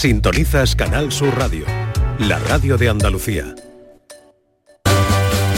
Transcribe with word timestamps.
Sintonizas 0.00 0.74
Canal 0.76 1.12
Sur 1.12 1.36
Radio, 1.36 1.66
la 2.20 2.38
radio 2.38 2.78
de 2.78 2.88
Andalucía. 2.88 3.54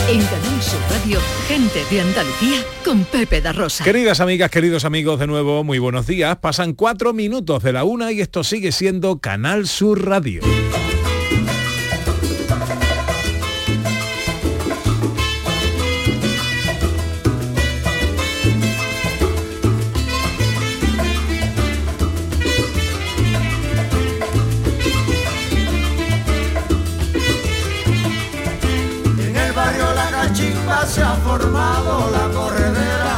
En 0.09 0.21
Canal 0.21 0.61
Sur 0.61 0.81
Radio, 0.91 1.21
gente 1.47 1.85
de 1.89 2.01
Andalucía 2.01 2.59
con 2.85 3.05
Pepe 3.05 3.41
da 3.41 3.53
Rosa. 3.53 3.85
Queridas 3.85 4.19
amigas, 4.19 4.51
queridos 4.51 4.85
amigos, 4.85 5.21
de 5.21 5.29
nuevo, 5.29 5.63
muy 5.63 5.79
buenos 5.79 6.09
días. 6.09 6.39
Pasan 6.39 6.73
cuatro 6.73 7.13
minutos 7.13 7.63
de 7.63 7.73
la 7.73 7.85
una 7.85 8.11
y 8.11 8.21
esto 8.21 8.43
sigue 8.43 8.73
siendo 8.73 9.21
Canal 9.21 9.69
Sur 9.69 10.05
Radio. 10.05 10.43
Se 30.87 31.01
ha 31.01 31.15
formado 31.25 32.11
la 32.11 32.29
corredera. 32.35 33.17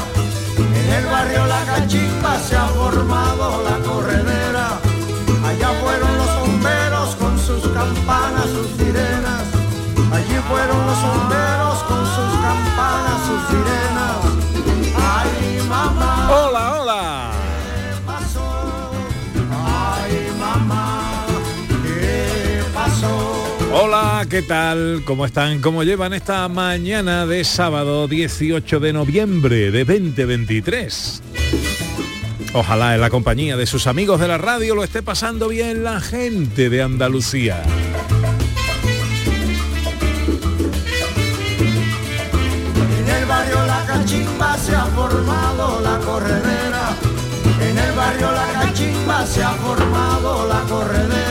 En 0.57 0.93
el 0.93 1.07
barrio 1.07 1.45
La 1.47 1.65
Cachimba 1.65 2.39
se 2.39 2.57
ha 2.57 2.67
formado 2.67 3.65
la 3.65 3.79
corredera. 3.79 4.79
Allá 5.45 5.71
fueron 5.83 6.17
los 6.17 6.41
bomberos 6.41 7.17
con 7.17 7.37
sus 7.37 7.67
campanas, 7.73 8.45
sus 8.55 8.69
sirenas. 8.77 9.43
Allí 10.13 10.37
fueron 10.49 10.87
los 10.87 11.03
bomberos 11.03 11.54
¿qué 24.35 24.43
tal? 24.43 25.03
¿Cómo 25.05 25.27
están? 25.27 25.61
¿Cómo 25.61 25.85
llevan 25.85 26.13
esta 26.13 26.49
mañana 26.49 27.25
de 27.25 27.45
sábado 27.45 28.09
18 28.09 28.81
de 28.81 28.93
noviembre 28.93 29.71
de 29.71 29.85
2023? 29.85 31.23
Ojalá 32.53 32.97
en 32.97 33.01
la 33.01 33.11
compañía 33.11 33.57
de 33.57 33.65
sus 33.67 33.87
amigos 33.87 34.19
de 34.19 34.27
la 34.27 34.37
radio 34.37 34.75
lo 34.75 34.83
esté 34.83 35.05
pasando 35.05 35.47
bien 35.47 35.85
la 35.85 36.01
gente 36.01 36.69
de 36.69 36.83
Andalucía. 36.83 37.63
En 42.99 43.09
el 43.09 43.27
barrio 43.27 43.67
La 43.67 43.85
Cachimba 43.87 44.59
se 44.59 44.75
ha 44.75 44.87
formado 44.87 45.81
la 45.81 45.99
corredera. 46.01 46.97
En 47.61 47.79
el 47.79 47.93
barrio 47.93 48.33
La 48.33 48.53
Cachimba 48.53 49.27
se 49.29 49.45
ha 49.45 49.51
formado 49.51 50.49
la 50.49 50.61
corredera. 50.63 51.24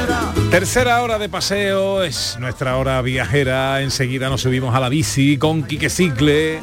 Tercera 0.53 1.01
hora 1.01 1.17
de 1.17 1.29
paseo, 1.29 2.03
es 2.03 2.37
nuestra 2.39 2.77
hora 2.77 3.01
viajera. 3.01 3.81
Enseguida 3.81 4.29
nos 4.29 4.41
subimos 4.41 4.75
a 4.75 4.79
la 4.79 4.87
bici 4.87 5.39
con 5.39 5.63
Quique 5.63 5.89
Cicle. 5.89 6.59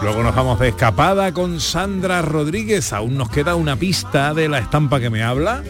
Luego 0.00 0.22
nos 0.22 0.32
vamos 0.36 0.60
de 0.60 0.68
escapada 0.68 1.32
con 1.32 1.58
Sandra 1.58 2.22
Rodríguez. 2.22 2.92
Aún 2.92 3.16
nos 3.16 3.30
queda 3.30 3.56
una 3.56 3.74
pista 3.74 4.32
de 4.32 4.48
la 4.48 4.60
estampa 4.60 5.00
que 5.00 5.10
me 5.10 5.24
habla. 5.24 5.64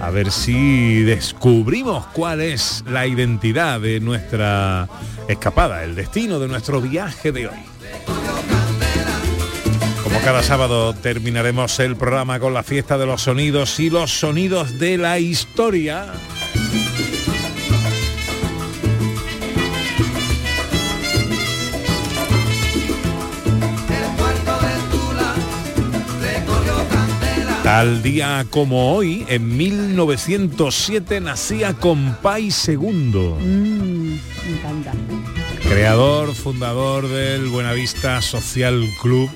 A 0.00 0.08
ver 0.08 0.30
si 0.30 1.02
descubrimos 1.02 2.06
cuál 2.14 2.40
es 2.40 2.82
la 2.88 3.06
identidad 3.06 3.78
de 3.78 4.00
nuestra 4.00 4.88
escapada, 5.28 5.84
el 5.84 5.96
destino 5.96 6.38
de 6.38 6.48
nuestro 6.48 6.80
viaje 6.80 7.30
de 7.30 7.48
hoy. 7.48 7.58
Como 10.02 10.18
cada 10.20 10.42
sábado 10.42 10.94
terminaremos 10.94 11.78
el 11.80 11.94
programa 11.94 12.40
con 12.40 12.54
la 12.54 12.62
fiesta 12.62 12.96
de 12.96 13.04
los 13.04 13.20
sonidos 13.20 13.78
y 13.80 13.90
los 13.90 14.18
sonidos 14.18 14.78
de 14.78 14.96
la 14.96 15.18
historia. 15.18 16.06
Tal 27.68 28.02
día 28.02 28.46
como 28.48 28.94
hoy, 28.94 29.26
en 29.28 29.58
1907, 29.58 31.20
nacía 31.20 31.74
Compay 31.74 32.50
Segundo, 32.50 33.36
Mm, 33.38 34.14
me 34.14 34.58
encanta. 34.58 34.92
creador, 35.68 36.34
fundador 36.34 37.06
del 37.08 37.48
Buenavista 37.48 38.22
Social 38.22 38.82
Club. 39.02 39.28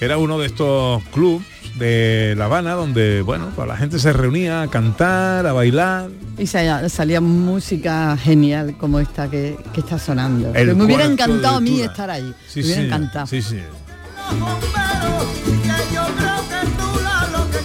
Era 0.00 0.16
uno 0.16 0.38
de 0.38 0.46
estos 0.46 1.02
clubs 1.12 1.44
de 1.76 2.34
La 2.38 2.44
Habana 2.44 2.74
donde, 2.74 3.22
bueno, 3.22 3.48
pues 3.56 3.66
la 3.66 3.76
gente 3.76 3.98
se 3.98 4.12
reunía 4.12 4.62
a 4.62 4.68
cantar, 4.68 5.44
a 5.44 5.52
bailar. 5.52 6.08
Y 6.38 6.46
salía, 6.46 6.88
salía 6.88 7.20
música 7.20 8.16
genial 8.16 8.76
como 8.78 9.00
esta 9.00 9.28
que, 9.28 9.56
que 9.74 9.80
está 9.80 9.98
sonando. 9.98 10.52
Me 10.52 10.84
hubiera 10.84 11.04
encantado 11.04 11.56
a 11.56 11.60
mí 11.60 11.80
estar 11.80 12.10
ahí. 12.10 12.32
Sí, 12.46 12.60
me 12.60 12.66
hubiera 12.66 12.80
sí, 12.80 12.86
encantado. 12.86 13.26
sí, 13.26 13.42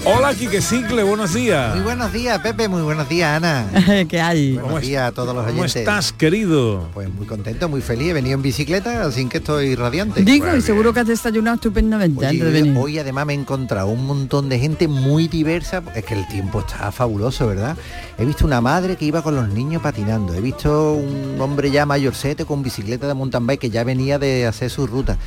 Hola, 0.07 0.35
Quique 0.35 0.61
Cicle, 0.61 1.01
buenos 1.01 1.33
días. 1.33 1.73
Muy 1.75 1.83
buenos 1.83 2.13
días, 2.13 2.38
Pepe, 2.39 2.67
muy 2.67 2.83
buenos 2.83 3.09
días, 3.09 3.38
Ana. 3.38 3.66
que 4.07 4.21
hay. 4.21 4.51
Buenos 4.53 4.67
¿Cómo 4.69 4.79
días 4.79 5.07
a 5.07 5.11
todos 5.11 5.33
los 5.33 5.43
¿Cómo 5.45 5.61
oyentes. 5.61 5.75
estás, 5.77 6.13
querido? 6.13 6.88
Pues 6.93 7.11
muy 7.11 7.25
contento, 7.25 7.67
muy 7.69 7.81
feliz. 7.81 8.09
He 8.09 8.13
venido 8.13 8.35
en 8.35 8.43
bicicleta, 8.43 9.03
así 9.03 9.25
que 9.27 9.38
estoy 9.39 9.73
radiante. 9.73 10.21
Digo, 10.23 10.55
y 10.55 10.61
seguro 10.61 10.93
que 10.93 10.99
has 10.99 11.07
desayunado 11.07 11.55
estupendamente 11.55 12.19
Oye, 12.19 12.27
antes 12.27 12.45
de 12.53 12.61
venir. 12.61 12.77
hoy 12.77 12.99
además 12.99 13.25
me 13.25 13.33
he 13.33 13.35
encontrado 13.35 13.88
un 13.88 14.05
montón 14.05 14.47
de 14.47 14.59
gente 14.59 14.88
muy 14.88 15.27
diversa. 15.27 15.81
Es 15.95 16.05
que 16.05 16.13
el 16.13 16.27
tiempo 16.27 16.59
está 16.59 16.91
fabuloso, 16.91 17.47
¿verdad? 17.47 17.75
He 18.19 18.25
visto 18.25 18.45
una 18.45 18.61
madre 18.61 18.97
que 18.97 19.05
iba 19.05 19.23
con 19.23 19.35
los 19.35 19.49
niños 19.49 19.81
patinando. 19.81 20.35
He 20.35 20.41
visto 20.41 20.93
un 20.93 21.41
hombre 21.41 21.72
ya 21.72 21.87
mayorcete 21.87 22.45
con 22.45 22.61
bicicleta 22.61 23.07
de 23.07 23.16
mountain 23.16 23.47
bike 23.47 23.59
que 23.59 23.69
ya 23.72 23.83
venía 23.83 24.19
de 24.19 24.45
hacer 24.45 24.69
su 24.69 24.85
ruta. 24.85 25.17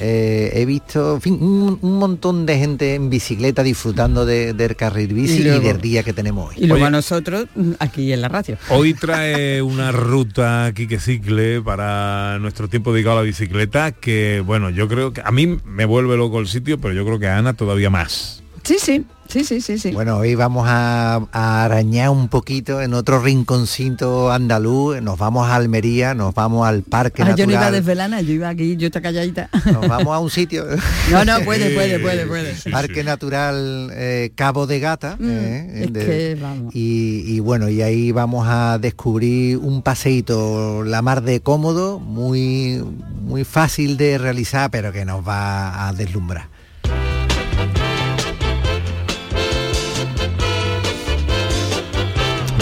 Eh, 0.00 0.50
he 0.54 0.64
visto, 0.64 1.14
en 1.14 1.20
fin, 1.20 1.38
un, 1.40 1.78
un 1.80 1.98
montón 2.00 2.46
de 2.46 2.58
gente 2.58 2.96
en 2.96 3.10
bicicleta 3.10 3.62
disfrutando 3.62 4.23
de- 4.24 4.52
del 4.52 4.76
carril 4.76 5.12
bici 5.14 5.40
Y 5.40 5.42
del 5.42 5.80
día 5.80 6.02
que 6.02 6.12
tenemos 6.12 6.50
hoy. 6.50 6.54
Y 6.58 6.66
luego 6.66 6.76
Oye. 6.76 6.86
a 6.86 6.90
nosotros 6.90 7.46
mm, 7.54 7.72
aquí 7.78 8.12
en 8.12 8.20
la 8.20 8.28
radio. 8.28 8.56
Hoy 8.70 8.94
trae 9.00 9.62
una 9.62 9.92
ruta 9.92 10.72
Quique 10.74 10.98
Cicle 11.00 11.60
para 11.62 12.38
nuestro 12.40 12.68
tiempo 12.68 12.92
dedicado 12.92 13.18
a 13.18 13.20
la 13.20 13.26
bicicleta 13.26 13.92
que, 13.92 14.42
bueno, 14.44 14.70
yo 14.70 14.88
creo 14.88 15.12
que 15.12 15.22
a 15.24 15.30
mí 15.30 15.58
me 15.64 15.84
vuelve 15.84 16.16
loco 16.16 16.40
el 16.40 16.46
sitio, 16.48 16.78
pero 16.80 16.94
yo 16.94 17.04
creo 17.04 17.18
que 17.18 17.26
a 17.28 17.38
Ana 17.38 17.54
todavía 17.54 17.90
más. 17.90 18.42
Sí, 18.62 18.76
sí, 18.78 19.04
sí, 19.28 19.44
sí, 19.44 19.60
sí, 19.60 19.78
sí. 19.78 19.90
Bueno, 19.92 20.18
hoy 20.18 20.34
vamos 20.34 20.66
a, 20.68 21.20
a 21.32 21.64
arañar 21.64 22.10
un 22.10 22.28
poquito 22.28 22.80
en 22.80 22.94
otro 22.94 23.20
rinconcito 23.20 24.30
andaluz, 24.30 25.00
nos 25.02 25.18
vamos 25.18 25.48
a 25.48 25.56
Almería, 25.56 26.14
nos 26.14 26.34
vamos 26.34 26.66
al 26.66 26.82
Parque 26.82 27.22
Ah, 27.22 27.34
yo 27.34 27.46
no 27.46 27.52
iba 27.52 27.60
a 27.60 27.64
Natural, 27.64 27.72
desvelar 27.72 28.10
nada, 28.10 28.22
yo 28.22 28.32
iba 28.34 28.48
aquí, 28.48 28.76
yo 28.76 28.86
está 28.86 29.00
calladita. 29.02 29.48
nos 29.72 29.88
vamos 29.88 30.14
a 30.14 30.18
un 30.18 30.30
sitio, 30.30 30.64
No, 31.10 31.24
no, 31.24 31.40
puede, 31.44 31.74
puede, 31.74 31.98
puede, 31.98 32.26
puede. 32.26 32.54
Parque 32.70 33.02
Natural 33.04 33.90
eh, 33.92 34.32
Cabo 34.34 34.66
de 34.66 34.80
Gata, 34.80 35.16
Mm, 35.18 35.28
eh, 35.30 35.84
es 35.84 35.92
de- 35.92 36.04
que 36.06 36.38
vamos. 36.40 36.74
y, 36.74 37.24
y 37.26 37.40
bueno, 37.40 37.68
y 37.68 37.82
ahí 37.82 38.12
vamos 38.12 38.46
a 38.48 38.78
descubrir 38.78 39.58
un 39.58 39.82
paseíto 39.82 40.82
la 40.84 41.02
mar 41.02 41.22
de 41.22 41.40
cómodo, 41.40 41.98
muy, 42.00 42.84
muy 43.22 43.44
fácil 43.44 43.96
de 43.96 44.18
realizar, 44.18 44.70
pero 44.70 44.92
que 44.92 45.04
nos 45.04 45.26
va 45.26 45.88
a 45.88 45.92
deslumbrar. 45.92 46.48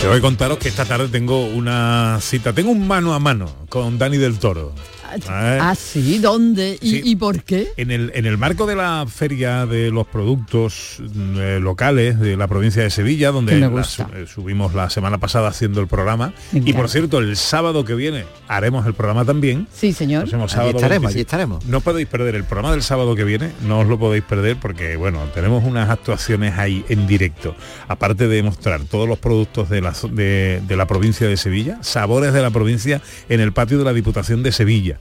Te 0.03 0.09
voy 0.09 0.19
a 0.19 0.21
contaros 0.21 0.59
que 0.59 0.69
esta 0.69 0.85
tarde 0.85 1.07
tengo 1.07 1.45
una 1.45 2.19
cita, 2.21 2.53
tengo 2.53 2.73
un 2.73 2.89
mano 2.89 3.15
a 3.15 3.21
mano 3.21 3.47
con 3.69 3.99
Dani 3.99 4.17
del 4.17 4.41
Toro. 4.41 4.73
¿Eh? 5.17 5.59
Ah, 5.61 5.75
sí, 5.75 6.19
¿dónde? 6.19 6.79
¿Y, 6.81 6.91
Sí. 6.91 7.01
y 7.05 7.17
por 7.17 7.43
qué? 7.43 7.69
En 7.77 7.91
el, 7.91 8.13
en 8.15 8.27
el 8.27 8.37
marco 8.39 8.67
de 8.67 8.77
la 8.77 9.07
feria 9.09 9.67
de 9.67 9.91
los 9.91 10.07
productos 10.07 10.99
mm, 11.01 11.37
eh, 11.39 11.61
locales 11.61 12.19
de 12.21 12.37
la 12.37 12.47
provincia 12.49 12.83
de 12.83 12.91
Sevilla, 12.91 13.31
donde 13.31 13.59
la 13.59 13.69
eh, 13.69 14.27
subimos 14.27 14.75
la 14.75 14.91
semana 14.91 15.19
pasada 15.19 15.49
haciendo 15.49 15.81
el 15.81 15.87
programa, 15.87 16.33
y 16.53 16.73
por 16.73 16.89
cierto, 16.89 17.19
el 17.19 17.37
sábado 17.37 17.85
que 17.85 17.95
viene 17.95 18.25
haremos 18.49 18.87
el 18.87 18.95
programa 18.95 19.25
también. 19.25 19.67
Sí, 19.75 19.93
señor. 19.93 20.23
Allí 20.25 20.35
estaremos, 20.45 20.83
26. 20.83 21.07
allí 21.07 21.21
estaremos. 21.21 21.65
No 21.67 21.81
podéis 21.81 22.07
perder 22.09 22.35
el 22.35 22.45
programa 22.45 22.73
del 22.73 22.83
sábado 22.83 23.15
que 23.15 23.25
viene, 23.25 23.53
no 23.67 23.81
os 23.81 23.87
lo 23.87 23.99
podéis 23.99 24.25
perder 24.25 24.57
porque, 24.57 24.97
bueno, 24.97 25.21
tenemos 25.35 25.65
unas 25.65 25.89
actuaciones 25.91 26.59
ahí 26.59 26.85
en 26.89 27.07
directo. 27.07 27.55
Aparte 27.89 28.29
de 28.29 28.43
mostrar 28.43 28.83
todos 28.85 29.09
los 29.09 29.19
productos 29.19 29.69
de 29.69 29.81
la, 29.81 29.95
de, 30.11 30.63
de 30.67 30.77
la 30.77 30.87
provincia 30.87 31.27
de 31.27 31.37
Sevilla, 31.37 31.79
sabores 31.83 32.33
de 32.33 32.43
la 32.43 32.51
provincia 32.51 33.01
en 33.29 33.41
el 33.41 33.53
patio 33.53 33.79
de 33.79 33.85
la 33.85 33.93
Diputación 33.93 34.43
de 34.43 34.53
Sevilla. 34.53 34.99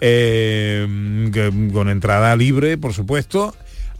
Eh, 0.00 0.86
con 1.72 1.88
entrada 1.88 2.34
libre, 2.36 2.76
por 2.76 2.92
supuesto, 2.92 3.54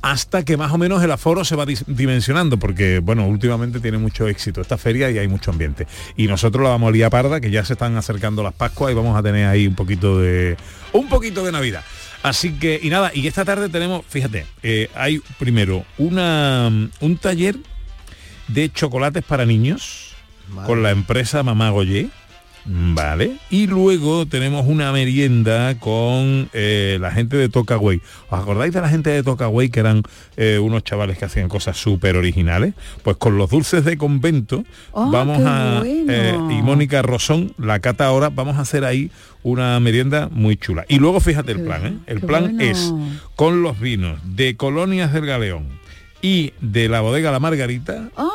hasta 0.04 0.44
que 0.44 0.58
más 0.58 0.70
o 0.70 0.76
menos 0.76 1.02
el 1.02 1.10
aforo 1.10 1.46
se 1.46 1.56
va 1.56 1.64
dimensionando, 1.86 2.58
porque 2.58 2.98
bueno, 2.98 3.26
últimamente 3.26 3.80
tiene 3.80 3.96
mucho 3.96 4.28
éxito 4.28 4.60
esta 4.60 4.76
feria 4.76 5.10
y 5.10 5.16
hay 5.16 5.28
mucho 5.28 5.50
ambiente. 5.50 5.86
Y 6.14 6.26
nosotros 6.26 6.62
la 6.62 6.70
vamos 6.70 6.90
a 6.90 6.92
liar 6.92 7.10
parda, 7.10 7.40
que 7.40 7.50
ya 7.50 7.64
se 7.64 7.72
están 7.72 7.96
acercando 7.96 8.42
las 8.42 8.52
Pascuas 8.52 8.92
y 8.92 8.94
vamos 8.94 9.18
a 9.18 9.22
tener 9.22 9.46
ahí 9.46 9.66
un 9.66 9.74
poquito 9.74 10.20
de. 10.20 10.58
un 10.92 11.08
poquito 11.08 11.42
de 11.44 11.52
Navidad. 11.52 11.84
Así 12.22 12.52
que, 12.52 12.78
y 12.82 12.90
nada, 12.90 13.12
y 13.14 13.26
esta 13.26 13.46
tarde 13.46 13.70
tenemos, 13.70 14.04
fíjate, 14.06 14.46
eh, 14.62 14.90
hay 14.94 15.20
primero 15.38 15.84
una, 15.96 16.70
un 17.00 17.16
taller 17.16 17.56
de 18.48 18.70
chocolates 18.70 19.24
para 19.24 19.46
niños 19.46 20.14
con 20.66 20.82
la 20.82 20.90
empresa 20.90 21.42
Mamá 21.42 21.70
Goyé. 21.70 22.10
Vale. 22.66 23.36
Y 23.50 23.66
luego 23.66 24.26
tenemos 24.26 24.64
una 24.66 24.90
merienda 24.92 25.78
con 25.78 26.48
eh, 26.54 26.96
la 27.00 27.10
gente 27.10 27.36
de 27.36 27.48
Tocaway. 27.48 28.00
¿Os 28.30 28.40
acordáis 28.40 28.72
de 28.72 28.80
la 28.80 28.88
gente 28.88 29.10
de 29.10 29.22
Tocaway 29.22 29.68
que 29.68 29.80
eran 29.80 30.02
eh, 30.36 30.58
unos 30.58 30.82
chavales 30.82 31.18
que 31.18 31.26
hacían 31.26 31.48
cosas 31.48 31.76
súper 31.76 32.16
originales? 32.16 32.74
Pues 33.02 33.16
con 33.18 33.36
los 33.36 33.50
dulces 33.50 33.84
de 33.84 33.98
convento 33.98 34.64
Oh, 34.92 35.10
vamos 35.10 35.40
a... 35.44 35.80
bueno. 35.80 36.12
eh, 36.12 36.34
y 36.50 36.62
Mónica 36.62 37.02
Rosón, 37.02 37.52
la 37.58 37.80
cata 37.80 38.06
ahora, 38.06 38.30
vamos 38.30 38.56
a 38.56 38.60
hacer 38.60 38.84
ahí 38.84 39.10
una 39.42 39.78
merienda 39.80 40.28
muy 40.32 40.56
chula. 40.56 40.84
Y 40.88 40.98
luego 40.98 41.20
fíjate 41.20 41.52
el 41.52 41.60
plan, 41.64 41.86
¿eh? 41.86 41.98
El 42.06 42.20
plan 42.20 42.44
bueno. 42.56 42.60
es 42.62 42.92
con 43.36 43.62
los 43.62 43.78
vinos 43.78 44.18
de 44.24 44.56
Colonias 44.56 45.12
del 45.12 45.26
Galeón 45.26 45.66
y 46.22 46.52
de 46.62 46.88
la 46.88 47.02
bodega 47.02 47.30
La 47.30 47.40
Margarita, 47.40 48.08
Oh, 48.16 48.30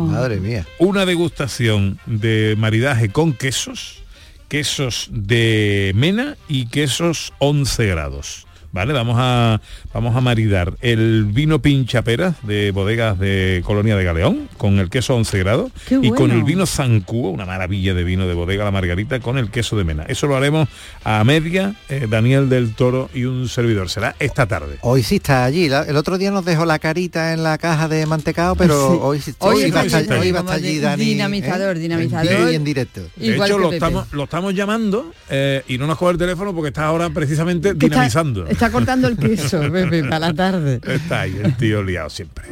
Madre 0.00 0.40
mía. 0.40 0.66
una 0.78 1.06
degustación 1.06 1.98
de 2.06 2.54
maridaje 2.58 3.10
con 3.10 3.32
quesos, 3.32 4.02
quesos 4.48 5.08
de 5.10 5.92
mena 5.94 6.36
y 6.48 6.66
quesos 6.66 7.32
11 7.38 7.86
grados. 7.86 8.45
¿Vale? 8.76 8.92
Vamos 8.92 9.16
a, 9.18 9.58
vamos 9.94 10.14
a 10.14 10.20
maridar 10.20 10.74
el 10.82 11.24
vino 11.24 11.62
pinchaperas 11.62 12.34
de 12.42 12.72
bodegas 12.72 13.18
de 13.18 13.62
Colonia 13.64 13.96
de 13.96 14.04
Galeón 14.04 14.50
con 14.58 14.78
el 14.80 14.90
queso 14.90 15.14
11 15.16 15.38
grados 15.38 15.72
Qué 15.88 15.98
y 16.02 16.10
con 16.10 16.30
el 16.30 16.42
vino 16.42 16.66
Zancuo, 16.66 17.30
una 17.30 17.46
maravilla 17.46 17.94
de 17.94 18.04
vino 18.04 18.26
de 18.26 18.34
bodega 18.34 18.64
La 18.64 18.70
Margarita 18.70 19.18
con 19.20 19.38
el 19.38 19.50
queso 19.50 19.78
de 19.78 19.84
mena. 19.84 20.02
Eso 20.08 20.26
lo 20.26 20.36
haremos 20.36 20.68
a 21.04 21.24
media, 21.24 21.74
eh, 21.88 22.06
Daniel 22.06 22.50
del 22.50 22.74
Toro 22.74 23.08
y 23.14 23.24
un 23.24 23.48
servidor. 23.48 23.88
Será 23.88 24.14
esta 24.18 24.44
tarde. 24.46 24.76
Hoy 24.82 25.02
sí 25.02 25.16
está 25.16 25.46
allí. 25.46 25.70
La- 25.70 25.84
El 25.84 25.96
otro 25.96 26.18
día 26.18 26.30
nos 26.30 26.44
dejó 26.44 26.66
la 26.66 26.78
carita 26.78 27.32
en 27.32 27.42
la 27.44 27.56
caja 27.56 27.88
de 27.88 28.04
mantecado, 28.04 28.56
pero 28.56 28.90
Sí. 28.92 28.98
hoy 29.00 29.20
sí 29.22 29.34
Hoy 29.38 29.54
hoy 29.56 29.62
está 29.62 29.78
va 29.80 29.86
estar- 29.86 30.00
allí, 30.00 30.20
hoy 30.20 30.32
va 30.32 30.40
a 30.40 30.42
estar 30.42 30.44
como 30.44 30.50
allí 30.52 30.74
de- 30.74 30.80
Dani. 30.82 31.04
dinamizador, 31.06 31.76
¿eh? 31.78 31.80
dinamizador. 31.80 32.52
Y 32.52 32.54
en 32.56 32.64
directo. 32.64 33.00
De 33.16 33.26
Igual 33.26 33.48
hecho, 33.48 33.56
que 33.56 33.62
lo 33.64 33.72
estamos, 33.72 34.12
lo 34.12 34.24
estamos 34.24 34.54
llamando 34.54 35.12
eh, 35.30 35.62
y 35.66 35.78
no 35.78 35.86
nos 35.86 35.96
coge 35.96 36.12
el 36.12 36.18
teléfono 36.18 36.54
porque 36.54 36.68
está 36.68 36.84
ahora 36.84 37.08
precisamente 37.08 37.70
está- 37.70 37.78
dinamizando. 37.86 38.46
Está, 38.66 38.78
cortando 38.78 39.06
el 39.06 39.16
queso, 39.16 39.60
Pepe, 39.72 40.02
para 40.02 40.18
la 40.18 40.34
tarde. 40.34 40.80
Está 40.82 41.20
ahí 41.20 41.40
el 41.40 41.56
tío 41.56 41.84
liado 41.84 42.10
siempre. 42.10 42.46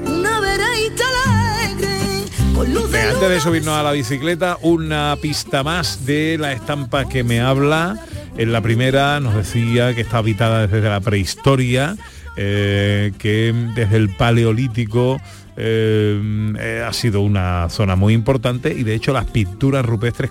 Antes 3.10 3.28
de 3.28 3.40
subirnos 3.40 3.74
a 3.74 3.82
la 3.82 3.90
bicicleta, 3.90 4.56
una 4.62 5.16
pista 5.20 5.64
más 5.64 6.06
de 6.06 6.36
la 6.38 6.52
estampa 6.52 7.08
que 7.08 7.24
me 7.24 7.40
habla. 7.40 7.98
En 8.38 8.52
la 8.52 8.60
primera 8.60 9.18
nos 9.18 9.34
decía 9.34 9.92
que 9.92 10.02
está 10.02 10.18
habitada 10.18 10.68
desde 10.68 10.88
la 10.88 11.00
prehistoria, 11.00 11.96
eh, 12.36 13.10
que 13.18 13.52
desde 13.74 13.96
el 13.96 14.10
paleolítico 14.10 15.20
eh, 15.56 16.54
eh, 16.58 16.84
ha 16.86 16.92
sido 16.92 17.20
una 17.20 17.68
zona 17.70 17.94
muy 17.94 18.12
importante 18.12 18.74
y 18.74 18.82
de 18.82 18.94
hecho 18.94 19.12
las 19.12 19.26
pinturas 19.26 19.86
rupestres 19.86 20.30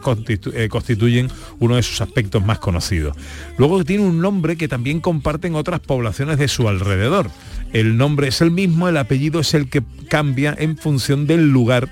eh, 0.53 0.67
constituyen 0.69 1.29
uno 1.59 1.77
de 1.77 1.83
sus 1.83 2.01
aspectos 2.01 2.45
más 2.45 2.59
conocidos. 2.59 3.15
Luego 3.57 3.83
tiene 3.85 4.03
un 4.03 4.19
nombre 4.19 4.57
que 4.57 4.67
también 4.67 4.99
comparten 4.99 5.55
otras 5.55 5.79
poblaciones 5.79 6.37
de 6.37 6.47
su 6.47 6.67
alrededor. 6.67 7.29
El 7.71 7.97
nombre 7.97 8.27
es 8.27 8.41
el 8.41 8.51
mismo, 8.51 8.87
el 8.87 8.97
apellido 8.97 9.39
es 9.39 9.53
el 9.53 9.69
que 9.69 9.83
cambia 10.09 10.55
en 10.57 10.77
función 10.77 11.25
del 11.25 11.49
lugar 11.49 11.89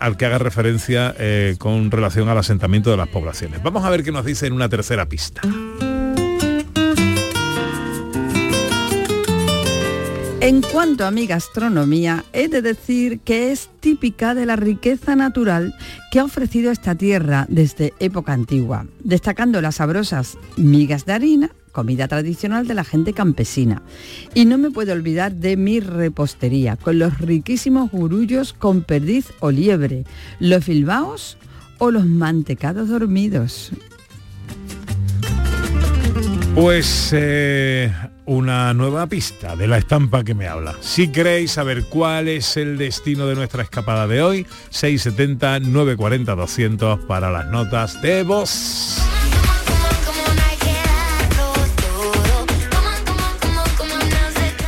al 0.00 0.18
que 0.18 0.26
haga 0.26 0.36
referencia 0.36 1.14
con 1.58 1.90
relación 1.90 2.28
al 2.28 2.36
asentamiento 2.36 2.90
de 2.90 2.98
las 2.98 3.08
poblaciones. 3.08 3.62
Vamos 3.62 3.82
a 3.82 3.88
ver 3.88 4.02
qué 4.02 4.12
nos 4.12 4.26
dice 4.26 4.46
en 4.46 4.52
una 4.52 4.68
tercera 4.68 5.08
pista. 5.08 5.40
En 10.50 10.62
cuanto 10.62 11.06
a 11.06 11.12
mi 11.12 11.28
gastronomía, 11.28 12.24
he 12.32 12.48
de 12.48 12.60
decir 12.60 13.20
que 13.20 13.52
es 13.52 13.70
típica 13.78 14.34
de 14.34 14.46
la 14.46 14.56
riqueza 14.56 15.14
natural 15.14 15.76
que 16.10 16.18
ha 16.18 16.24
ofrecido 16.24 16.72
esta 16.72 16.96
tierra 16.96 17.46
desde 17.48 17.94
época 18.00 18.32
antigua, 18.32 18.84
destacando 18.98 19.60
las 19.60 19.76
sabrosas 19.76 20.36
migas 20.56 21.06
de 21.06 21.12
harina, 21.12 21.50
comida 21.70 22.08
tradicional 22.08 22.66
de 22.66 22.74
la 22.74 22.82
gente 22.82 23.12
campesina. 23.12 23.82
Y 24.34 24.44
no 24.44 24.58
me 24.58 24.72
puedo 24.72 24.92
olvidar 24.92 25.36
de 25.36 25.56
mi 25.56 25.78
repostería, 25.78 26.74
con 26.74 26.98
los 26.98 27.18
riquísimos 27.18 27.92
gurullos 27.92 28.52
con 28.52 28.82
perdiz 28.82 29.28
o 29.38 29.52
liebre, 29.52 30.02
los 30.40 30.64
filbaos 30.64 31.38
o 31.78 31.92
los 31.92 32.06
mantecados 32.06 32.88
dormidos. 32.88 33.70
Pues 36.56 37.10
eh, 37.12 37.92
una 38.30 38.72
nueva 38.74 39.08
pista 39.08 39.56
de 39.56 39.66
la 39.66 39.78
estampa 39.78 40.22
que 40.22 40.34
me 40.34 40.46
habla. 40.46 40.76
Si 40.80 41.08
queréis 41.08 41.50
saber 41.50 41.86
cuál 41.86 42.28
es 42.28 42.56
el 42.56 42.78
destino 42.78 43.26
de 43.26 43.34
nuestra 43.34 43.64
escapada 43.64 44.06
de 44.06 44.22
hoy, 44.22 44.46
670 44.70 45.58
940 45.58 46.36
200 46.36 47.00
para 47.06 47.32
las 47.32 47.46
notas 47.46 48.00
de 48.02 48.22
voz. 48.22 49.09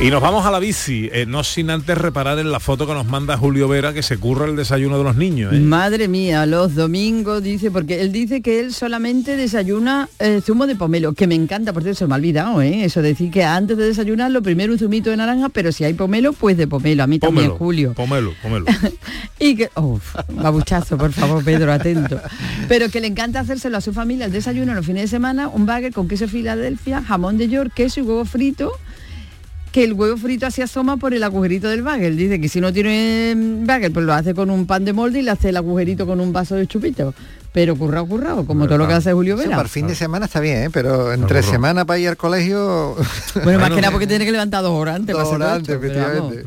Y 0.03 0.11
nos 0.11 0.21
vamos 0.21 0.45
a 0.45 0.51
la 0.51 0.59
bici, 0.59 1.09
eh, 1.13 1.25
no 1.25 1.45
sin 1.45 1.69
antes 1.69 1.97
reparar 1.97 2.37
en 2.37 2.51
la 2.51 2.59
foto 2.59 2.85
que 2.85 2.93
nos 2.93 3.05
manda 3.05 3.37
Julio 3.37 3.69
Vera 3.69 3.93
que 3.93 4.03
se 4.03 4.17
curra 4.17 4.47
el 4.47 4.57
desayuno 4.57 4.97
de 4.97 5.05
los 5.05 5.15
niños. 5.15 5.53
¿eh? 5.53 5.61
Madre 5.61 6.09
mía, 6.09 6.45
los 6.45 6.75
domingos 6.75 7.41
dice, 7.41 7.71
porque 7.71 8.01
él 8.01 8.11
dice 8.11 8.41
que 8.41 8.59
él 8.59 8.73
solamente 8.73 9.37
desayuna 9.37 10.09
eh, 10.19 10.41
zumo 10.43 10.67
de 10.67 10.75
pomelo, 10.75 11.13
que 11.13 11.25
me 11.25 11.35
encanta, 11.35 11.71
por 11.71 11.83
cierto, 11.83 11.99
se 11.99 12.07
me 12.07 12.15
ha 12.15 12.17
olvidado. 12.17 12.61
Eso 12.61 13.01
decir 13.01 13.31
que 13.31 13.45
antes 13.45 13.77
de 13.77 13.85
desayunar 13.85 14.29
lo 14.29 14.41
primero 14.41 14.73
un 14.73 14.79
zumito 14.79 15.09
de 15.09 15.15
naranja, 15.15 15.47
pero 15.47 15.71
si 15.71 15.85
hay 15.85 15.93
pomelo, 15.93 16.33
pues 16.33 16.57
de 16.57 16.67
pomelo, 16.67 17.03
a 17.03 17.07
mí 17.07 17.19
también, 17.19 17.51
Julio. 17.51 17.93
Pomelo, 17.93 18.33
pomelo. 18.41 18.65
Y 19.39 19.55
que, 19.55 19.69
uf, 19.75 20.15
babuchazo, 20.29 20.97
por 20.97 21.11
favor, 21.11 21.43
Pedro, 21.43 21.71
atento. 21.71 22.19
Pero 22.69 22.89
que 22.89 23.01
le 23.01 23.07
encanta 23.07 23.39
hacérselo 23.39 23.77
a 23.77 23.81
su 23.81 23.91
familia 23.91 24.25
el 24.25 24.31
desayuno 24.31 24.73
los 24.73 24.85
fines 24.85 25.03
de 25.03 25.07
semana, 25.07 25.47
un 25.47 25.65
bagel 25.65 25.93
con 25.93 26.07
queso 26.07 26.27
Filadelfia, 26.27 27.01
jamón 27.01 27.37
de 27.37 27.49
York, 27.49 27.71
queso 27.73 27.99
y 27.99 28.03
huevo 28.03 28.25
frito, 28.25 28.71
que 29.73 29.83
el 29.83 29.93
huevo 29.93 30.15
frito 30.17 30.45
así 30.45 30.61
asoma 30.61 30.97
por 30.97 31.13
el 31.15 31.23
agujerito 31.23 31.67
del 31.67 31.81
bagel. 31.81 32.15
Dice 32.15 32.39
que 32.39 32.47
si 32.47 32.61
no 32.61 32.71
tiene 32.71 33.33
mm, 33.35 33.65
bagel, 33.65 33.91
pues 33.91 34.05
lo 34.05 34.13
hace 34.13 34.35
con 34.35 34.49
un 34.51 34.67
pan 34.67 34.85
de 34.85 34.93
molde 34.93 35.19
y 35.19 35.21
le 35.23 35.31
hace 35.31 35.49
el 35.49 35.57
agujerito 35.57 36.05
con 36.05 36.19
un 36.21 36.31
vaso 36.31 36.53
de 36.55 36.67
chupito. 36.67 37.13
Pero 37.51 37.75
currado, 37.75 38.07
currado, 38.07 38.45
como 38.47 38.65
todo 38.67 38.77
lo 38.79 38.87
que 38.87 38.93
hace 38.93 39.13
Julio 39.13 39.35
Vera. 39.37 39.51
para 39.51 39.61
el 39.63 39.69
fin 39.69 39.85
de 39.85 39.93
semana 39.93 40.25
está 40.25 40.39
bien, 40.39 40.63
¿eh? 40.63 40.69
pero 40.71 41.13
entre 41.13 41.43
semana 41.43 41.85
para 41.85 41.99
ir 41.99 42.09
al 42.09 42.17
colegio... 42.17 42.95
Bueno, 43.43 43.59
más 43.59 43.69
que 43.71 43.75
nada 43.81 43.91
porque 43.91 44.07
tiene 44.07 44.25
que 44.25 44.31
levantar 44.31 44.61
dos 44.63 44.71
horas 44.71 44.95
antes. 44.95 45.13
para 45.15 45.23
Dos 45.25 45.33
horas 45.35 45.51
antes, 45.57 45.75
efectivamente. 45.75 46.43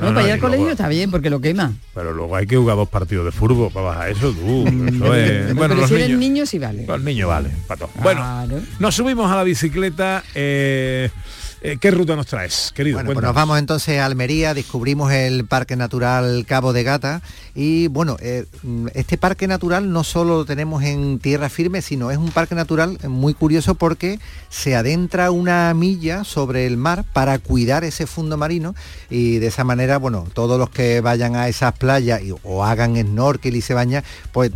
No, 0.00 0.14
para 0.14 0.26
ir 0.26 0.32
al 0.32 0.38
colegio 0.40 0.64
luego- 0.64 0.70
está 0.70 0.88
bien 0.88 1.10
porque 1.10 1.28
lo 1.28 1.40
quema. 1.40 1.72
Pero 1.94 2.12
luego 2.14 2.36
hay 2.36 2.46
que 2.46 2.56
jugar 2.56 2.76
dos 2.76 2.88
partidos 2.88 3.24
de 3.26 3.32
fútbol 3.32 3.70
para 3.72 3.86
bajar 3.86 4.10
eso, 4.10 4.32
tú. 4.32 4.66
Eso 4.66 5.14
es- 5.14 5.54
Bueno, 5.54 5.74
pero 5.74 5.80
los 5.80 5.88
si 5.90 5.94
eres 5.96 6.08
niños, 6.08 6.20
niño 6.20 6.46
sí 6.46 6.58
vale. 6.58 6.86
los 6.86 7.02
niños 7.02 7.28
vale, 7.28 7.50
para 7.66 7.78
todo. 7.80 7.90
Bueno, 8.02 8.46
nos 8.78 8.94
subimos 8.94 9.30
a 9.30 9.36
la 9.36 9.42
bicicleta. 9.44 10.22
eh, 10.34 11.10
eh, 11.62 11.78
¿Qué 11.80 11.90
ruta 11.90 12.14
nos 12.16 12.26
traes, 12.26 12.72
querido? 12.74 12.96
Bueno, 12.96 13.12
pues 13.12 13.24
nos 13.24 13.34
vamos 13.34 13.58
entonces 13.58 13.98
a 13.98 14.04
Almería, 14.06 14.54
descubrimos 14.54 15.12
el 15.12 15.46
Parque 15.46 15.74
Natural 15.76 16.44
Cabo 16.46 16.72
de 16.72 16.82
Gata 16.82 17.22
y 17.54 17.88
bueno, 17.88 18.16
eh, 18.20 18.44
mm, 18.62 18.88
este 18.94 19.16
parque 19.18 19.46
natural 19.48 19.90
no 19.90 20.04
solo 20.04 20.36
lo 20.38 20.44
tenemos 20.44 20.82
en 20.84 21.18
tierra 21.18 21.48
firme, 21.48 21.82
sino 21.82 22.10
es 22.10 22.18
un 22.18 22.30
parque 22.30 22.54
natural 22.54 22.98
muy 23.08 23.34
curioso 23.34 23.74
porque 23.74 24.20
se 24.50 24.76
adentra 24.76 25.30
una 25.30 25.72
milla 25.74 26.24
sobre 26.24 26.66
el 26.66 26.76
mar 26.76 27.04
para 27.12 27.38
cuidar 27.38 27.84
ese 27.84 28.06
fondo 28.06 28.36
marino 28.36 28.74
y 29.10 29.38
de 29.38 29.46
esa 29.48 29.64
manera, 29.64 29.98
bueno, 29.98 30.26
todos 30.34 30.58
los 30.58 30.70
que 30.70 31.00
vayan 31.00 31.36
a 31.36 31.48
esas 31.48 31.72
playas 31.78 32.20
y- 32.22 32.34
o 32.42 32.64
hagan 32.64 32.96
snorkel 32.96 33.56
y 33.56 33.62
se 33.62 33.74
bañan, 33.74 34.04
pues 34.32 34.52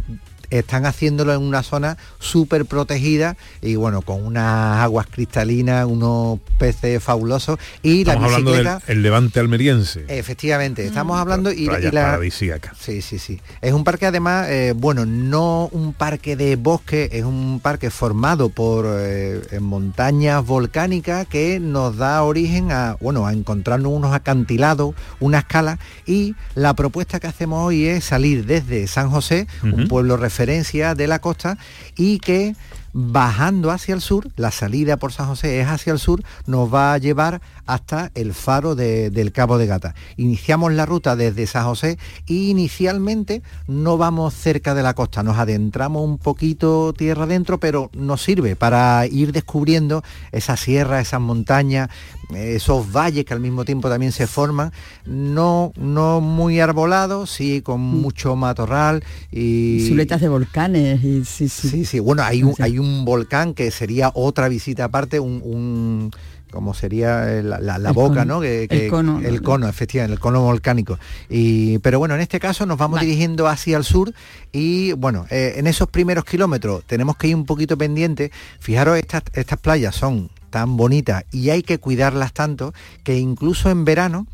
están 0.50 0.86
haciéndolo 0.86 1.32
en 1.32 1.40
una 1.40 1.62
zona 1.62 1.96
súper 2.18 2.66
protegida 2.66 3.36
y 3.62 3.76
bueno, 3.76 4.02
con 4.02 4.24
unas 4.24 4.78
aguas 4.80 5.06
cristalinas, 5.10 5.86
unos 5.86 6.38
peces 6.58 7.02
fabulosos 7.02 7.58
y 7.82 8.00
Estamos 8.00 8.22
la 8.22 8.26
hablando 8.28 8.50
del 8.52 8.64
bicicleta... 8.64 8.92
el 8.92 9.02
levante 9.02 9.40
almeriense. 9.40 10.04
Efectivamente, 10.08 10.84
estamos 10.84 11.18
hablando 11.18 11.52
y, 11.52 11.66
Playa 11.66 11.88
y 11.88 11.92
la... 11.92 12.02
paradisíaca. 12.02 12.74
Sí, 12.78 13.02
sí, 13.02 13.18
sí. 13.18 13.40
Es 13.60 13.72
un 13.72 13.84
parque 13.84 14.06
además, 14.06 14.48
eh, 14.48 14.74
bueno, 14.76 15.06
no 15.06 15.68
un 15.72 15.92
parque 15.92 16.36
de 16.36 16.56
bosque, 16.56 17.08
es 17.12 17.24
un 17.24 17.60
parque 17.62 17.90
formado 17.90 18.48
por 18.48 18.86
eh, 18.88 19.40
montañas 19.60 20.44
volcánicas 20.44 21.26
que 21.26 21.60
nos 21.60 21.96
da 21.96 22.22
origen 22.22 22.72
a, 22.72 22.96
bueno, 23.00 23.26
a 23.26 23.32
encontrarnos 23.32 23.92
unos 23.92 24.14
acantilados, 24.14 24.94
una 25.20 25.38
escala 25.38 25.78
y 26.06 26.34
la 26.54 26.74
propuesta 26.74 27.20
que 27.20 27.26
hacemos 27.26 27.66
hoy 27.66 27.86
es 27.86 28.04
salir 28.04 28.46
desde 28.46 28.86
San 28.86 29.10
José, 29.10 29.46
un 29.62 29.88
pueblo 29.88 30.16
referencia 30.40 30.94
de 30.94 31.06
la 31.06 31.18
costa 31.18 31.58
y 31.96 32.18
que 32.18 32.54
bajando 32.92 33.70
hacia 33.70 33.94
el 33.94 34.00
sur, 34.00 34.28
la 34.36 34.50
salida 34.50 34.96
por 34.96 35.12
San 35.12 35.26
José 35.28 35.60
es 35.60 35.68
hacia 35.68 35.92
el 35.92 35.98
sur, 36.00 36.22
nos 36.46 36.72
va 36.74 36.92
a 36.94 36.98
llevar 36.98 37.40
hasta 37.66 38.10
el 38.16 38.32
faro 38.34 38.74
de- 38.74 39.10
del 39.10 39.30
Cabo 39.30 39.58
de 39.58 39.66
Gata. 39.66 39.94
Iniciamos 40.16 40.72
la 40.72 40.86
ruta 40.86 41.14
desde 41.14 41.46
San 41.46 41.66
José 41.66 41.98
y 42.26 42.50
inicialmente 42.50 43.42
no 43.68 43.96
vamos 43.96 44.34
cerca 44.34 44.74
de 44.74 44.82
la 44.82 44.94
costa, 44.94 45.22
nos 45.22 45.38
adentramos 45.38 46.02
un 46.02 46.18
poquito 46.18 46.92
tierra 46.94 47.24
adentro, 47.24 47.60
pero 47.60 47.90
nos 47.92 48.22
sirve 48.22 48.56
para 48.56 49.06
ir 49.06 49.30
descubriendo 49.32 50.02
esas 50.32 50.58
sierras, 50.58 51.06
esas 51.06 51.20
montañas, 51.20 51.90
esos 52.34 52.92
valles 52.92 53.24
que 53.24 53.34
al 53.34 53.40
mismo 53.40 53.64
tiempo 53.64 53.88
también 53.88 54.12
se 54.12 54.26
forman, 54.26 54.72
no, 55.06 55.72
no 55.76 56.20
muy 56.20 56.60
arbolados, 56.60 57.30
sí 57.30 57.60
con 57.62 57.80
mucho 57.80 58.36
matorral 58.36 59.02
y... 59.30 59.80
Siluetas 59.86 60.20
de 60.20 60.28
volcanes 60.28 61.02
y 61.04 61.24
sí, 61.24 61.48
sí. 61.48 61.68
Sí, 61.68 61.84
sí, 61.84 61.98
bueno, 61.98 62.22
hay 62.22 62.42
un, 62.42 62.54
hay 62.60 62.78
un 62.78 63.04
volcán 63.04 63.54
que 63.54 63.70
sería 63.70 64.10
otra 64.14 64.48
visita 64.48 64.84
aparte, 64.84 65.20
un... 65.20 65.40
un 65.44 66.10
como 66.50 66.74
sería 66.74 67.32
eh, 67.38 67.44
la, 67.44 67.60
la- 67.60 67.78
la 67.78 67.90
El 67.90 67.94
boca, 67.94 68.22
cono. 68.22 68.24
¿no? 68.24 68.40
Que- 68.40 68.62
El 68.64 68.68
que- 68.68 68.88
cono. 68.88 69.20
El 69.20 69.40
cono, 69.40 69.68
efectivamente, 69.68 70.14
el 70.14 70.18
cono 70.18 70.40
volcánico. 70.42 70.98
Y, 71.28 71.78
pero 71.78 72.00
bueno, 72.00 72.16
en 72.16 72.20
este 72.22 72.40
caso 72.40 72.66
nos 72.66 72.76
vamos 72.76 72.96
Vale. 72.96 73.06
dirigiendo 73.06 73.46
hacia 73.46 73.76
el 73.76 73.84
sur 73.84 74.12
y 74.50 74.90
bueno, 74.94 75.26
eh, 75.30 75.52
en 75.58 75.68
esos 75.68 75.88
primeros 75.88 76.24
kilómetros 76.24 76.82
tenemos 76.88 77.16
que 77.16 77.28
ir 77.28 77.36
un 77.36 77.44
poquito 77.46 77.78
pendiente. 77.78 78.32
Fijaros, 78.58 78.98
estas, 78.98 79.22
estas 79.34 79.60
playas 79.60 79.94
son 79.94 80.28
tan 80.50 80.76
bonitas 80.76 81.24
y 81.30 81.50
hay 81.50 81.62
que 81.62 81.78
cuidarlas 81.78 82.32
tanto 82.32 82.74
que 83.04 83.18
incluso 83.18 83.70
en 83.70 83.84
verano 83.84 84.26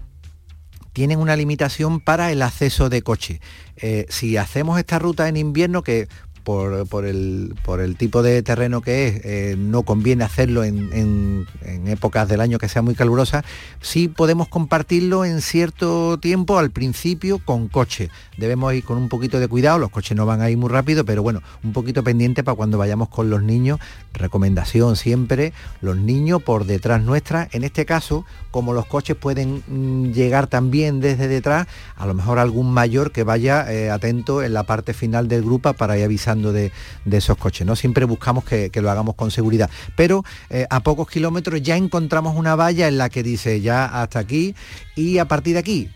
tienen 0.93 1.19
una 1.19 1.37
limitación 1.37 2.01
para 2.01 2.33
el 2.33 2.41
acceso 2.41 2.89
de 2.89 3.03
coche. 3.03 3.43
Eh, 3.77 4.07
si 4.09 4.39
hacemos 4.39 4.79
esta 4.79 4.99
ruta 4.99 5.29
en 5.29 5.37
invierno, 5.37 5.83
que 5.83 6.09
por, 6.47 7.05
el, 7.05 7.57
por 7.65 7.81
el 7.81 7.97
tipo 7.97 8.23
de 8.23 8.41
terreno 8.43 8.81
que 8.81 9.09
es, 9.09 9.21
eh, 9.25 9.57
no 9.59 9.83
conviene 9.83 10.23
hacerlo 10.23 10.63
en, 10.63 10.93
en- 10.93 11.47
épocas 11.89 12.29
del 12.29 12.41
año 12.41 12.59
que 12.59 12.69
sea 12.69 12.83
muy 12.83 12.95
calurosas, 12.95 13.45
sí 13.81 14.09
podemos 14.09 14.49
compartirlo 14.49 15.25
en 15.25 15.41
cierto 15.41 16.19
tiempo 16.19 16.59
al 16.59 16.71
principio 16.71 17.39
con 17.39 17.69
coche. 17.69 18.11
Debemos 18.37 18.75
ir 18.75 18.85
con 18.85 18.99
un 18.99 19.09
poquito 19.09 19.39
de 19.41 19.49
cuidado, 19.49 19.79
los 19.79 19.91
coches 19.91 20.17
no 20.17 20.27
van 20.27 20.41
a 20.41 20.51
ir 20.51 20.57
muy 20.59 20.69
rápido, 20.69 21.05
pero 21.05 21.23
bueno, 21.23 21.43
un 21.65 21.73
poquito 21.73 22.03
pendiente 22.05 22.43
para 22.45 22.57
cuando 22.57 22.77
vayamos 22.79 23.09
con 23.09 23.31
los 23.31 23.43
niños. 23.43 23.79
Recomendación 24.13 24.97
siempre, 24.97 25.53
los 25.81 25.97
niños 25.97 26.43
por 26.43 26.65
detrás 26.67 27.03
nuestra. 27.03 27.49
En 27.53 27.65
este 27.65 27.85
caso, 27.87 28.25
como 28.51 28.73
los 28.73 28.87
coches 28.87 29.17
pueden 29.17 29.63
mm, 29.69 30.13
llegar 30.13 30.47
también 30.49 31.01
desde 31.01 31.29
detrás, 31.29 31.67
a 31.97 32.07
lo 32.07 32.15
mejor 32.15 32.39
algún 32.39 32.73
mayor 32.73 33.13
que 33.13 33.23
vaya 33.25 33.73
eh, 33.73 33.91
atento 33.91 34.43
en 34.43 34.55
la 34.55 34.65
parte 34.65 34.93
final 34.93 35.29
del 35.29 35.43
grupo 35.43 35.73
para 35.75 35.97
ir 35.99 36.05
avisando 36.05 36.36
de, 36.43 36.73
de 37.05 37.17
esos 37.17 37.37
coches. 37.37 37.67
¿no? 37.67 37.77
Siempre 37.77 38.05
buscamos 38.05 38.45
que, 38.45 38.71
que 38.71 38.81
lo 38.81 38.91
hagamos 38.91 39.15
con 39.15 39.31
seguridad. 39.31 39.71
Pero 39.97 40.25
eh, 40.51 40.67
a 40.71 40.81
pocos 40.81 41.09
kilómetros 41.09 41.63
ya 41.63 41.77
encontramos 41.77 42.37
una 42.37 42.55
valla 42.57 42.89
en 42.89 42.99
la 42.99 43.09
que 43.09 43.23
dice 43.23 43.61
ya 43.61 43.85
hasta 43.87 44.19
aquí 44.19 44.55
y 44.95 45.19
a 45.19 45.27
partir 45.27 45.55
de 45.55 45.61
aquí. 45.61 45.91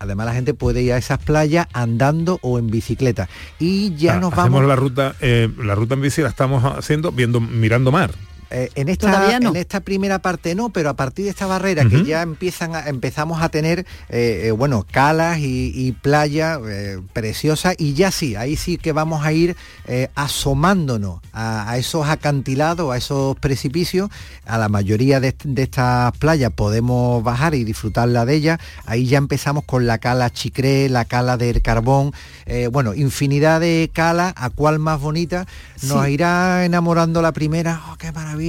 Además 0.00 0.26
la 0.26 0.34
gente 0.34 0.52
puede 0.54 0.82
ir 0.82 0.92
a 0.92 0.98
esas 0.98 1.18
playas 1.18 1.66
andando 1.72 2.38
o 2.42 2.58
en 2.58 2.66
bicicleta. 2.66 3.28
Y 3.58 3.94
ya 3.94 4.14
Ah, 4.14 4.20
nos 4.20 4.32
hacemos 4.34 4.50
vamos. 4.52 4.68
la 4.68 4.76
ruta, 4.76 5.14
eh, 5.20 5.48
la 5.58 5.74
ruta 5.74 5.94
en 5.94 6.02
bici 6.02 6.20
la 6.20 6.28
estamos 6.28 6.62
haciendo 6.64 7.10
viendo, 7.12 7.40
mirando 7.40 7.90
mar. 7.90 8.12
Eh, 8.50 8.70
en, 8.74 8.88
esta, 8.88 9.08
no. 9.40 9.50
en 9.50 9.56
esta 9.56 9.80
primera 9.80 10.18
parte 10.20 10.54
no, 10.54 10.68
pero 10.70 10.90
a 10.90 10.94
partir 10.94 11.24
de 11.24 11.30
esta 11.30 11.46
barrera 11.46 11.84
que 11.88 12.04
ya 12.04 12.22
empiezan 12.22 12.74
a- 12.74 12.88
empezamos 12.88 13.42
a 13.42 13.48
tener, 13.48 13.80
eh, 14.08 14.42
eh, 14.46 14.50
bueno, 14.52 14.86
calas 14.90 15.38
y, 15.38 15.72
y 15.74 15.92
playas 15.92 16.60
eh, 16.68 17.00
preciosas 17.12 17.74
y 17.78 17.94
ya 17.94 18.10
sí, 18.10 18.36
ahí 18.36 18.56
sí 18.56 18.76
que 18.76 18.92
vamos 18.92 19.24
a 19.24 19.32
ir 19.32 19.56
eh, 19.86 20.08
asomándonos 20.14 21.20
a, 21.32 21.70
a 21.70 21.78
esos 21.78 22.06
acantilados, 22.06 22.92
a 22.92 22.96
esos 22.96 23.36
precipicios. 23.38 24.10
A 24.46 24.58
la 24.58 24.68
mayoría 24.68 25.20
de, 25.20 25.28
est- 25.28 25.42
de 25.44 25.62
estas 25.62 26.16
playas 26.18 26.52
podemos 26.52 27.22
bajar 27.24 27.54
y 27.54 27.64
disfrutarla 27.64 28.24
de 28.26 28.34
ellas. 28.34 28.58
Ahí 28.84 29.06
ya 29.06 29.18
empezamos 29.18 29.64
con 29.64 29.86
la 29.86 29.98
cala 29.98 30.30
Chicré, 30.30 30.88
la 30.90 31.04
cala 31.06 31.36
del 31.38 31.62
Carbón, 31.62 32.12
eh, 32.46 32.68
bueno, 32.70 32.94
infinidad 32.94 33.60
de 33.60 33.90
calas, 33.92 34.34
a 34.36 34.50
cuál 34.50 34.78
más 34.78 35.00
bonita. 35.00 35.46
Nos 35.82 36.04
Sí. 36.06 36.12
irá 36.12 36.64
enamorando 36.64 37.20
la 37.22 37.32
primera, 37.32 37.80
oh, 37.90 37.96
qué 37.96 38.12
maravilla. 38.12 38.43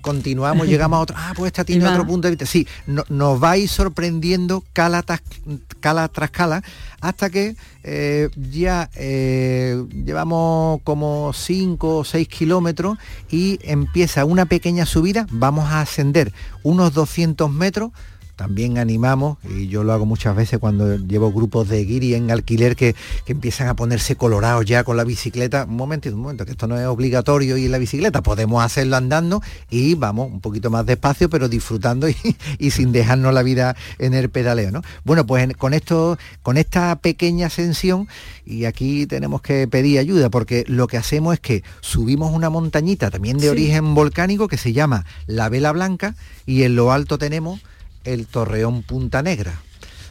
Continuamos, 0.00 0.66
llegamos 0.66 0.98
a 0.98 1.00
otra, 1.00 1.16
ah, 1.18 1.32
pues 1.36 1.48
esta 1.48 1.64
tiene 1.64 1.86
otro 1.86 2.06
punto 2.06 2.26
de 2.28 2.32
vista. 2.32 2.46
Sí, 2.46 2.66
no- 2.86 3.04
nos 3.08 3.42
va 3.42 3.52
a 3.52 3.56
ir 3.56 3.68
sorprendiendo 3.68 4.64
cala, 4.72 5.02
tras- 5.02 5.22
cala 5.80 6.08
tras 6.08 6.30
cala 6.30 6.62
hasta 7.00 7.28
que 7.30 7.54
eh, 7.82 8.30
ya 8.50 8.88
eh, 8.94 9.82
llevamos 10.04 10.80
como 10.84 11.32
5 11.34 11.98
o 11.98 12.04
6 12.04 12.28
kilómetros 12.28 12.96
y 13.30 13.58
empieza 13.62 14.24
una 14.24 14.46
pequeña 14.46 14.86
subida, 14.86 15.26
vamos 15.30 15.70
a 15.70 15.80
ascender 15.82 16.32
unos 16.62 16.94
200 16.94 17.50
metros, 17.52 17.90
también 18.36 18.78
animamos, 18.78 19.38
y 19.48 19.68
yo 19.68 19.84
lo 19.84 19.92
hago 19.92 20.06
muchas 20.06 20.34
veces 20.34 20.58
cuando 20.58 20.96
llevo 20.96 21.32
grupos 21.32 21.68
de 21.68 21.84
guiri 21.84 22.14
en 22.14 22.30
alquiler 22.30 22.74
que, 22.76 22.94
que 23.24 23.32
empiezan 23.32 23.68
a 23.68 23.74
ponerse 23.76 24.16
colorados 24.16 24.64
ya 24.64 24.82
con 24.84 24.96
la 24.96 25.04
bicicleta. 25.04 25.64
Un 25.68 25.76
momentito, 25.76 26.14
un 26.16 26.22
momento, 26.22 26.44
que 26.44 26.50
esto 26.52 26.66
no 26.66 26.78
es 26.78 26.86
obligatorio 26.86 27.56
ir 27.56 27.66
en 27.66 27.72
la 27.72 27.78
bicicleta, 27.78 28.22
podemos 28.22 28.62
hacerlo 28.64 28.96
andando 28.96 29.42
y 29.70 29.94
vamos 29.94 30.30
un 30.30 30.40
poquito 30.40 30.70
más 30.70 30.84
despacio, 30.86 31.30
pero 31.30 31.48
disfrutando 31.48 32.08
y, 32.08 32.16
y 32.58 32.70
sin 32.70 32.92
dejarnos 32.92 33.32
la 33.32 33.42
vida 33.42 33.76
en 33.98 34.14
el 34.14 34.28
pedaleo. 34.30 34.70
¿no? 34.72 34.82
Bueno, 35.04 35.24
pues 35.26 35.44
en- 35.44 35.52
con 35.52 35.74
esto, 35.74 36.18
con 36.42 36.56
esta 36.56 36.96
pequeña 36.96 37.46
ascensión, 37.46 38.08
y 38.44 38.64
aquí 38.64 39.06
tenemos 39.06 39.42
que 39.42 39.68
pedir 39.68 39.98
ayuda, 39.98 40.28
porque 40.30 40.64
lo 40.66 40.86
que 40.86 40.96
hacemos 40.96 41.34
es 41.34 41.40
que 41.40 41.62
subimos 41.80 42.32
una 42.32 42.50
montañita 42.50 43.10
también 43.10 43.36
de 43.38 43.44
Sí. 43.44 43.48
origen 43.50 43.94
volcánico 43.94 44.48
que 44.48 44.56
se 44.58 44.72
llama 44.72 45.04
La 45.26 45.48
Vela 45.48 45.72
Blanca, 45.72 46.14
y 46.46 46.64
en 46.64 46.74
lo 46.76 46.92
alto 46.92 47.16
tenemos 47.18 47.60
el 48.04 48.26
Torreón 48.26 48.82
Punta 48.82 49.22
Negra. 49.22 49.60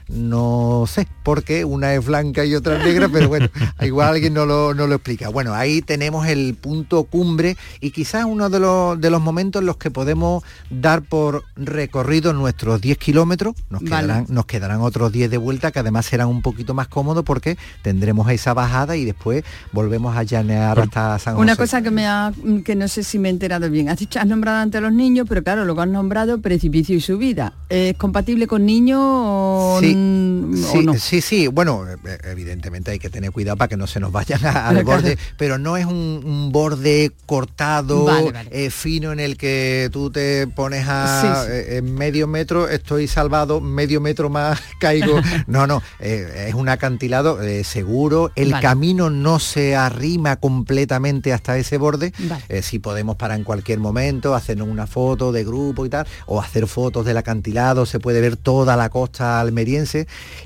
No 0.10 0.86
sé 0.88 1.08
por 1.24 1.44
qué 1.44 1.66
una 1.66 1.94
es 1.94 2.06
blanca 2.06 2.46
y 2.46 2.56
otra 2.56 2.78
es 2.78 2.86
negra, 2.86 3.10
pero 3.10 3.30
bueno, 3.30 3.50
igual 3.82 4.10
alguien 4.10 4.34
no 4.34 4.46
lo, 4.46 4.74
no 4.74 4.88
lo 4.88 4.96
explica. 4.96 5.30
Bueno, 5.30 5.54
ahí 5.54 5.82
tenemos 5.82 6.28
el 6.28 6.56
punto 6.56 7.04
cumbre 7.04 7.58
y 7.80 7.92
quizás 7.92 8.26
uno 8.26 8.50
de 8.50 8.60
los, 8.60 9.00
de 9.00 9.10
los 9.10 9.22
momentos 9.22 9.62
en 9.62 9.66
los 9.66 9.78
que 9.78 9.92
podemos 9.92 10.44
dar 10.70 11.02
por 11.02 11.44
recorrido 11.56 12.34
nuestros 12.34 12.82
10 12.82 12.98
kilómetros. 12.98 13.56
Nos 13.70 13.82
Vale. 13.84 14.08
quedarán, 14.08 14.26
nos 14.30 14.46
quedarán 14.46 14.82
otros 14.82 15.12
10 15.12 15.32
de 15.32 15.38
vuelta 15.38 15.72
que 15.72 15.80
además 15.80 16.06
serán 16.06 16.28
un 16.28 16.42
poquito 16.42 16.74
más 16.74 16.88
cómodos 16.88 17.24
porque 17.24 17.58
tendremos 17.82 18.30
esa 18.30 18.54
bajada 18.54 18.96
y 18.98 19.06
después 19.06 19.44
volvemos 19.72 20.16
a 20.16 20.24
llanear 20.24 20.80
hasta 20.80 21.20
San 21.20 21.36
José. 21.36 21.44
Una 21.44 21.56
cosa 21.56 21.82
que 21.82 21.92
me 21.92 22.08
ha, 22.08 22.34
que 22.66 22.76
no 22.76 22.88
sé 22.88 23.04
si 23.04 23.20
me 23.20 23.30
he 23.30 23.32
enterado 23.32 23.70
bien. 23.70 23.90
Has 23.90 24.00
dicho, 24.00 24.20
has 24.20 24.28
nombrado 24.28 24.60
ante 24.60 24.82
los 24.82 24.92
niños, 24.92 25.26
pero 25.28 25.44
claro, 25.44 25.66
luego 25.66 25.82
has 25.82 25.88
nombrado 25.88 26.40
precipicio 26.42 26.96
y 26.96 27.02
subida. 27.02 27.54
¿Es 27.70 27.96
compatible 27.98 28.48
con 28.48 28.66
niños 28.66 29.00
o, 29.02 29.78
Sí, 29.80 29.93
o 29.96 30.56
sí, 30.56 30.86
no? 30.86 30.94
sí, 30.96 31.22
sí, 31.22 31.48
bueno, 31.48 31.86
eh, 31.90 32.18
evidentemente 32.26 32.92
hay 32.92 33.00
que 33.00 33.10
tener 33.10 33.32
cuidado 33.32 33.56
para 33.58 33.70
que 33.70 33.78
no 33.78 33.88
se 33.88 34.00
nos 34.00 34.12
vayan 34.12 34.46
a- 34.46 34.68
al 34.68 34.84
borde, 34.84 35.18
pero 35.38 35.58
no 35.58 35.78
es 35.78 35.86
un, 35.86 36.22
un 36.26 36.52
borde 36.52 37.12
cortado, 37.26 38.06
Vale, 38.06 38.32
vale. 38.32 38.50
eh, 38.52 38.70
fino 38.70 39.12
en 39.12 39.20
el 39.20 39.38
que 39.38 39.90
tú 39.92 40.10
te 40.12 40.48
pones 40.48 40.86
a 40.88 41.22
Sí, 41.46 41.52
eh, 41.52 41.78
en 41.78 41.94
medio 41.96 42.28
metro, 42.28 42.68
estoy 42.68 43.08
salvado, 43.08 43.62
medio 43.62 44.02
metro 44.02 44.30
más 44.30 44.60
caigo. 44.80 45.22
No, 45.48 45.68
no, 45.68 45.82
eh, 46.00 46.46
es 46.50 46.54
un 46.56 46.68
acantilado 46.70 47.40
seguro, 47.64 48.32
el 48.36 48.52
Vale. 48.52 48.62
camino 48.62 49.10
no 49.10 49.40
se 49.40 49.76
arrima 49.76 50.38
completamente 50.38 51.32
hasta 51.34 51.58
ese 51.58 51.78
borde, 51.78 52.14
si 52.62 52.80
podemos 52.80 53.16
parar 53.18 53.38
en 53.38 53.44
cualquier 53.44 53.80
momento, 53.80 54.36
hacernos 54.36 54.68
una 54.68 54.88
foto 54.88 55.32
de 55.32 55.44
grupo 55.44 55.86
y 55.86 55.90
tal, 55.90 56.08
o 56.26 56.42
hacer 56.42 56.68
fotos 56.68 57.06
del 57.06 57.18
acantilado, 57.18 57.86
se 57.86 58.00
puede 58.00 58.22
ver 58.22 58.38
toda 58.38 58.76
la 58.76 58.90
costa 58.90 59.40
almeriense. 59.40 59.83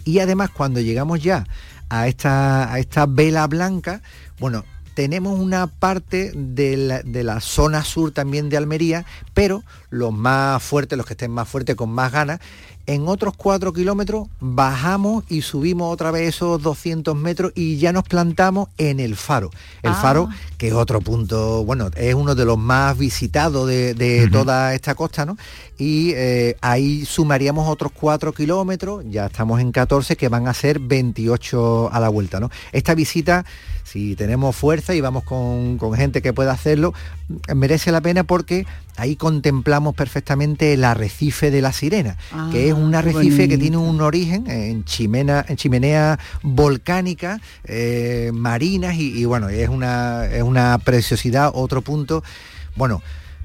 Y 0.04 0.20
además 0.20 0.50
cuando 0.50 0.80
llegamos 0.80 1.22
ya 1.22 1.46
a 1.90 2.08
esta, 2.08 2.72
a 2.72 2.80
esta 2.80 3.06
vela 3.06 3.48
blanca, 3.48 4.02
bueno, 4.40 4.66
tenemos 4.94 5.40
una 5.40 5.68
parte 5.68 6.32
de 6.36 6.76
la, 6.76 7.04
de 7.04 7.24
la 7.24 7.40
zona 7.40 7.84
sur 7.84 8.12
también 8.12 8.50
de 8.50 8.58
Almería, 8.58 9.06
pero 9.34 9.64
los 9.92 10.12
más 10.12 10.62
fuertes, 10.64 10.98
los 10.98 11.06
que 11.06 11.14
estén 11.14 11.32
más 11.32 11.48
fuertes, 11.48 11.76
con 11.76 11.92
más 11.92 12.12
ganas, 12.12 12.40
en 12.88 13.08
otros 13.08 13.34
cuatro 13.36 13.74
kilómetros 13.74 14.28
bajamos 14.40 15.24
y 15.30 15.42
subimos 15.42 15.94
otra 15.94 16.10
vez 16.10 16.30
esos 16.36 16.62
200 16.62 17.16
metros 17.16 17.52
y 17.54 17.78
ya 17.78 17.92
nos 17.92 18.04
plantamos 18.06 18.70
en 18.78 19.00
el 19.00 19.16
faro. 19.16 19.52
El 19.84 19.92
Ah. 19.92 19.96
faro, 20.02 20.30
que 20.58 20.70
es 20.70 20.74
otro 20.74 21.02
punto, 21.02 21.64
bueno, 21.66 21.90
es 21.96 22.16
uno 22.16 22.34
de 22.34 22.46
los 22.46 22.58
más 22.58 22.98
visitados 22.98 23.68
de, 23.68 23.94
de 23.94 24.30
toda 24.30 24.74
esta 24.74 24.96
costa, 24.96 25.26
¿no? 25.26 25.38
Y 25.78 26.14
eh, 26.16 26.56
ahí 26.62 27.06
sumaríamos 27.06 27.68
otros 27.70 27.92
cuatro 27.94 28.34
kilómetros, 28.34 29.04
ya 29.10 29.28
estamos 29.28 29.60
en 29.62 29.72
14, 29.72 30.16
que 30.16 30.30
van 30.30 30.48
a 30.48 30.54
ser 30.54 30.80
28 30.80 31.90
a 31.92 32.00
la 32.00 32.10
vuelta, 32.10 32.40
¿no? 32.40 32.50
Esta 32.72 32.96
visita, 32.96 33.46
si 33.84 34.16
tenemos 34.16 34.56
fuerza 34.56 34.96
y 34.96 35.02
vamos 35.02 35.24
con, 35.24 35.78
con 35.78 35.94
gente 35.94 36.22
que 36.22 36.34
pueda 36.34 36.52
hacerlo, 36.54 36.94
merece 37.54 37.92
la 37.92 38.02
pena 38.02 38.24
porque 38.24 38.66
ahí 38.96 39.16
contemplamos 39.16 39.94
perfectamente 39.96 40.74
el 40.74 40.84
arrecife 40.84 41.52
de 41.52 41.62
la 41.62 41.72
sirena, 41.74 42.18
que 42.52 42.70
es 42.70 42.74
un 42.78 42.96
arrecife 42.96 43.48
que 43.50 43.58
tiene 43.58 43.78
un 43.78 44.00
origen 44.02 44.50
en, 44.50 44.84
chimena, 44.86 45.46
en 45.48 45.56
chimenea 45.58 46.18
volcánica, 46.44 47.40
eh, 47.64 48.32
marinas 48.34 48.96
y, 48.96 49.20
y 49.20 49.26
bueno, 49.26 49.50
es 49.50 49.70
una, 49.70 50.26
es 50.26 50.44
una 50.44 50.78
preciosidad, 50.80 51.52
otro 51.54 51.82
punto. 51.82 52.24
Bueno, 52.76 53.02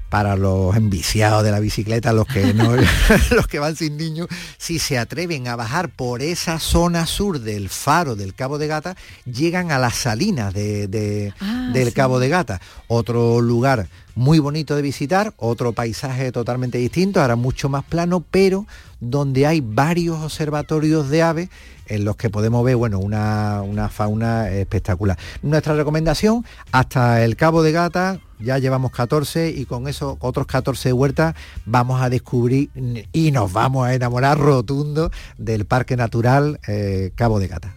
para 0.09 0.35
los 0.35 0.75
enviciados 0.75 1.43
de 1.43 1.49
la 1.49 1.59
bicicleta, 1.59 2.13
los 2.13 2.27
que 2.27 2.53
no, 2.53 2.75
los 3.31 3.47
que 3.47 3.57
van 3.57 3.75
sin 3.75 3.97
niños, 3.97 4.27
si 4.59 4.77
se 4.77 4.99
atreven 4.99 5.47
a 5.47 5.55
bajar 5.55 5.89
por 5.89 6.21
esa 6.21 6.59
zona 6.59 7.07
sur 7.07 7.39
del 7.39 7.67
faro 7.69 8.15
del 8.15 8.35
Cabo 8.35 8.59
de 8.59 8.67
Gata, 8.67 8.95
llegan 9.25 9.71
a 9.71 9.79
las 9.79 9.95
salinas 9.95 10.53
de- 10.53 10.87
de- 10.87 11.33
Ah, 11.39 11.71
del 11.73 11.87
sí. 11.87 11.93
Cabo 11.93 12.19
de 12.19 12.29
Gata. 12.29 12.61
Otro 12.87 13.41
lugar 13.41 13.87
muy 14.15 14.37
bonito 14.37 14.75
de 14.75 14.83
visitar, 14.83 15.33
otro 15.37 15.73
paisaje 15.73 16.31
totalmente 16.31 16.77
distinto, 16.77 17.19
ahora 17.19 17.35
mucho 17.35 17.67
más 17.67 17.83
plano, 17.83 18.23
pero 18.29 18.67
donde 19.09 19.45
hay 19.45 19.61
varios 19.61 20.19
observatorios 20.21 21.09
de 21.09 21.21
aves 21.21 21.49
en 21.87 22.05
los 22.05 22.15
que 22.15 22.29
podemos 22.29 22.63
ver 22.63 22.75
bueno, 22.75 22.99
una, 22.99 23.61
una 23.61 23.89
fauna 23.89 24.49
espectacular. 24.49 25.17
Nuestra 25.41 25.75
recomendación, 25.75 26.45
hasta 26.71 27.23
el 27.23 27.35
Cabo 27.35 27.63
de 27.63 27.71
Gata, 27.71 28.19
ya 28.39 28.57
llevamos 28.57 28.91
14 28.91 29.49
y 29.49 29.65
con 29.65 29.87
esos 29.87 30.17
otros 30.19 30.47
14 30.47 30.93
huertas 30.93 31.35
vamos 31.65 32.01
a 32.01 32.09
descubrir 32.09 32.69
y 33.11 33.31
nos 33.31 33.53
vamos 33.53 33.87
a 33.87 33.93
enamorar 33.93 34.37
rotundo 34.37 35.11
del 35.37 35.65
Parque 35.65 35.95
Natural 35.95 36.59
eh, 36.67 37.11
Cabo 37.15 37.39
de 37.39 37.47
Gata. 37.47 37.75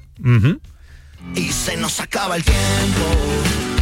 Y 1.35 1.53
se 1.53 1.77
nos 1.77 2.01
acaba 2.01 2.37
el 2.37 2.45
tiempo. 2.45 3.76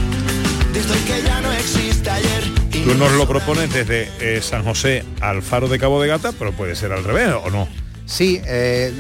Desde 0.74 1.04
que 1.04 1.22
ya 1.22 1.40
no 1.40 1.52
existe 1.52 2.10
ayer. 2.10 2.44
y 2.72 2.82
Tú 2.82 2.94
nos 2.96 3.12
lo 3.12 3.26
propones 3.28 3.72
desde 3.72 4.08
eh, 4.20 4.42
San 4.42 4.64
José 4.64 5.04
al 5.20 5.42
Faro 5.42 5.68
de 5.68 5.78
Cabo 5.78 6.02
de 6.02 6.08
Gata, 6.08 6.32
pero 6.38 6.52
puede 6.52 6.74
ser 6.74 6.92
al 6.92 7.04
revés, 7.04 7.28
¿o 7.44 7.50
no? 7.50 7.68
Sí, 8.06 8.40
eh, 8.44 8.92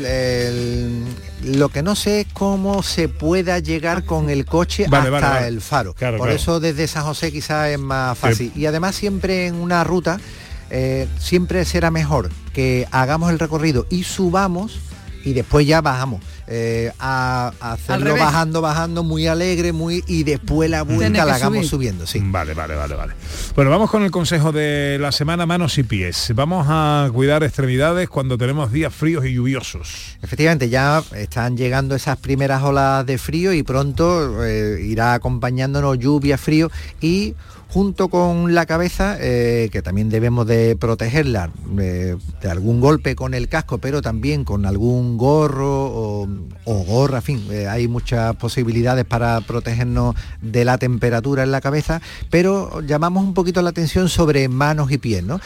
el- 0.48 1.58
lo 1.58 1.68
que 1.68 1.82
no 1.82 1.94
sé 1.94 2.20
es 2.22 2.26
cómo 2.32 2.82
se 2.82 3.08
pueda 3.08 3.58
llegar 3.58 4.04
con 4.04 4.30
el 4.30 4.46
coche 4.46 4.86
Vale, 4.88 5.08
hasta 5.08 5.10
vale, 5.20 5.34
vale. 5.34 5.48
el 5.48 5.60
faro. 5.60 5.92
Claro, 5.94 6.16
Por 6.16 6.28
claro. 6.28 6.40
eso 6.40 6.58
desde 6.60 6.86
San 6.88 7.04
José 7.04 7.30
quizás 7.30 7.68
es 7.70 7.78
más 7.78 8.16
fácil. 8.16 8.50
Y 8.56 8.64
además 8.64 8.94
siempre 8.94 9.46
en 9.46 9.56
una 9.56 9.84
ruta, 9.84 10.18
eh, 10.70 11.06
siempre 11.18 11.64
será 11.66 11.90
mejor 11.90 12.30
que 12.54 12.88
hagamos 12.92 13.30
el 13.30 13.38
recorrido 13.38 13.86
y 13.90 14.04
subamos 14.04 14.78
y 15.24 15.34
después 15.34 15.66
ya 15.66 15.82
bajamos. 15.82 16.22
Eh, 16.46 16.92
a, 16.98 17.52
a 17.58 17.72
hacerlo 17.72 18.16
bajando, 18.16 18.60
bajando, 18.60 19.02
muy 19.02 19.26
alegre, 19.26 19.72
muy 19.72 20.04
y 20.06 20.24
después 20.24 20.68
la 20.68 20.82
vuelta 20.82 21.24
la 21.24 21.36
hagamos 21.36 21.58
subir. 21.66 21.70
subiendo, 21.70 22.06
sí. 22.06 22.20
Vale, 22.22 22.52
vale, 22.54 22.74
vale, 22.74 22.94
vale. 22.94 23.14
Bueno, 23.54 23.70
vamos 23.70 23.90
con 23.90 24.02
el 24.02 24.10
consejo 24.10 24.52
de 24.52 24.98
la 25.00 25.10
semana, 25.12 25.46
manos 25.46 25.78
y 25.78 25.84
pies. 25.84 26.32
Vamos 26.34 26.66
a 26.68 27.08
cuidar 27.12 27.42
extremidades 27.44 28.08
cuando 28.08 28.36
tenemos 28.36 28.72
días 28.72 28.94
fríos 28.94 29.24
y 29.24 29.32
lluviosos. 29.34 30.16
Efectivamente, 30.22 30.68
ya 30.68 31.02
están 31.14 31.56
llegando 31.56 31.94
esas 31.94 32.18
primeras 32.18 32.62
olas 32.62 33.06
de 33.06 33.16
frío 33.18 33.52
y 33.52 33.62
pronto 33.62 34.44
eh, 34.44 34.82
irá 34.82 35.14
acompañándonos 35.14 35.98
lluvia, 35.98 36.36
frío 36.36 36.70
y 37.00 37.34
junto 37.74 38.08
con 38.08 38.54
la 38.54 38.66
cabeza, 38.66 39.16
eh, 39.18 39.68
que 39.72 39.82
también 39.82 40.08
debemos 40.08 40.46
de 40.46 40.76
protegerla 40.76 41.50
eh, 41.80 42.14
de 42.40 42.48
algún 42.48 42.80
golpe 42.80 43.16
con 43.16 43.34
el 43.34 43.48
casco, 43.48 43.78
pero 43.78 44.00
también 44.00 44.44
con 44.44 44.64
algún 44.64 45.18
gorro 45.18 45.86
o, 45.86 46.28
o 46.66 46.74
gorra, 46.84 47.16
en 47.18 47.22
fin, 47.24 47.44
eh, 47.50 47.66
hay 47.66 47.88
muchas 47.88 48.36
posibilidades 48.36 49.04
para 49.04 49.40
protegernos 49.40 50.14
de 50.40 50.64
la 50.64 50.78
temperatura 50.78 51.42
en 51.42 51.50
la 51.50 51.60
cabeza, 51.60 52.00
pero 52.30 52.80
llamamos 52.80 53.24
un 53.24 53.34
poquito 53.34 53.60
la 53.60 53.70
atención 53.70 54.08
sobre 54.08 54.48
manos 54.48 54.92
y 54.92 54.98
pies, 54.98 55.24
¿no? 55.24 55.40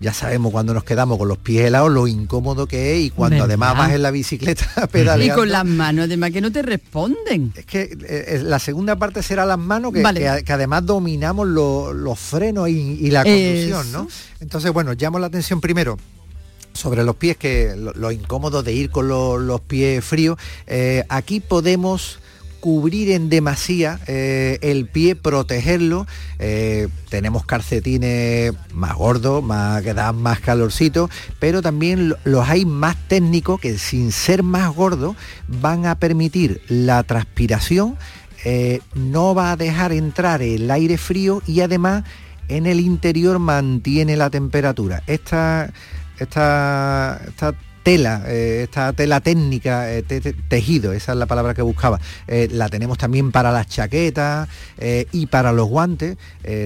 Ya 0.00 0.12
sabemos 0.14 0.50
cuando 0.52 0.72
nos 0.72 0.84
quedamos 0.84 1.18
con 1.18 1.28
los 1.28 1.36
pies 1.38 1.66
helados 1.66 1.90
lo 1.90 2.06
incómodo 2.06 2.66
que 2.66 2.94
es 2.96 3.04
y 3.06 3.10
cuando 3.10 3.36
¿Verdad? 3.36 3.48
además 3.48 3.76
vas 3.78 3.92
en 3.92 4.02
la 4.02 4.10
bicicleta 4.10 4.64
Y 4.84 4.86
pedaleando. 4.88 5.36
con 5.42 5.50
las 5.50 5.64
manos, 5.66 6.06
además 6.06 6.30
que 6.30 6.40
no 6.40 6.50
te 6.52 6.62
responden. 6.62 7.52
Es 7.54 7.66
que 7.66 8.40
la 8.42 8.58
segunda 8.58 8.96
parte 8.96 9.22
será 9.22 9.44
las 9.44 9.58
manos, 9.58 9.92
que, 9.92 10.02
Vale. 10.02 10.20
que- 10.20 10.44
que 10.44 10.52
además 10.52 10.85
dominamos 10.86 11.46
lo- 11.48 11.92
los 11.92 12.18
frenos 12.18 12.68
y, 12.68 12.72
y 13.00 13.10
la 13.10 13.24
conducción, 13.24 13.92
¿no? 13.92 14.08
Entonces, 14.40 14.72
bueno, 14.72 14.92
llamo 14.94 15.18
la 15.18 15.26
atención 15.26 15.60
primero 15.60 15.98
sobre 16.72 17.04
los 17.04 17.16
pies, 17.16 17.36
que 17.36 17.74
lo, 17.76 17.92
lo 17.94 18.12
incómodo 18.12 18.62
de 18.62 18.72
ir 18.72 18.90
con 18.90 19.08
lo- 19.08 19.38
los 19.38 19.60
pies 19.60 20.04
fríos. 20.04 20.38
Eh, 20.66 21.04
aquí 21.08 21.40
podemos 21.40 22.20
cubrir 22.60 23.12
en 23.12 23.28
demasía 23.28 24.00
eh, 24.08 24.58
el 24.60 24.86
pie, 24.88 25.14
protegerlo. 25.14 26.06
Eh, 26.40 26.88
tenemos 27.10 27.44
calcetines 27.46 28.52
más 28.72 28.94
gordos, 28.96 29.42
más, 29.44 29.82
que 29.82 29.94
dan 29.94 30.16
más 30.20 30.40
calorcito, 30.40 31.08
pero 31.38 31.62
también 31.62 32.08
lo- 32.08 32.18
los 32.24 32.48
hay 32.48 32.64
más 32.64 32.96
técnicos 33.08 33.60
que 33.60 33.78
sin 33.78 34.10
ser 34.10 34.42
más 34.42 34.74
gordos 34.74 35.14
van 35.46 35.86
a 35.86 35.98
permitir 35.98 36.60
la 36.68 37.02
transpiración, 37.04 37.96
eh, 38.48 38.78
no 38.94 39.34
va 39.34 39.50
a 39.50 39.56
dejar 39.56 39.90
entrar 39.92 40.40
el 40.40 40.70
aire 40.70 40.98
frío 40.98 41.42
y 41.48 41.62
además 41.62 42.04
en 42.48 42.66
el 42.66 42.78
interior 42.78 43.40
mantiene 43.40 44.16
la 44.16 44.30
temperatura. 44.30 45.02
Esta, 45.08 45.72
esta, 46.20 47.20
esta 47.26 47.54
tela, 47.82 48.22
eh, 48.26 48.60
esta 48.64 48.92
tela 48.92 49.20
técnica, 49.20 49.92
eh, 49.92 50.02
te- 50.04 50.20
te- 50.20 50.32
tejido, 50.32 50.92
esa 50.92 51.10
es 51.12 51.18
la 51.18 51.26
palabra 51.26 51.54
que 51.54 51.62
buscaba, 51.62 51.98
eh, 52.28 52.48
la 52.52 52.68
tenemos 52.68 52.98
también 52.98 53.32
para 53.32 53.50
las 53.50 53.66
chaquetas 53.66 54.48
y 55.12 55.26
para 55.26 55.52
los 55.52 55.68
guantes, 55.68 56.16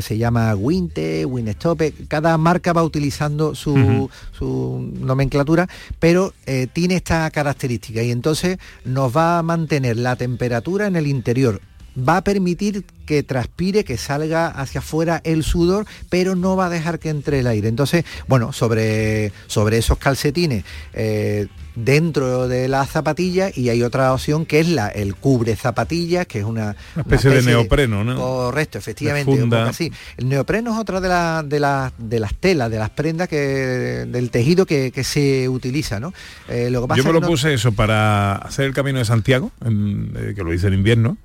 se 0.02 0.18
llama 0.18 0.54
Winte, 0.54 1.24
Winstope, 1.24 1.94
cada 2.08 2.36
marca 2.36 2.72
va 2.74 2.82
utilizando 2.82 3.54
su, 3.54 4.10
su 4.32 4.90
nomenclatura, 5.00 5.66
pero 5.98 6.32
tiene 6.74 6.96
esta 6.96 7.30
característica 7.30 8.02
y 8.02 8.10
entonces 8.10 8.58
nos 8.84 9.14
va 9.16 9.38
a 9.38 9.42
mantener 9.42 9.96
la 9.96 10.16
temperatura 10.16 10.86
en 10.86 10.96
el 10.96 11.06
interior 11.06 11.60
va 11.96 12.18
a 12.18 12.24
permitir 12.24 12.84
que 13.06 13.22
transpire, 13.22 13.84
que 13.84 13.96
salga 13.96 14.46
hacia 14.48 14.78
afuera 14.80 15.20
el 15.24 15.42
sudor, 15.42 15.86
pero 16.08 16.36
no 16.36 16.56
va 16.56 16.66
a 16.66 16.70
dejar 16.70 16.98
que 16.98 17.08
entre 17.08 17.40
el 17.40 17.46
aire. 17.46 17.68
Entonces, 17.68 18.04
bueno, 18.28 18.52
sobre, 18.52 19.32
sobre 19.48 19.78
esos 19.78 19.98
calcetines, 19.98 20.64
eh, 20.92 21.48
dentro 21.74 22.46
de 22.48 22.68
la 22.68 22.84
zapatilla 22.84 23.48
y 23.54 23.68
hay 23.68 23.82
otra 23.82 24.12
opción 24.12 24.44
que 24.44 24.60
es 24.60 24.68
la 24.68 24.88
el 24.88 25.14
cubre 25.14 25.56
zapatillas, 25.56 26.26
que 26.26 26.40
es 26.40 26.44
una, 26.44 26.76
Una 26.94 27.02
especie 27.02 27.30
de 27.30 27.42
neopreno, 27.42 28.04
¿no? 28.04 28.16
Correcto, 28.16 28.78
efectivamente. 28.78 29.30
Un 29.30 29.48
poco 29.50 29.62
así. 29.62 29.90
El 30.16 30.28
neopreno 30.28 30.72
es 30.72 30.78
otra 30.78 31.00
de, 31.00 31.08
la- 31.08 31.42
de, 31.46 31.60
las- 31.60 31.92
de 31.96 32.20
las 32.20 32.34
telas, 32.34 32.70
de 32.70 32.78
las 32.78 32.90
prendas 32.90 33.28
que, 33.28 33.36
del 33.36 34.30
tejido 34.30 34.66
que, 34.66 34.90
que 34.92 35.04
se 35.04 35.48
utiliza, 35.48 36.00
¿no? 36.00 36.12
Eh, 36.48 36.70
lo 36.70 36.82
que 36.82 36.88
pasa 36.88 36.98
Yo 36.98 37.04
me 37.04 37.12
lo 37.12 37.20
no- 37.20 37.26
puse 37.28 37.54
eso 37.54 37.72
para 37.72 38.34
hacer 38.36 38.66
el 38.66 38.74
camino 38.74 38.98
de 38.98 39.04
Santiago, 39.04 39.50
en- 39.64 40.12
eh, 40.16 40.32
que 40.36 40.42
lo 40.44 40.52
hice 40.52 40.66
en 40.66 40.74
invierno, 40.74 41.16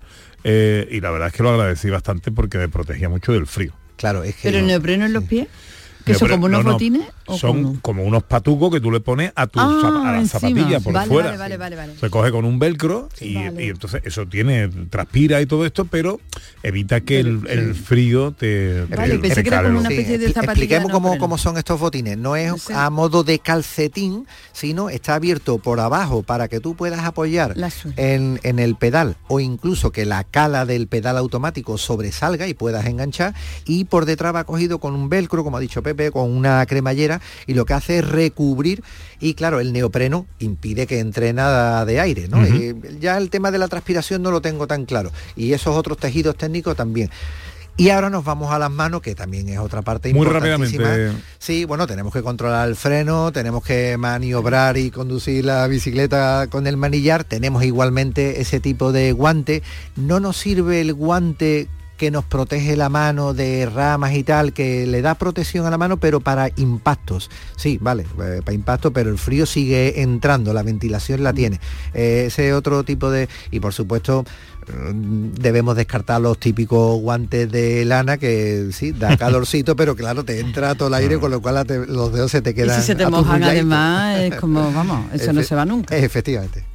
eh, 0.47 0.87
y 0.91 1.01
la 1.01 1.09
verdad 1.09 1.29
es 1.29 1.33
que 1.33 1.41
lo 1.41 1.49
agradecí 1.49 1.89
bastante 1.89 2.31
porque 2.31 2.59
me 2.59 2.69
protegía 2.69 3.09
mucho 3.09 3.33
del 3.33 3.47
frío. 3.47 3.73
Claro, 3.97 4.23
es 4.23 4.35
que 4.35 4.41
Pero 4.43 4.59
el 4.59 4.67
neopreno 4.67 5.03
en 5.03 5.11
los 5.11 5.23
pies, 5.23 5.47
que 6.05 6.13
son 6.15 6.29
como 6.29 6.45
unos 6.45 6.63
no, 6.63 6.71
botines. 6.73 7.01
¿o 7.25 7.37
son 7.37 7.75
como 7.77 8.03
unos 8.03 8.23
patucos 8.23 8.71
que 8.71 8.79
tú 8.79 8.91
le 8.91 8.99
pones 8.99 9.31
a 9.35 9.47
tu 9.47 9.59
Ah, 9.59 9.79
zap- 9.81 10.05
a 10.07 10.11
la 10.11 10.19
encima. 10.19 10.39
zapatilla 10.39 10.79
por 10.79 10.93
Vale, 10.93 11.07
fuera. 11.07 11.29
vale, 11.31 11.37
vale, 11.39 11.57
vale, 11.57 11.75
vale. 11.75 11.99
Se 11.99 12.09
coge 12.09 12.31
con 12.31 12.45
un 12.45 12.59
velcro 12.59 13.09
y, 13.19 13.35
Vale. 13.35 13.65
y 13.65 13.69
entonces 13.69 14.01
eso 14.05 14.25
tiene, 14.27 14.67
transpira 14.89 15.41
y 15.41 15.45
todo 15.45 15.65
esto, 15.65 15.85
pero 15.85 16.19
evita 16.63 17.01
que 17.01 17.19
el, 17.19 17.41
el 17.49 17.75
frío 17.75 18.31
te, 18.31 18.85
Vale, 18.85 19.13
te- 19.13 19.19
pensé 19.19 19.35
te 19.35 19.43
que 19.43 19.47
era 19.49 19.57
cale 19.57 19.69
como 19.69 19.73
los- 19.73 19.81
una 19.81 19.89
Sí, 19.89 19.95
especie 19.95 20.17
de 20.19 20.25
expli- 20.27 20.33
zapatilla 20.33 20.51
Expliquemos 20.53 20.91
cómo, 20.91 21.17
cómo 21.17 21.37
son 21.37 21.57
estos 21.57 21.79
botines. 21.79 22.17
No 22.17 22.35
es 22.35 22.69
a 22.69 22.89
modo 22.89 23.23
de 23.23 23.39
calcetín, 23.39 24.27
sino 24.53 24.89
está 24.89 25.15
abierto 25.15 25.57
por 25.57 25.79
abajo 25.79 26.23
para 26.23 26.47
que 26.47 26.59
tú 26.59 26.75
puedas 26.75 26.99
apoyar 27.03 27.55
en, 27.97 28.39
en 28.43 28.59
el 28.59 28.75
pedal 28.75 29.17
o 29.27 29.39
incluso 29.39 29.91
que 29.91 30.05
la 30.05 30.23
cala 30.23 30.65
del 30.65 30.87
pedal 30.87 31.17
automático 31.17 31.77
sobresalga 31.77 32.47
y 32.47 32.53
puedas 32.53 32.85
enganchar. 32.85 33.33
Y 33.65 33.85
por 33.85 34.05
detrás 34.05 34.35
va 34.35 34.43
cogido 34.43 34.79
con 34.79 34.93
un 34.93 35.09
velcro, 35.09 35.43
como 35.43 35.57
ha 35.57 35.59
dicho 35.59 35.81
Pepe, 35.83 35.94
con 36.11 36.31
una 36.31 36.65
cremallera 36.65 37.21
y 37.47 37.53
lo 37.53 37.65
que 37.65 37.73
hace 37.73 37.99
es 37.99 38.07
recubrir. 38.07 38.83
Y 39.19 39.33
claro, 39.33 39.59
el 39.59 39.73
neopreno 39.73 40.27
impide 40.39 40.87
que 40.87 40.99
entre 40.99 41.33
nada 41.33 41.85
de 41.85 41.99
aire. 41.99 42.27
¿no? 42.27 42.45
Ya 42.99 43.17
el 43.17 43.29
tema 43.29 43.51
de 43.51 43.57
la 43.57 43.67
transpiración 43.67 44.21
no 44.21 44.31
lo 44.31 44.41
tengo 44.41 44.67
tan 44.67 44.85
claro. 44.85 45.11
Y 45.35 45.53
esos 45.53 45.75
otros 45.75 45.97
tejidos 45.97 46.35
técnicos 46.37 46.75
también. 46.75 47.09
Y 47.77 47.89
ahora 47.89 48.09
nos 48.09 48.23
vamos 48.23 48.53
a 48.53 48.59
las 48.59 48.71
manos, 48.71 49.01
que 49.01 49.15
también 49.15 49.49
es 49.49 49.59
otra 49.59 49.81
parte 49.81 50.13
Muy 50.13 50.25
rápidamente. 50.25 51.11
Sí, 51.39 51.65
bueno, 51.65 51.87
tenemos 51.87 52.13
que 52.13 52.23
controlar 52.23 52.69
el 52.69 52.77
freno, 52.77 53.33
tenemos 53.33 53.63
que 53.63 53.97
maniobrar 53.97 54.77
y 54.77 54.91
conducir 54.91 55.43
la 55.43 55.67
bicicleta 55.67 56.47
con 56.49 56.67
el 56.67 56.77
manillar, 56.77 57.25
tenemos 57.25 57.65
igualmente 57.65 58.39
ese 58.39 58.61
tipo 58.61 58.93
de 58.93 59.11
guante. 59.11 59.61
No 59.97 60.21
nos 60.21 60.37
sirve 60.37 60.79
el 60.79 60.93
guante 60.93 61.67
que 61.97 62.11
nos 62.11 62.25
protege 62.25 62.75
la 62.75 62.89
mano 62.89 63.33
de 63.33 63.65
ramas 63.65 64.13
y 64.15 64.23
tal, 64.23 64.51
que 64.53 64.85
le 64.85 65.01
da 65.01 65.15
protección 65.15 65.65
a 65.65 65.69
la 65.69 65.77
mano, 65.77 65.97
pero 65.97 66.19
para 66.19 66.49
impactos. 66.57 67.29
Sí, 67.55 67.77
vale, 67.81 68.03
eh, 68.21 68.41
para 68.43 68.53
impactos, 68.53 68.91
pero 68.93 69.09
el 69.09 69.17
frío 69.17 69.45
sigue 69.45 70.01
entrando, 70.01 70.53
la 70.53 70.63
ventilación 70.63 71.23
la 71.23 71.31
tiene. 71.33 71.59
Eh, 71.93 72.25
ese 72.27 72.53
otro 72.53 72.83
tipo 72.83 73.09
de... 73.09 73.29
Y 73.51 73.59
por 73.61 73.73
supuesto, 73.73 74.25
mm, 74.67 75.31
debemos 75.39 75.75
descartar 75.77 76.19
los 76.19 76.37
típicos 76.37 76.99
guantes 76.99 77.49
de 77.51 77.85
lana 77.85 78.17
que 78.17 78.69
sí, 78.73 78.91
da 78.91 79.15
calorcito, 79.17 79.75
pero 79.77 79.95
claro, 79.95 80.25
te 80.25 80.39
entra 80.41 80.75
todo 80.75 80.89
el 80.89 80.95
aire, 80.95 81.17
con 81.19 81.31
lo 81.31 81.41
cual 81.41 81.65
te- 81.65 81.85
los 81.87 82.11
dedos 82.11 82.29
se 82.31 82.41
te 82.41 82.49
Y 82.49 82.53
quedan 82.55 82.79
si 82.81 82.87
se 82.87 82.95
te 82.95 83.07
mojan 83.09 83.41
además, 83.43 84.19
es 84.19 84.35
como, 84.35 84.71
vamos, 84.73 85.05
eso 85.13 85.31
no 85.31 85.41
se 85.43 85.55
va 85.55 85.65
nunca. 85.65 85.95
Efectivamente. 85.95 86.65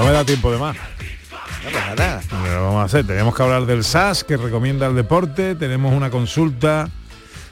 No 0.00 0.06
me 0.06 0.12
da 0.12 0.24
tiempo 0.24 0.50
de 0.50 0.56
más. 0.56 0.76
No, 1.62 1.94
nada. 1.94 2.22
Pero 2.42 2.64
vamos 2.64 2.80
a 2.80 2.84
hacer, 2.84 3.06
tenemos 3.06 3.34
que 3.34 3.42
hablar 3.42 3.66
del 3.66 3.84
SAS 3.84 4.24
que 4.24 4.38
recomienda 4.38 4.86
el 4.86 4.94
deporte, 4.94 5.54
tenemos 5.54 5.92
una 5.92 6.10
consulta. 6.10 6.88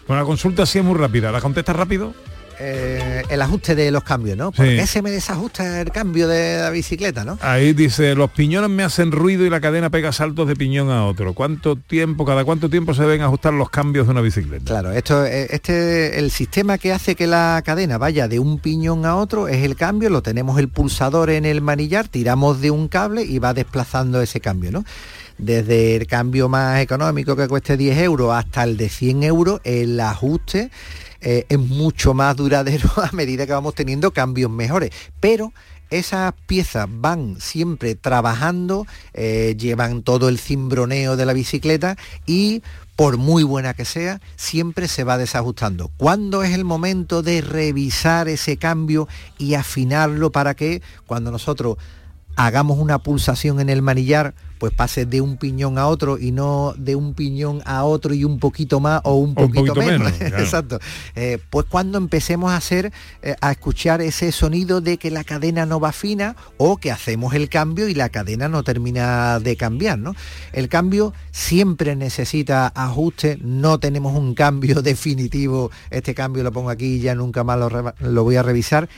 Una 0.06 0.24
consulta 0.24 0.64
sí 0.64 0.78
es 0.78 0.84
muy 0.84 0.96
rápida. 0.96 1.30
¿La 1.30 1.42
contestas 1.42 1.76
rápido? 1.76 2.14
Eh, 2.60 3.22
el 3.28 3.40
ajuste 3.42 3.74
de 3.76 3.90
los 3.92 4.02
cambios, 4.02 4.36
¿no? 4.36 4.50
¿Por 4.50 4.66
Sí. 4.66 4.76
qué 4.76 4.86
se 4.86 5.00
me 5.00 5.10
desajusta 5.10 5.80
el 5.80 5.90
cambio 5.92 6.26
de 6.26 6.58
la 6.60 6.70
bicicleta, 6.70 7.24
no? 7.24 7.38
Ahí 7.40 7.72
dice, 7.72 8.14
los 8.16 8.30
piñones 8.32 8.68
me 8.70 8.82
hacen 8.82 9.12
ruido 9.12 9.44
y 9.46 9.50
la 9.50 9.60
cadena 9.60 9.90
pega 9.90 10.10
saltos 10.12 10.48
de 10.48 10.56
piñón 10.56 10.90
a 10.90 11.04
otro. 11.06 11.34
¿Cuánto 11.34 11.76
tiempo, 11.76 12.24
cada 12.24 12.44
cuánto 12.44 12.68
tiempo 12.68 12.94
se 12.94 13.02
deben 13.02 13.22
ajustar 13.22 13.52
los 13.52 13.70
cambios 13.70 14.06
de 14.06 14.10
una 14.12 14.20
bicicleta? 14.22 14.64
Claro, 14.64 14.90
esto, 14.92 15.24
eh, 15.24 15.46
este, 15.50 16.18
el 16.18 16.30
sistema 16.32 16.78
que 16.78 16.92
hace 16.92 17.14
que 17.14 17.26
la 17.28 17.62
cadena 17.64 17.96
vaya 17.96 18.26
de 18.26 18.40
un 18.40 18.58
piñón 18.58 19.06
a 19.06 19.14
otro 19.16 19.46
es 19.46 19.62
el 19.64 19.76
cambio, 19.76 20.10
lo 20.10 20.22
tenemos 20.22 20.58
el 20.58 20.68
pulsador 20.68 21.30
en 21.30 21.44
el 21.44 21.60
manillar, 21.60 22.08
tiramos 22.08 22.60
de 22.60 22.72
un 22.72 22.88
cable 22.88 23.22
y 23.22 23.38
va 23.38 23.54
desplazando 23.54 24.20
ese 24.20 24.40
cambio, 24.40 24.72
¿no? 24.72 24.84
Desde 25.38 25.94
el 25.94 26.08
cambio 26.08 26.48
más 26.48 26.80
económico 26.80 27.36
que 27.36 27.46
cueste 27.46 27.76
10 27.76 27.98
euros 27.98 28.32
hasta 28.34 28.64
el 28.64 28.76
de 28.76 28.88
100 28.88 29.22
euros, 29.22 29.60
el 29.62 30.00
ajuste 30.00 30.70
eh, 31.20 31.46
es 31.48 31.58
mucho 31.58 32.14
más 32.14 32.36
duradero 32.36 32.90
a 33.02 33.10
medida 33.12 33.46
que 33.46 33.52
vamos 33.52 33.74
teniendo 33.74 34.12
cambios 34.12 34.50
mejores. 34.50 34.90
Pero 35.20 35.52
esas 35.90 36.34
piezas 36.46 36.86
van 36.90 37.40
siempre 37.40 37.94
trabajando, 37.94 38.86
eh, 39.14 39.54
llevan 39.58 40.02
todo 40.02 40.28
el 40.28 40.38
cimbroneo 40.38 41.16
de 41.16 41.26
la 41.26 41.32
bicicleta 41.32 41.96
y 42.26 42.62
por 42.94 43.16
muy 43.16 43.44
buena 43.44 43.74
que 43.74 43.84
sea, 43.84 44.20
siempre 44.34 44.88
se 44.88 45.04
va 45.04 45.18
desajustando. 45.18 45.88
¿Cuándo 45.96 46.42
es 46.42 46.52
el 46.52 46.64
momento 46.64 47.22
de 47.22 47.40
revisar 47.40 48.28
ese 48.28 48.56
cambio 48.56 49.06
y 49.38 49.54
afinarlo 49.54 50.32
para 50.32 50.54
que 50.54 50.82
cuando 51.06 51.30
nosotros 51.30 51.76
hagamos 52.34 52.78
una 52.78 52.98
pulsación 52.98 53.60
en 53.60 53.68
el 53.68 53.82
manillar, 53.82 54.34
pues 54.58 54.72
pase 54.72 55.06
de 55.06 55.20
un 55.20 55.36
piñón 55.36 55.78
a 55.78 55.86
otro 55.86 56.18
y 56.18 56.32
no 56.32 56.74
de 56.76 56.96
un 56.96 57.14
piñón 57.14 57.62
a 57.64 57.84
otro 57.84 58.14
y 58.14 58.24
un 58.24 58.38
poquito 58.38 58.80
más 58.80 59.00
o 59.04 59.14
un 59.14 59.34
O 59.36 59.44
un 59.44 59.52
poquito, 59.52 59.74
menos. 59.76 60.12
menos, 60.12 60.12
claro. 60.18 60.38
Exacto. 60.38 60.78
Eh, 61.14 61.38
pues 61.50 61.66
cuando 61.68 61.98
empecemos 61.98 62.50
a 62.50 62.56
hacer, 62.56 62.92
eh, 63.22 63.36
a 63.40 63.52
escuchar 63.52 64.00
ese 64.00 64.32
sonido 64.32 64.80
de 64.80 64.96
que 64.98 65.10
la 65.10 65.24
cadena 65.24 65.66
no 65.66 65.80
va 65.80 65.92
fina 65.92 66.36
o 66.56 66.76
que 66.76 66.90
hacemos 66.90 67.34
el 67.34 67.48
cambio 67.48 67.88
y 67.88 67.94
la 67.94 68.08
cadena 68.08 68.48
no 68.48 68.62
termina 68.62 69.40
de 69.40 69.56
cambiar, 69.56 69.98
¿no? 69.98 70.14
El 70.52 70.68
cambio 70.68 71.12
siempre 71.30 71.96
necesita 71.96 72.68
ajuste, 72.68 73.38
no 73.42 73.78
tenemos 73.78 74.16
un 74.16 74.34
cambio 74.34 74.82
definitivo, 74.82 75.70
este 75.90 76.14
cambio 76.14 76.42
lo 76.42 76.52
pongo 76.52 76.70
aquí 76.70 76.96
y 76.96 77.00
ya 77.00 77.14
nunca 77.14 77.44
más 77.44 77.58
lo, 77.58 77.94
lo 78.00 78.24
voy 78.24 78.36
a 78.36 78.42
revisar 78.42 78.88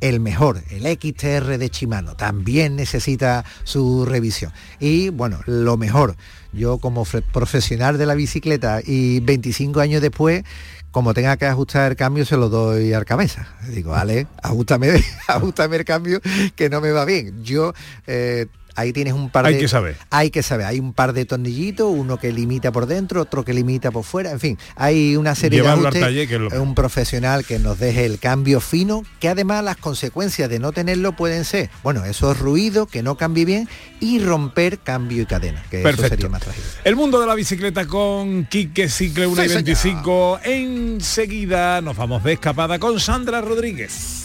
el 0.00 0.20
mejor, 0.20 0.62
el 0.70 0.82
XTR 0.86 1.58
de 1.58 1.68
Shimano, 1.68 2.16
también 2.16 2.76
necesita 2.76 3.44
su 3.64 4.04
revisión. 4.04 4.52
Y 4.80 5.10
bueno, 5.10 5.40
lo 5.46 5.76
mejor, 5.76 6.16
yo 6.52 6.78
como 6.78 7.04
profesional 7.04 7.98
de 7.98 8.06
la 8.06 8.14
bicicleta 8.14 8.80
y 8.84 9.20
25 9.20 9.80
años 9.80 10.02
después, 10.02 10.44
como 10.90 11.14
tenga 11.14 11.36
que 11.36 11.46
ajustar 11.46 11.92
el 11.92 11.96
cambio, 11.96 12.24
se 12.24 12.36
lo 12.36 12.48
doy 12.48 12.92
al 12.92 13.04
cabeza. 13.04 13.46
Digo, 13.68 13.92
vale, 13.92 14.26
ajustame, 14.42 15.04
ajustame 15.28 15.76
el 15.76 15.84
cambio 15.84 16.20
que 16.56 16.70
no 16.70 16.80
me 16.80 16.90
va 16.90 17.04
bien. 17.04 17.44
Yo 17.44 17.74
eh, 18.06 18.46
ahí 18.78 18.92
tienes 18.92 19.12
un 19.14 19.30
par 19.30 19.44
Hay 19.46 19.54
de... 19.54 19.60
que 19.60 19.68
saber. 19.68 19.96
Hay 20.10 20.30
que 20.30 20.42
saber, 20.42 20.66
hay 20.66 20.78
un 20.78 20.92
par 20.92 21.12
de 21.12 21.24
tornillitos, 21.24 21.90
uno 21.90 22.16
que 22.18 22.32
limita 22.32 22.70
por 22.72 22.86
dentro, 22.86 23.22
otro 23.22 23.44
que 23.44 23.52
limita 23.52 23.90
por 23.90 24.04
fuera, 24.04 24.30
en 24.30 24.40
fin, 24.40 24.58
hay 24.76 25.16
una 25.16 25.34
serie 25.34 25.60
Llevarlo 25.60 25.82
de 25.82 25.88
al 25.88 25.94
ajustes, 25.94 26.02
taller, 26.06 26.28
que 26.28 26.34
es 26.34 26.40
lo 26.40 26.62
un 26.62 26.74
profesional 26.74 27.44
que 27.44 27.58
nos 27.58 27.78
deje 27.78 28.04
el 28.04 28.18
cambio 28.18 28.60
fino, 28.60 29.02
que 29.20 29.28
además 29.28 29.64
las 29.64 29.76
consecuencias 29.76 30.48
de 30.48 30.58
no 30.58 30.72
tenerlo 30.72 31.16
pueden 31.16 31.44
ser, 31.44 31.70
bueno, 31.82 32.04
esos 32.04 32.38
ruidos, 32.38 32.88
que 32.88 33.02
no 33.02 33.16
cambie 33.16 33.44
bien 33.44 33.68
y 34.00 34.20
romper 34.20 34.78
cambio 34.78 35.22
y 35.22 35.26
cadena, 35.26 35.62
que 35.70 35.78
eso 35.78 35.84
Perfecto. 35.84 36.08
sería 36.10 36.28
más 36.28 36.42
trágico. 36.42 36.66
El 36.84 36.96
mundo 36.96 37.20
de 37.20 37.26
la 37.26 37.34
bicicleta 37.34 37.86
con 37.86 38.44
Quique 38.46 38.88
Cicle 38.88 39.26
1 39.26 39.44
y 39.44 39.48
Sí, 39.48 39.54
25. 39.54 40.40
Enseguida 40.44 41.80
nos 41.80 41.96
vamos 41.96 42.22
de 42.22 42.34
escapada 42.34 42.78
con 42.78 43.00
Sandra 43.00 43.40
Rodríguez. 43.40 44.24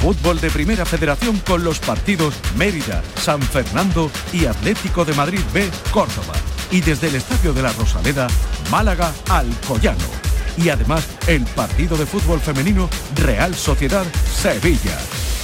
Fútbol 0.00 0.40
de 0.40 0.50
Primera 0.50 0.84
Federación 0.84 1.38
con 1.40 1.64
los 1.64 1.78
partidos 1.80 2.34
Mérida, 2.56 3.02
San 3.16 3.42
Fernando 3.42 4.10
y 4.32 4.46
Atlético 4.46 5.04
de 5.04 5.14
Madrid 5.14 5.40
B, 5.52 5.68
Córdoba. 5.90 6.34
Y 6.70 6.80
desde 6.80 7.08
el 7.08 7.16
Estadio 7.16 7.52
de 7.52 7.62
la 7.62 7.72
Rosaleda, 7.72 8.26
Málaga, 8.70 9.12
Alcoyano. 9.28 10.04
Y 10.58 10.68
además 10.68 11.06
el 11.26 11.44
partido 11.44 11.96
de 11.96 12.06
fútbol 12.06 12.40
femenino 12.40 12.88
Real 13.16 13.54
Sociedad 13.54 14.04
Sevilla. 14.32 14.98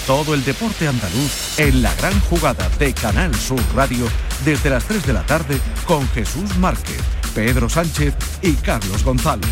Todo 0.07 0.35
el 0.35 0.45
deporte 0.45 0.89
andaluz 0.89 1.59
en 1.59 1.83
la 1.83 1.95
gran 1.95 2.19
jugada 2.23 2.69
de 2.79 2.93
Canal 2.93 3.35
Sur 3.35 3.61
Radio 3.75 4.07
desde 4.45 4.71
las 4.71 4.85
3 4.85 5.07
de 5.07 5.13
la 5.13 5.25
tarde 5.25 5.59
con 5.87 6.09
Jesús 6.11 6.57
Márquez, 6.59 7.01
Pedro 7.35 7.69
Sánchez 7.69 8.15
y 8.43 8.55
Carlos 8.55 9.05
González. 9.05 9.51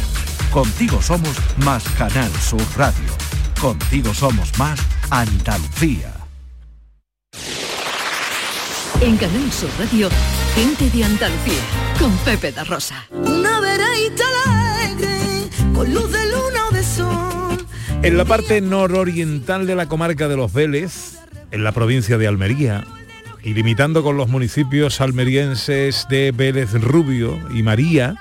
Contigo 0.51 1.01
somos 1.01 1.37
más 1.59 1.85
Canal 1.97 2.31
Sur 2.41 2.63
Radio. 2.77 3.40
Contigo 3.61 4.15
somos 4.15 4.59
más 4.59 4.81
Andalucía. 5.11 6.15
En 9.03 9.19
Canal 9.19 9.53
Sur 9.53 9.69
Radio, 9.79 10.09
gente 10.55 10.89
de 10.89 11.05
Andalucía, 11.05 11.61
con 11.99 12.11
Pepe 12.25 12.53
da 12.53 12.65
Rosa. 12.65 13.07
Una 13.11 13.61
veraita 13.61 14.25
alegre, 14.47 15.51
con 15.75 15.93
luz 15.93 16.11
de 16.11 16.25
luna 16.25 16.69
o 16.71 16.75
de 16.75 16.83
sol. 16.83 17.67
En 18.03 18.17
la 18.17 18.25
parte 18.25 18.63
nororiental 18.63 19.67
de 19.67 19.75
la 19.75 19.89
comarca 19.89 20.27
de 20.29 20.39
Los 20.39 20.55
Vélez, 20.55 21.19
en 21.51 21.63
la 21.63 21.73
provincia 21.73 22.17
de 22.17 22.29
Almería, 22.29 22.87
y 23.43 23.53
limitando 23.53 24.03
con 24.03 24.17
los 24.17 24.31
municipios 24.31 25.03
almerienses 25.03 26.07
de 26.09 26.33
Vélez 26.33 26.73
Rubio 26.73 27.39
y 27.55 27.63
María, 27.63 28.17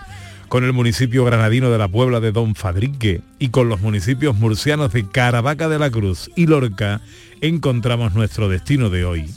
con 0.50 0.64
el 0.64 0.74
municipio 0.74 1.24
granadino 1.24 1.70
de 1.70 1.78
la 1.78 1.88
Puebla 1.88 2.20
de 2.20 2.32
Don 2.32 2.56
Fadrique 2.56 3.22
y 3.38 3.50
con 3.50 3.70
los 3.70 3.82
municipios 3.82 4.36
murcianos 4.36 4.92
de 4.92 5.08
Caravaca 5.08 5.70
de 5.70 5.78
la 5.78 5.92
Cruz 5.92 6.32
y 6.36 6.48
Lorca, 6.48 7.02
encontramos 7.40 8.16
nuestro 8.16 8.50
destino 8.50 8.90
de 8.90 9.06
hoy, 9.06 9.30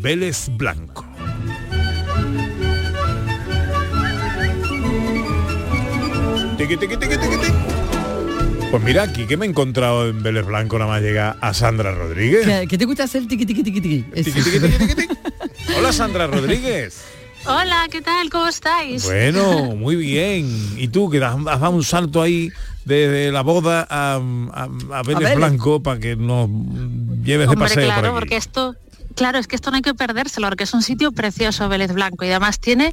Vélez 0.00 0.48
Blanco. 0.56 1.06
Pues 8.70 8.82
mira, 8.82 9.02
aquí 9.02 9.26
que 9.26 9.36
me 9.36 9.44
he 9.44 9.48
encontrado 9.50 10.08
en 10.08 10.22
Vélez 10.22 10.46
Blanco 10.46 10.78
nada 10.78 10.90
más 10.90 11.02
llega 11.02 11.36
a 11.42 11.52
Sandra 11.52 11.94
Rodríguez. 11.94 12.66
¿Qué, 12.66 12.78
te 12.78 12.86
gusta 12.86 13.04
hacer 13.04 13.28
tiqui, 13.28 13.44
tiqui, 13.44 13.62
tiqui, 13.62 13.80
tiqui. 13.80 14.04
Hola 15.78 15.92
Sandra 15.92 16.26
Rodríguez. 16.26 17.04
Hola, 17.46 17.88
¿qué 17.90 18.00
tal? 18.00 18.30
¿Cómo 18.30 18.48
estáis? 18.48 19.04
Bueno, 19.04 19.64
muy 19.76 19.96
bien. 19.96 20.48
¿Y 20.78 20.88
tú 20.88 21.10
que 21.10 21.22
has, 21.22 21.44
dado 21.44 21.70
un 21.70 21.84
salto 21.84 22.22
ahí 22.22 22.50
desde 22.84 23.32
la 23.32 23.42
boda 23.42 23.86
a, 23.88 24.20
a, 24.52 24.98
a 24.98 25.02
Vélez. 25.02 25.36
Blanco 25.36 25.82
para 25.82 26.00
que 26.00 26.16
nos 26.16 26.48
lleves 27.22 27.46
de 27.48 27.52
Hombre, 27.52 27.68
paseo 27.68 27.84
claro, 27.84 28.00
por 28.00 28.06
aquí? 28.06 28.14
porque 28.14 28.36
esto, 28.36 28.76
claro, 29.14 29.38
es 29.38 29.46
que 29.46 29.56
esto 29.56 29.70
no 29.70 29.76
hay 29.76 29.82
que 29.82 29.94
perdérselo, 29.94 30.48
porque 30.48 30.64
es 30.64 30.74
un 30.74 30.82
sitio 30.82 31.12
precioso, 31.12 31.68
Vélez 31.68 31.92
Blanco, 31.92 32.24
y 32.24 32.28
además 32.28 32.60
tiene 32.60 32.92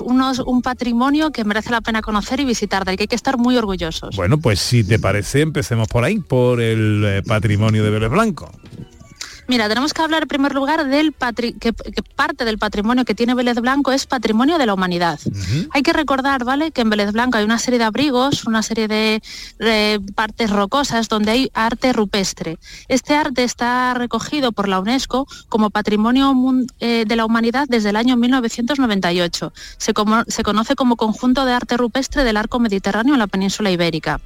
unos, 0.00 0.40
un 0.40 0.62
patrimonio 0.62 1.32
que 1.32 1.44
merece 1.44 1.70
la 1.70 1.80
pena 1.80 2.02
conocer 2.02 2.40
y 2.40 2.44
visitar, 2.44 2.84
del 2.84 2.96
que 2.96 3.04
hay 3.04 3.08
que 3.08 3.16
estar 3.16 3.38
muy 3.38 3.56
orgullosos. 3.56 4.16
Bueno, 4.16 4.38
pues 4.38 4.60
si 4.60 4.84
te 4.84 4.98
parece, 4.98 5.40
empecemos 5.40 5.88
por 5.88 6.04
ahí, 6.04 6.18
por 6.18 6.60
el 6.60 7.02
eh, 7.06 7.22
patrimonio 7.26 7.82
de 7.84 7.90
Vélez 7.90 8.10
Blanco. 8.10 8.50
Mira, 9.48 9.68
tenemos 9.68 9.94
que 9.94 10.02
hablar 10.02 10.22
en 10.22 10.28
primer 10.28 10.54
lugar 10.54 10.86
del 10.88 11.16
patri- 11.16 11.56
que, 11.58 11.72
que 11.72 12.02
parte 12.02 12.44
del 12.44 12.58
patrimonio 12.58 13.04
que 13.04 13.14
tiene 13.14 13.34
Vélez 13.34 13.56
Blanco 13.60 13.92
es 13.92 14.06
patrimonio 14.06 14.58
de 14.58 14.66
la 14.66 14.74
humanidad. 14.74 15.20
Hay 15.70 15.82
que 15.82 15.92
recordar, 15.92 16.44
¿vale?, 16.44 16.70
que 16.72 16.80
en 16.80 16.90
Vélez 16.90 17.12
Blanco 17.12 17.38
hay 17.38 17.44
una 17.44 17.58
serie 17.58 17.78
de 17.78 17.84
abrigos, 17.84 18.44
una 18.44 18.62
serie 18.62 18.88
de, 18.88 19.22
de 19.58 20.00
partes 20.14 20.50
rocosas 20.50 21.08
donde 21.08 21.30
hay 21.30 21.50
arte 21.54 21.92
rupestre. 21.92 22.58
Este 22.88 23.14
arte 23.14 23.44
está 23.44 23.94
recogido 23.94 24.52
por 24.52 24.68
la 24.68 24.80
UNESCO 24.80 25.26
como 25.48 25.70
patrimonio 25.70 26.34
eh, 26.80 27.04
de 27.06 27.16
la 27.16 27.24
humanidad 27.24 27.66
desde 27.68 27.90
el 27.90 27.96
año 27.96 28.16
1998. 28.16 29.52
Se, 29.78 29.94
como- 29.94 30.24
se 30.26 30.42
conoce 30.42 30.74
como 30.74 30.96
conjunto 30.96 31.44
de 31.44 31.52
arte 31.52 31.76
rupestre 31.76 32.24
del 32.24 32.36
arco 32.36 32.58
mediterráneo 32.58 33.14
en 33.14 33.20
la 33.20 33.26
península 33.26 33.70
ibérica. 33.70 34.20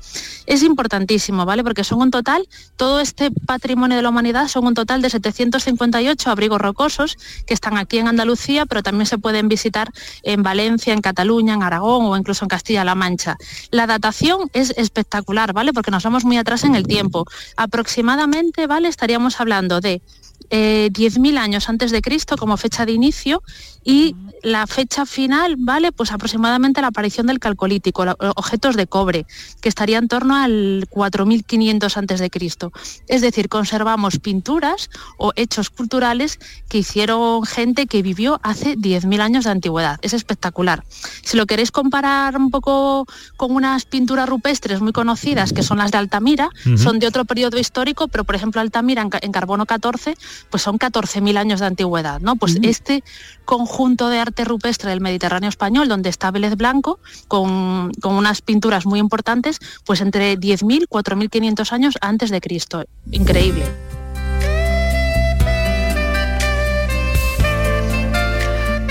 Es 0.46 0.62
importantísimo, 0.62 1.44
¿vale? 1.44 1.62
Porque 1.62 1.85
son 1.85 2.00
un 2.00 2.11
total, 2.11 2.48
todo 2.76 3.00
este 3.00 3.30
patrimonio 3.30 3.96
de 3.96 4.02
la 4.02 4.09
humanidad 4.09 4.48
son 4.48 4.66
un 4.66 4.74
total 4.74 5.02
de 5.02 5.10
758 5.11 6.31
abrigos 6.31 6.61
rocosos 6.61 7.16
que 7.46 7.55
están 7.55 7.77
aquí 7.77 7.99
en 7.99 8.09
Andalucía, 8.09 8.66
pero 8.66 8.83
también 8.83 9.07
se 9.07 9.18
pueden 9.18 9.49
visitar 9.49 9.90
en 10.23 10.42
Valencia, 10.42 10.92
en 10.92 11.01
Cataluña, 11.01 11.55
en 11.55 11.62
Aragón 11.62 12.07
o 12.07 12.16
incluso 12.16 12.44
en 12.44 12.49
Castilla-La 12.49 12.94
Mancha. 12.94 13.37
La 13.70 13.87
datación 13.87 14.51
es 14.53 14.70
espectacular, 14.77 15.53
¿vale? 15.53 15.73
Porque 15.73 15.90
nos 15.90 16.03
vamos 16.05 16.25
muy 16.25 16.38
atrás 16.38 16.64
en 16.64 16.75
el 16.75 16.87
tiempo. 16.87 17.27
Aproximadamente, 17.57 18.66
¿vale? 18.66 18.88
Estaríamos 18.88 19.40
hablando 19.40 19.81
de 19.81 20.03
eh, 20.50 20.90
10.000 20.92 21.38
años 21.38 21.68
antes 21.68 21.90
de 21.90 22.02
Cristo 22.02 22.36
como 22.36 22.56
fecha 22.56 22.84
de 22.86 22.92
inicio 22.92 23.42
y 23.84 24.14
la 24.42 24.66
fecha 24.66 25.06
final, 25.06 25.56
¿vale? 25.58 25.92
Pues 25.92 26.12
aproximadamente 26.12 26.80
la 26.80 26.88
aparición 26.88 27.26
del 27.26 27.38
calcolítico, 27.38 28.04
la- 28.04 28.16
objetos 28.36 28.76
de 28.76 28.86
cobre, 28.86 29.26
que 29.60 29.68
estaría 29.68 29.98
en 29.98 30.08
torno 30.08 30.34
al 30.36 30.86
4.500 30.90 31.96
antes 31.96 32.20
de 32.20 32.30
Cristo. 32.30 32.72
Es 33.08 33.20
decir, 33.20 33.48
conservamos 33.48 34.18
pinturas 34.18 34.90
o 35.18 35.32
hechos 35.36 35.70
culturales 35.70 36.38
que 36.68 36.78
hicieron 36.78 37.44
gente 37.44 37.86
que 37.86 38.02
vivió 38.02 38.40
hace 38.42 38.76
10.000 38.76 39.20
años 39.20 39.44
de 39.44 39.50
antigüedad. 39.50 39.98
Es 40.02 40.12
espectacular. 40.14 40.84
Si 41.22 41.36
lo 41.36 41.46
queréis 41.46 41.70
comparar 41.70 42.36
un 42.36 42.50
poco 42.50 43.06
con 43.36 43.52
unas 43.54 43.84
pinturas 43.84 44.28
rupestres 44.28 44.80
muy 44.80 44.92
conocidas, 44.92 45.52
que 45.52 45.62
son 45.62 45.78
las 45.78 45.90
de 45.90 45.98
Altamira, 45.98 46.48
son 46.76 46.98
de 46.98 47.06
otro 47.06 47.24
periodo 47.24 47.58
histórico, 47.58 48.08
pero 48.08 48.24
por 48.24 48.34
ejemplo 48.34 48.60
Altamira 48.60 49.02
en, 49.02 49.10
en 49.20 49.32
carbono 49.32 49.66
14, 49.66 50.16
pues 50.48 50.62
son 50.62 50.79
14.000 50.79 51.37
años 51.37 51.61
de 51.61 51.66
antigüedad, 51.66 52.20
¿no? 52.20 52.37
Pues 52.37 52.59
este 52.62 53.05
conjunto 53.44 54.09
de 54.09 54.18
arte 54.18 54.44
rupestre 54.44 54.90
del 54.90 55.00
Mediterráneo 55.00 55.48
español, 55.48 55.88
donde 55.88 56.09
está 56.09 56.31
Vélez 56.31 56.57
Blanco, 56.57 57.00
con, 57.29 57.92
con 58.00 58.14
unas 58.14 58.42
pinturas 58.42 58.87
muy 58.87 59.00
importantes, 59.00 59.59
pues 59.85 60.00
entre 60.00 60.38
10.000 60.38 60.81
4.500 60.88 61.72
años 61.72 61.98
antes 62.00 62.31
de 62.31 62.40
Cristo. 62.40 62.85
Increíble. 63.11 63.64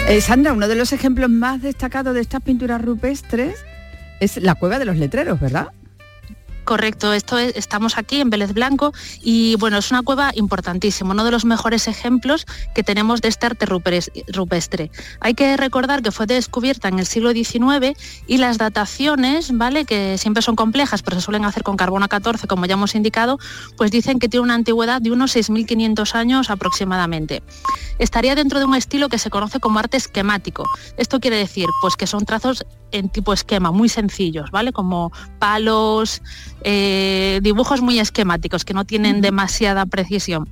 Eh, 0.07 0.21
Sandra, 0.21 0.53
uno 0.53 0.67
de 0.67 0.75
los 0.75 0.91
ejemplos 0.91 1.29
más 1.29 1.61
destacados 1.61 2.15
de 2.15 2.21
estas 2.21 2.41
pinturas 2.41 2.81
rupestres 2.81 3.63
es 4.19 4.37
la 4.37 4.55
cueva 4.55 4.79
de 4.79 4.85
los 4.85 4.97
letreros, 4.97 5.39
¿verdad? 5.39 5.67
Correcto, 6.69 7.13
esto 7.13 7.39
es- 7.39 7.55
estamos 7.55 7.97
aquí 7.97 8.21
en 8.21 8.29
Vélez 8.29 8.53
Blanco 8.53 8.93
y 9.23 9.55
bueno, 9.55 9.79
es 9.79 9.89
una 9.89 10.03
cueva 10.03 10.29
importantísima, 10.35 11.09
uno 11.13 11.23
de 11.23 11.31
los 11.31 11.43
mejores 11.43 11.87
ejemplos 11.87 12.45
que 12.75 12.83
tenemos 12.83 13.21
de 13.21 13.29
este 13.29 13.47
arte 13.47 13.65
rupes- 13.65 14.11
rupestre. 14.31 14.91
Hay 15.19 15.33
que 15.33 15.57
recordar 15.57 16.03
que 16.03 16.11
fue 16.11 16.27
descubierta 16.27 16.87
en 16.87 16.99
el 16.99 17.07
siglo 17.07 17.31
XIX 17.31 17.97
y 18.27 18.37
las 18.37 18.59
dataciones, 18.59 19.49
¿vale? 19.57 19.85
Que 19.85 20.19
siempre 20.19 20.43
son 20.43 20.55
complejas, 20.55 21.01
pero 21.01 21.17
se 21.19 21.25
suelen 21.25 21.43
hacer 21.43 21.63
con 21.63 21.75
carbono 21.75 22.07
14, 22.07 22.45
como 22.45 22.67
ya 22.67 22.73
hemos 22.75 22.93
indicado, 22.93 23.39
pues 23.75 23.89
dicen 23.89 24.19
que 24.19 24.29
tiene 24.29 24.43
una 24.43 24.53
antigüedad 24.53 25.01
de 25.01 25.11
unos 25.11 25.31
6.500 25.31 26.13
años 26.13 26.51
aproximadamente. 26.51 27.41
Estaría 27.99 28.35
dentro 28.35 28.59
de 28.59 28.65
un 28.65 28.75
estilo 28.75 29.09
que 29.09 29.19
se 29.19 29.29
conoce 29.29 29.59
como 29.59 29.79
arte 29.79 29.97
esquemático. 29.97 30.65
Esto 30.97 31.19
quiere 31.19 31.37
decir, 31.37 31.67
pues 31.81 31.95
que 31.95 32.07
son 32.07 32.25
trazos 32.25 32.65
en 32.91 33.09
tipo 33.09 33.33
esquema, 33.33 33.71
muy 33.71 33.89
sencillos, 33.89 34.49
¿vale? 34.51 34.71
Como 34.71 35.11
palos, 35.37 36.21
eh, 36.63 37.39
dibujos 37.43 37.81
muy 37.81 37.99
esquemáticos 37.99 38.65
que 38.65 38.73
no 38.73 38.85
tienen 38.85 39.21
demasiada 39.21 39.85
precisión. 39.85 40.49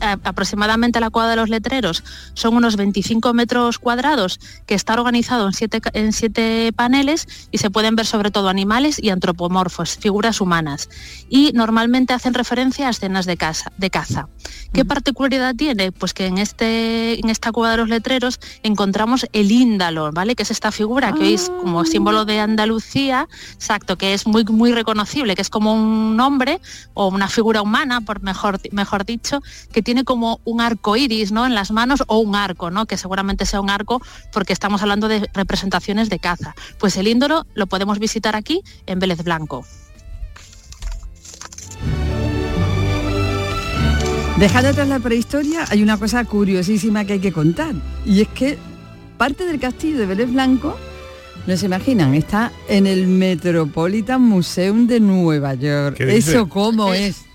A- 0.00 0.18
aproximadamente 0.24 1.00
la 1.00 1.10
cuadra 1.10 1.30
de 1.30 1.36
los 1.36 1.48
letreros 1.48 2.02
son 2.34 2.56
unos 2.56 2.76
25 2.76 3.32
metros 3.34 3.78
cuadrados 3.78 4.38
que 4.66 4.74
está 4.74 4.94
organizado 4.94 5.46
en 5.46 5.52
siete, 5.52 5.80
en 5.92 6.12
siete 6.12 6.72
paneles 6.74 7.26
y 7.50 7.58
se 7.58 7.70
pueden 7.70 7.96
ver 7.96 8.06
sobre 8.06 8.30
todo 8.30 8.48
animales 8.48 8.98
y 9.02 9.10
antropomorfos, 9.10 9.96
figuras 9.96 10.40
humanas. 10.40 10.88
Y 11.28 11.52
normalmente 11.54 12.12
hacen 12.12 12.34
referencia 12.34 12.86
a 12.88 12.90
escenas 12.90 13.26
de, 13.26 13.36
casa, 13.36 13.72
de 13.76 13.90
caza. 13.90 14.28
¿Qué 14.72 14.84
particularidad 14.84 15.54
tiene? 15.54 15.92
Pues 15.92 16.14
que 16.14 16.26
en, 16.26 16.38
este, 16.38 17.18
en 17.20 17.28
esta 17.30 17.52
cueva 17.52 17.72
de 17.72 17.76
los 17.78 17.88
letreros 17.88 18.38
encontramos 18.62 19.26
el 19.32 19.50
índalo, 19.50 20.10
¿vale? 20.12 20.34
Que 20.34 20.42
es 20.44 20.50
esta 20.50 20.70
figura 20.72 21.12
que 21.12 21.20
veis 21.20 21.50
como 21.60 21.84
símbolo 21.84 22.24
de 22.24 22.40
Andalucía, 22.40 23.28
exacto, 23.54 23.96
que 23.96 24.14
es 24.14 24.26
muy, 24.26 24.44
muy 24.44 24.72
reconocible, 24.72 25.34
que 25.34 25.42
es 25.42 25.50
como 25.50 25.74
un 25.74 26.18
hombre 26.20 26.60
o 26.94 27.08
una 27.08 27.28
figura 27.28 27.62
humana, 27.62 28.00
por 28.00 28.22
mejor, 28.22 28.60
mejor 28.72 29.04
dicho, 29.04 29.40
que 29.72 29.82
tiene 29.82 30.04
como 30.04 30.40
un 30.44 30.60
arco 30.60 30.96
iris 30.96 31.32
¿no? 31.32 31.46
en 31.46 31.54
las 31.54 31.70
manos 31.70 32.02
o 32.06 32.18
un 32.18 32.34
arco, 32.34 32.70
¿no? 32.70 32.86
que 32.86 32.96
seguramente 32.96 33.46
sea 33.46 33.60
un 33.60 33.70
arco 33.70 34.02
porque 34.32 34.52
estamos 34.52 34.82
hablando 34.82 35.08
de 35.08 35.28
representaciones 35.32 36.10
de 36.10 36.18
caza. 36.18 36.54
Pues 36.78 36.96
el 36.96 37.08
índolo 37.08 37.46
lo 37.54 37.66
podemos 37.66 37.98
visitar 37.98 38.36
aquí 38.36 38.62
en 38.86 38.98
Vélez 38.98 39.22
Blanco. 39.22 39.64
Dejando 44.38 44.70
atrás 44.70 44.88
la 44.88 44.98
prehistoria, 44.98 45.66
hay 45.68 45.82
una 45.82 45.98
cosa 45.98 46.24
curiosísima 46.24 47.04
que 47.04 47.14
hay 47.14 47.20
que 47.20 47.30
contar. 47.30 47.74
Y 48.06 48.22
es 48.22 48.28
que 48.28 48.56
parte 49.18 49.44
del 49.44 49.60
castillo 49.60 49.98
de 49.98 50.06
Vélez 50.06 50.32
Blanco, 50.32 50.78
no 51.46 51.56
se 51.58 51.66
imaginan, 51.66 52.14
está 52.14 52.50
en 52.66 52.86
el 52.86 53.06
Metropolitan 53.06 54.22
Museum 54.22 54.86
de 54.86 54.98
Nueva 54.98 55.52
York. 55.52 56.00
¿Eso 56.00 56.48
cómo 56.48 56.94
es? 56.94 57.26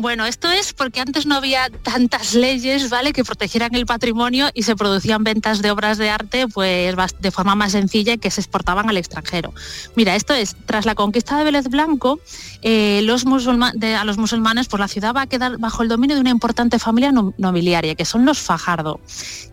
Bueno, 0.00 0.26
esto 0.26 0.48
es 0.48 0.74
porque 0.74 1.00
antes 1.00 1.26
no 1.26 1.34
había 1.34 1.70
tantas 1.70 2.32
leyes, 2.32 2.88
¿vale?, 2.88 3.12
que 3.12 3.24
protegieran 3.24 3.74
el 3.74 3.84
patrimonio 3.84 4.48
y 4.54 4.62
se 4.62 4.76
producían 4.76 5.24
ventas 5.24 5.60
de 5.60 5.72
obras 5.72 5.98
de 5.98 6.08
arte 6.08 6.46
pues 6.46 6.94
de 7.18 7.30
forma 7.32 7.56
más 7.56 7.72
sencilla 7.72 8.12
y 8.12 8.18
que 8.18 8.30
se 8.30 8.40
exportaban 8.40 8.88
al 8.88 8.96
extranjero. 8.96 9.52
Mira, 9.96 10.14
esto 10.14 10.34
es, 10.34 10.54
tras 10.66 10.86
la 10.86 10.94
conquista 10.94 11.36
de 11.36 11.42
Vélez 11.42 11.66
Blanco, 11.66 12.20
eh, 12.62 13.00
a 13.00 14.04
los 14.04 14.18
musulmanes, 14.18 14.68
pues 14.68 14.78
la 14.78 14.86
ciudad 14.86 15.12
va 15.16 15.22
a 15.22 15.26
quedar 15.26 15.58
bajo 15.58 15.82
el 15.82 15.88
dominio 15.88 16.14
de 16.14 16.20
una 16.20 16.30
importante 16.30 16.78
familia 16.78 17.10
no- 17.10 17.34
nobiliaria, 17.36 17.96
que 17.96 18.04
son 18.04 18.24
los 18.24 18.38
Fajardo. 18.38 19.00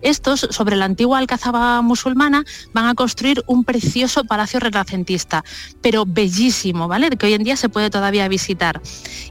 Estos, 0.04 0.48
sobre 0.52 0.76
la 0.76 0.86
antigua 0.86 1.18
alcazaba 1.18 1.82
musulmana, 1.82 2.46
van 2.72 2.86
a 2.86 2.94
construir 2.94 3.44
un 3.48 3.64
precioso 3.64 4.26
palacio 4.26 4.60
renacentista, 4.60 5.44
pero 5.82 6.06
bellísimo, 6.06 6.88
¿vale?, 6.88 7.10
que 7.10 7.26
hoy 7.26 7.34
en 7.34 7.44
día 7.44 7.58
se 7.58 7.68
puede 7.68 7.90
todavía 7.90 8.28
visitar. 8.28 8.80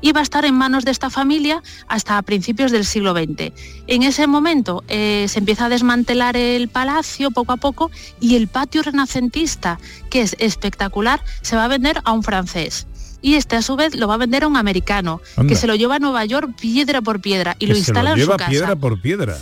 Y 0.01 0.11
va 0.11 0.19
a 0.19 0.25
estar 0.25 0.45
en 0.45 0.57
manos 0.57 0.85
de 0.85 0.91
esta 0.91 1.04
familia 1.11 1.63
hasta 1.89 2.21
principios 2.23 2.73
del 2.73 2.85
siglo 2.85 3.13
XX. 3.15 3.53
En 3.87 4.03
ese 4.03 4.27
momento 4.27 4.85
eh, 4.89 5.27
se 5.29 5.39
empieza 5.39 5.67
a 5.67 5.69
desmantelar 5.69 6.37
el 6.37 6.69
palacio 6.69 7.31
poco 7.31 7.53
a 7.53 7.57
poco 7.57 7.91
y 8.21 8.37
el 8.37 8.49
patio 8.49 8.83
renacentista, 8.83 9.79
que 10.11 10.23
es 10.23 10.37
espectacular, 10.39 11.21
se 11.43 11.57
va 11.57 11.65
a 11.65 11.69
vender 11.69 12.01
a 12.05 12.13
un 12.13 12.23
francés. 12.23 12.87
Y 13.23 13.37
este 13.37 13.57
a 13.57 13.63
su 13.63 13.75
vez 13.75 13.95
lo 13.95 14.07
va 14.07 14.15
a 14.15 14.19
vender 14.19 14.45
a 14.45 14.49
un 14.49 14.57
americano, 14.57 15.21
Anda. 15.37 15.49
que 15.49 15.57
se 15.57 15.67
lo 15.67 15.75
lleva 15.75 15.97
a 15.97 15.99
Nueva 15.99 16.25
York 16.27 16.51
piedra 16.61 17.01
por 17.01 17.21
piedra 17.21 17.57
y 17.59 17.67
Que 17.67 17.67
lo 17.69 17.75
se 17.75 17.79
instala 17.81 18.13
en 18.13 18.21
su 18.21 18.31
casa 18.31 18.51
piedra 18.51 18.77
por 18.77 19.01
piedra. 19.01 19.35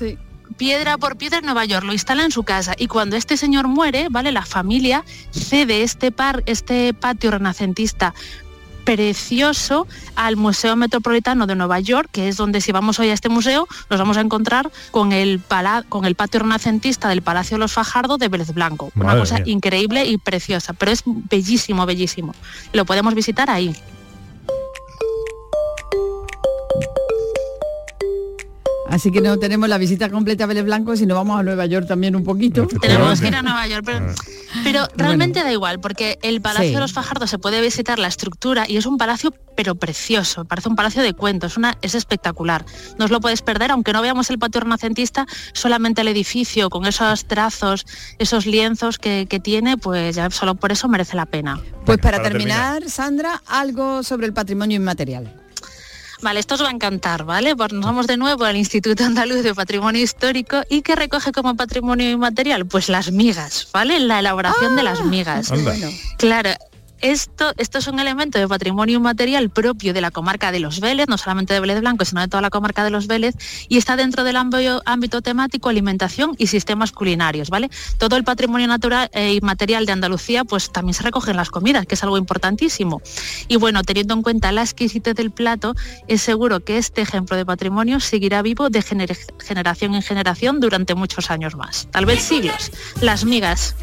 piedra 0.57 0.98
por 0.98 1.16
piedra 1.16 1.38
en 1.38 1.46
Nueva 1.46 1.64
York, 1.64 1.85
lo 1.85 1.92
instala 1.92 2.25
en 2.25 2.31
su 2.31 2.44
casa 2.44 2.75
y 2.79 2.87
cuando 2.87 3.16
este 3.16 3.37
señor 3.37 3.66
muere, 3.66 4.07
¿vale? 4.09 4.31
La 4.31 4.46
familia 4.46 5.05
cede 5.33 5.83
este 5.83 6.12
par, 6.12 6.44
este 6.46 6.94
patio 6.94 7.33
renacentista 7.33 8.14
precioso 8.85 9.87
al 10.16 10.37
Museo 10.37 10.77
Metropolitano 10.77 11.47
de 11.47 11.55
Nueva 11.55 11.81
York, 11.81 12.09
que 12.12 12.29
es 12.29 12.37
donde 12.37 12.61
si 12.61 12.73
vamos 12.73 12.99
hoy 12.99 13.09
a 13.11 13.12
este 13.14 13.29
museo 13.29 13.66
nos 13.90 13.99
vamos 13.99 14.16
a 14.16 14.21
encontrar 14.21 14.71
con 14.90 15.12
el, 15.12 15.38
pala- 15.40 15.85
con 15.88 16.05
el 16.05 16.14
patio 16.14 16.40
renacentista 16.40 17.09
del 17.09 17.23
Palacio 17.23 17.57
de 17.57 17.61
los 17.61 17.73
Fajardo 17.73 18.18
de 18.18 18.29
Vélez 18.29 18.53
Blanco. 18.53 18.90
Una 18.97 19.16
cosa 19.18 19.37
mía. 19.37 19.45
increíble 19.47 20.05
y 20.07 20.18
preciosa, 20.18 20.73
pero 20.73 20.92
es 20.92 21.03
bellísimo, 21.07 21.87
bellísimo. 21.87 22.35
Lo 22.73 22.85
podemos 22.85 23.14
visitar 23.14 23.51
ahí. 23.51 23.75
Así 28.92 29.11
que 29.11 29.22
no 29.22 29.38
tenemos 29.38 29.70
la 29.70 29.78
visita 29.78 30.11
completa 30.11 30.44
a 30.44 30.46
Vélez 30.46 30.64
Blanco, 30.64 30.94
sino 30.96 31.14
vamos 31.14 31.40
a 31.40 31.42
Nueva 31.42 31.64
York 31.64 31.87
también 31.88 32.14
un 32.14 32.24
poquito. 32.24 32.66
Tenemos 32.83 33.22
que 33.22 33.28
ir 33.28 33.35
a 33.35 33.40
Nueva 33.40 33.66
York, 33.66 33.85
pero, 33.87 34.07
pero 34.64 34.87
realmente 34.98 35.42
da 35.42 35.50
igual, 35.50 35.81
porque 35.81 36.18
el 36.22 36.42
Palacio 36.42 36.68
Sí. 36.68 36.74
de 36.74 36.81
los 36.81 36.92
Fajardos 36.92 37.31
se 37.31 37.38
puede 37.38 37.62
visitar 37.62 37.98
la 37.98 38.09
estructura 38.09 38.66
y 38.68 38.76
es 38.76 38.85
un 38.85 38.98
palacio 38.98 39.33
pero 39.57 39.76
precioso, 39.76 40.44
parece 40.44 40.68
un 40.68 40.76
palacio 40.76 41.02
de 41.02 41.14
cuentos, 41.14 41.57
una, 41.57 41.78
es 41.81 41.94
espectacular. 41.94 42.66
No 42.98 43.07
os 43.07 43.11
lo 43.11 43.20
puedes 43.20 43.40
perder, 43.40 43.70
aunque 43.70 43.94
no 43.94 44.02
veamos 44.02 44.28
el 44.28 44.38
patio 44.38 44.61
renacentista, 44.61 45.26
solamente 45.55 46.02
el 46.02 46.09
edificio 46.09 46.68
con 46.68 46.85
esos 46.85 47.24
trazos, 47.24 47.87
esos 48.18 48.44
lienzos 48.44 48.98
que, 48.98 49.26
que 49.26 49.40
tiene, 49.40 49.78
pues 49.78 50.16
ya 50.16 50.28
solo 50.31 50.55
por 50.55 50.70
eso 50.70 50.87
merece 50.88 51.16
la 51.16 51.24
pena. 51.24 51.61
Pues 51.87 51.96
para, 51.96 52.18
para 52.18 52.28
terminar, 52.28 52.88
Sandra, 52.90 53.42
algo 53.46 54.02
sobre 54.02 54.26
el 54.26 54.35
patrimonio 54.35 54.76
inmaterial. 54.76 55.41
Vale, 56.23 56.39
esto 56.39 56.55
os 56.55 56.63
va 56.63 56.69
a 56.69 56.71
encantar, 56.71 57.25
¿vale? 57.25 57.57
Pues 57.57 57.73
nos 57.73 57.85
vamos 57.85 58.07
de 58.07 58.17
nuevo 58.17 58.45
al 58.45 58.57
Instituto 58.57 59.05
Andaluz 59.05 59.43
de 59.43 59.55
Patrimonio 59.55 60.01
Histórico 60.01 60.63
y 60.69 60.83
que 60.83 60.95
recoge 60.95 61.33
como 61.33 61.57
patrimonio 61.57 62.09
inmaterial, 62.11 62.65
pues 62.65 62.89
las 62.89 63.11
migas, 63.11 63.69
¿vale? 63.73 63.99
La 63.99 64.21
elaboración 64.21 64.77
de 64.77 64.85
las 64.85 65.05
migas. 65.05 65.51
Anda. 65.51 65.75
Claro. 66.19 66.51
Esto, 67.03 67.53
es 67.57 67.87
un 67.88 67.99
elemento 67.99 68.38
de 68.38 68.47
patrimonio 68.47 68.99
inmaterial 68.99 69.51
propio 69.51 69.93
de 69.93 70.01
la 70.01 70.12
comarca 70.12 70.53
de 70.53 70.61
Los 70.61 70.79
Vélez, 70.79 71.09
no 71.09 71.19
solamente 71.19 71.53
de 71.53 71.59
Vélez 71.59 71.81
Blanco, 71.81 72.05
sino 72.05 72.21
de 72.21 72.29
toda 72.29 72.41
la 72.41 72.51
comarca 72.51 72.85
de 72.85 72.91
Los 72.91 73.09
Vélez, 73.09 73.35
y 73.69 73.77
está 73.77 73.97
dentro 73.97 74.23
del 74.23 74.37
ámbito, 74.37 75.21
temático 75.21 75.69
alimentación 75.69 76.37
y 76.38 76.47
sistemas 76.47 76.93
culinarios, 76.93 77.51
¿vale? 77.51 77.71
Todo 77.99 78.17
el 78.17 78.23
patrimonio 78.23 78.69
natural 78.69 79.11
e 79.12 79.35
inmaterial 79.35 79.85
de 79.85 79.93
Andalucía, 79.93 80.45
pues 80.45 80.71
también 80.71 80.95
se 80.95 81.03
recoge 81.03 81.33
en 81.33 81.37
las 81.37 81.51
comidas, 81.51 81.87
que 81.87 81.97
es 81.97 82.03
algo 82.05 82.19
importantísimo. 82.19 83.03
Y 83.49 83.57
bueno, 83.57 83.83
teniendo 83.83 84.15
en 84.15 84.23
cuenta 84.23 84.53
la 84.53 84.62
exquisitez 84.62 85.17
del 85.17 85.33
plato, 85.33 85.75
es 86.07 86.23
seguro 86.23 86.61
que 86.61 86.79
este 86.79 87.03
ejemplo 87.03 87.37
de 87.37 87.45
patrimonio 87.45 87.99
seguirá 87.99 88.43
vivo 88.43 88.71
de 88.71 88.81
gener- 88.81 89.19
generación 89.45 89.97
en 89.97 90.03
generación 90.03 90.61
durante 90.61 90.95
muchos 90.95 91.33
años 91.33 91.57
más, 91.57 91.88
tal 91.91 92.07
vez 92.07 92.23
siglos. 92.23 92.71
Las 93.01 93.25
migas. 93.25 93.75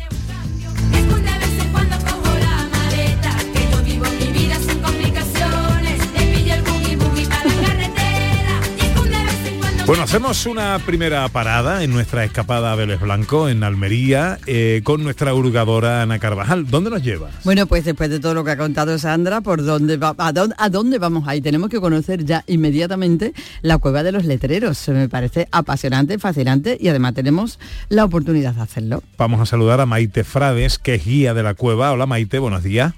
Bueno, 9.89 10.03
hacemos 10.03 10.45
una 10.45 10.77
primera 10.77 11.27
parada 11.29 11.83
en 11.83 11.89
nuestra 11.89 12.23
escapada 12.23 12.71
a 12.71 12.75
Vélez 12.75 12.99
Blanco, 12.99 13.49
en 13.49 13.63
Almería, 13.63 14.37
eh, 14.45 14.81
con 14.83 15.01
nuestra 15.01 15.33
hurgadora 15.33 16.03
Ana 16.03 16.19
Carvajal. 16.19 16.67
¿Dónde 16.67 16.91
nos 16.91 17.01
llevas? 17.01 17.33
Bueno, 17.43 17.65
pues 17.65 17.85
después 17.85 18.11
de 18.11 18.19
todo 18.19 18.35
lo 18.35 18.43
que 18.43 18.51
ha 18.51 18.57
contado 18.57 18.99
Sandra, 18.99 19.41
¿por 19.41 19.63
dónde 19.63 19.97
va, 19.97 20.13
a, 20.15 20.31
dónde, 20.31 20.53
a 20.59 20.69
dónde 20.69 20.99
vamos 20.99 21.27
ahí? 21.27 21.41
Tenemos 21.41 21.71
que 21.71 21.81
conocer 21.81 22.23
ya 22.23 22.43
inmediatamente 22.45 23.33
la 23.63 23.79
cueva 23.79 24.03
de 24.03 24.11
los 24.11 24.25
letreros. 24.25 24.87
Me 24.89 25.09
parece 25.09 25.47
apasionante, 25.51 26.19
fascinante 26.19 26.77
y 26.79 26.89
además 26.89 27.15
tenemos 27.15 27.59
la 27.89 28.05
oportunidad 28.05 28.53
de 28.53 28.61
hacerlo. 28.61 29.01
Vamos 29.17 29.41
a 29.41 29.47
saludar 29.47 29.81
a 29.81 29.87
Maite 29.87 30.23
Frades, 30.23 30.77
que 30.77 30.93
es 30.93 31.05
guía 31.05 31.33
de 31.33 31.41
la 31.41 31.55
cueva. 31.55 31.91
Hola 31.91 32.05
Maite, 32.05 32.37
buenos 32.37 32.61
días. 32.61 32.93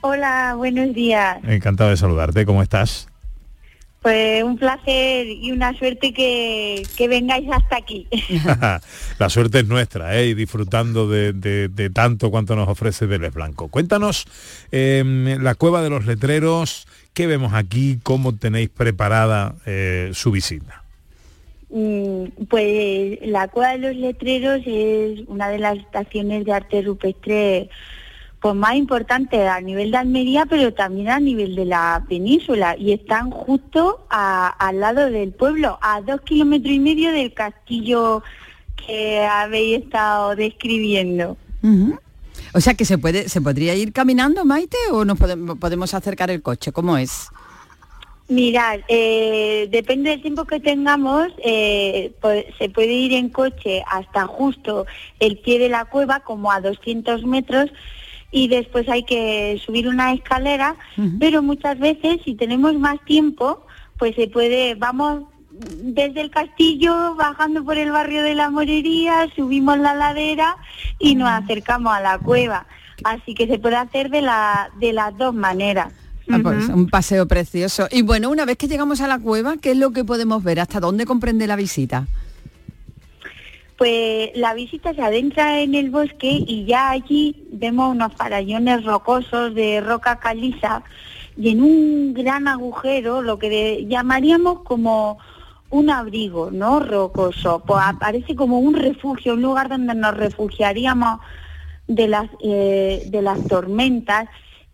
Hola, 0.00 0.54
buenos 0.56 0.94
días. 0.94 1.38
Encantado 1.42 1.90
de 1.90 1.96
saludarte, 1.96 2.46
¿cómo 2.46 2.62
estás? 2.62 3.08
Pues 4.04 4.44
un 4.44 4.58
placer 4.58 5.26
y 5.26 5.50
una 5.50 5.72
suerte 5.78 6.12
que, 6.12 6.82
que 6.94 7.08
vengáis 7.08 7.48
hasta 7.50 7.76
aquí. 7.78 8.06
la 9.18 9.30
suerte 9.30 9.60
es 9.60 9.66
nuestra, 9.66 10.14
¿eh? 10.20 10.26
y 10.26 10.34
disfrutando 10.34 11.08
de, 11.08 11.32
de- 11.32 11.68
de 11.68 11.88
tanto 11.88 12.30
cuanto 12.30 12.54
nos 12.54 12.68
ofrece 12.68 13.06
Vélez 13.06 13.32
Blanco. 13.32 13.68
Cuéntanos 13.68 14.26
eh, 14.72 15.02
la 15.40 15.54
cueva 15.54 15.80
de 15.82 15.88
los 15.88 16.04
letreros, 16.04 16.86
qué 17.14 17.26
vemos 17.26 17.54
aquí, 17.54 17.98
cómo 18.02 18.36
tenéis 18.36 18.68
preparada 18.68 19.54
eh, 19.64 20.10
su 20.12 20.30
visita. 20.30 20.82
Mm, 21.70 22.44
Pues 22.50 23.20
la 23.22 23.48
Cueva 23.48 23.72
de 23.72 23.78
los 23.78 23.96
Letreros 23.96 24.60
es 24.66 25.20
una 25.28 25.48
de 25.48 25.58
las 25.58 25.78
estaciones 25.78 26.44
de 26.44 26.52
arte 26.52 26.82
rupestre 26.82 27.70
pues 28.44 28.54
más 28.54 28.74
importantes 28.74 29.40
a 29.48 29.58
nivel 29.62 29.90
de 29.90 29.96
Almería, 29.96 30.44
pero 30.44 30.74
también 30.74 31.08
a 31.08 31.18
nivel 31.18 31.56
de 31.56 31.64
la 31.64 32.04
península 32.10 32.76
y 32.78 32.92
están 32.92 33.30
justo 33.30 34.04
a- 34.10 34.48
al 34.48 34.80
lado 34.80 35.10
del 35.10 35.32
pueblo, 35.32 35.78
a 35.80 36.02
dos 36.02 36.20
kilómetros 36.20 36.70
y 36.74 36.78
medio 36.78 37.10
del 37.10 37.32
castillo 37.32 38.22
que 38.86 39.24
habéis 39.24 39.84
estado 39.84 40.36
describiendo. 40.36 41.38
O 42.52 42.60
sea 42.60 42.74
que 42.74 42.84
se 42.84 42.98
puede, 42.98 43.30
se 43.30 43.40
podría 43.40 43.74
ir 43.74 43.94
caminando, 43.94 44.44
Maite, 44.44 44.76
o 44.92 45.06
nos 45.06 45.18
podemos, 45.18 45.56
podemos 45.58 45.94
acercar 45.94 46.30
el 46.30 46.42
coche. 46.42 46.70
¿Cómo 46.70 46.98
es? 46.98 47.28
Mirad, 48.28 48.80
eh, 48.88 49.68
depende 49.70 50.10
del 50.10 50.20
tiempo 50.20 50.44
que 50.44 50.60
tengamos, 50.60 51.28
eh, 51.42 52.12
pues, 52.20 52.44
se 52.58 52.68
puede 52.68 52.92
ir 52.92 53.14
en 53.14 53.30
coche 53.30 53.82
hasta 53.90 54.26
justo 54.26 54.84
el 55.18 55.38
pie 55.38 55.58
de 55.58 55.70
la 55.70 55.86
cueva, 55.86 56.20
como 56.20 56.52
a 56.52 56.60
200 56.60 57.24
metros, 57.24 57.70
y 58.34 58.48
después 58.48 58.88
hay 58.88 59.04
que 59.04 59.62
subir 59.64 59.86
una 59.86 60.12
escalera, 60.12 60.74
pero 61.20 61.40
muchas 61.40 61.78
veces, 61.78 62.18
si 62.24 62.34
tenemos 62.34 62.74
más 62.74 62.96
tiempo, 63.04 63.64
pues 63.96 64.16
se 64.16 64.26
puede, 64.26 64.74
vamos 64.74 65.22
desde 65.52 66.20
el 66.20 66.32
castillo, 66.32 67.14
bajando 67.14 67.62
por 67.64 67.78
el 67.78 67.92
barrio 67.92 68.24
de 68.24 68.34
la 68.34 68.50
Morería, 68.50 69.28
subimos 69.36 69.78
la 69.78 69.94
ladera 69.94 70.56
y 70.98 71.14
nos 71.14 71.28
acercamos 71.28 71.94
a 71.94 72.00
la 72.00 72.18
cueva. 72.18 72.66
Así 73.04 73.34
que 73.34 73.46
se 73.46 73.60
puede 73.60 73.76
hacer 73.76 74.10
de, 74.10 74.22
la, 74.22 74.68
de 74.80 74.92
las 74.92 75.16
dos 75.16 75.32
maneras. 75.32 75.92
Ah, 76.28 76.40
pues, 76.42 76.68
un 76.70 76.88
paseo 76.88 77.28
precioso. 77.28 77.86
Y 77.92 78.02
bueno, 78.02 78.30
una 78.30 78.44
vez 78.44 78.56
que 78.56 78.66
llegamos 78.66 79.00
a 79.00 79.06
la 79.06 79.20
cueva, 79.20 79.58
¿qué 79.58 79.70
es 79.70 79.76
lo 79.76 79.92
que 79.92 80.04
podemos 80.04 80.42
ver? 80.42 80.58
¿Hasta 80.58 80.80
dónde 80.80 81.06
comprende 81.06 81.46
la 81.46 81.54
visita? 81.54 82.08
Pues 83.76 84.30
la 84.36 84.54
visita 84.54 84.94
se 84.94 85.02
adentra 85.02 85.60
en 85.60 85.74
el 85.74 85.90
bosque 85.90 86.44
y 86.46 86.64
ya 86.64 86.90
allí 86.90 87.44
vemos 87.50 87.90
unos 87.92 88.12
farallones 88.14 88.84
rocosos 88.84 89.54
de 89.54 89.80
roca 89.80 90.20
caliza 90.20 90.82
y 91.36 91.48
en 91.50 91.60
un 91.62 92.14
gran 92.14 92.46
agujero, 92.46 93.20
lo 93.20 93.38
que 93.40 93.84
llamaríamos 93.88 94.60
como 94.62 95.18
un 95.70 95.90
abrigo, 95.90 96.50
¿no? 96.52 96.78
Rocoso. 96.78 97.64
Pues 97.66 97.82
aparece 97.84 98.36
como 98.36 98.60
un 98.60 98.74
refugio, 98.74 99.34
un 99.34 99.42
lugar 99.42 99.68
donde 99.68 99.94
nos 99.96 100.16
refugiaríamos 100.16 101.18
de 101.88 102.06
las, 102.06 102.30
eh, 102.40 103.02
de 103.10 103.22
las 103.22 103.44
tormentas 103.48 104.28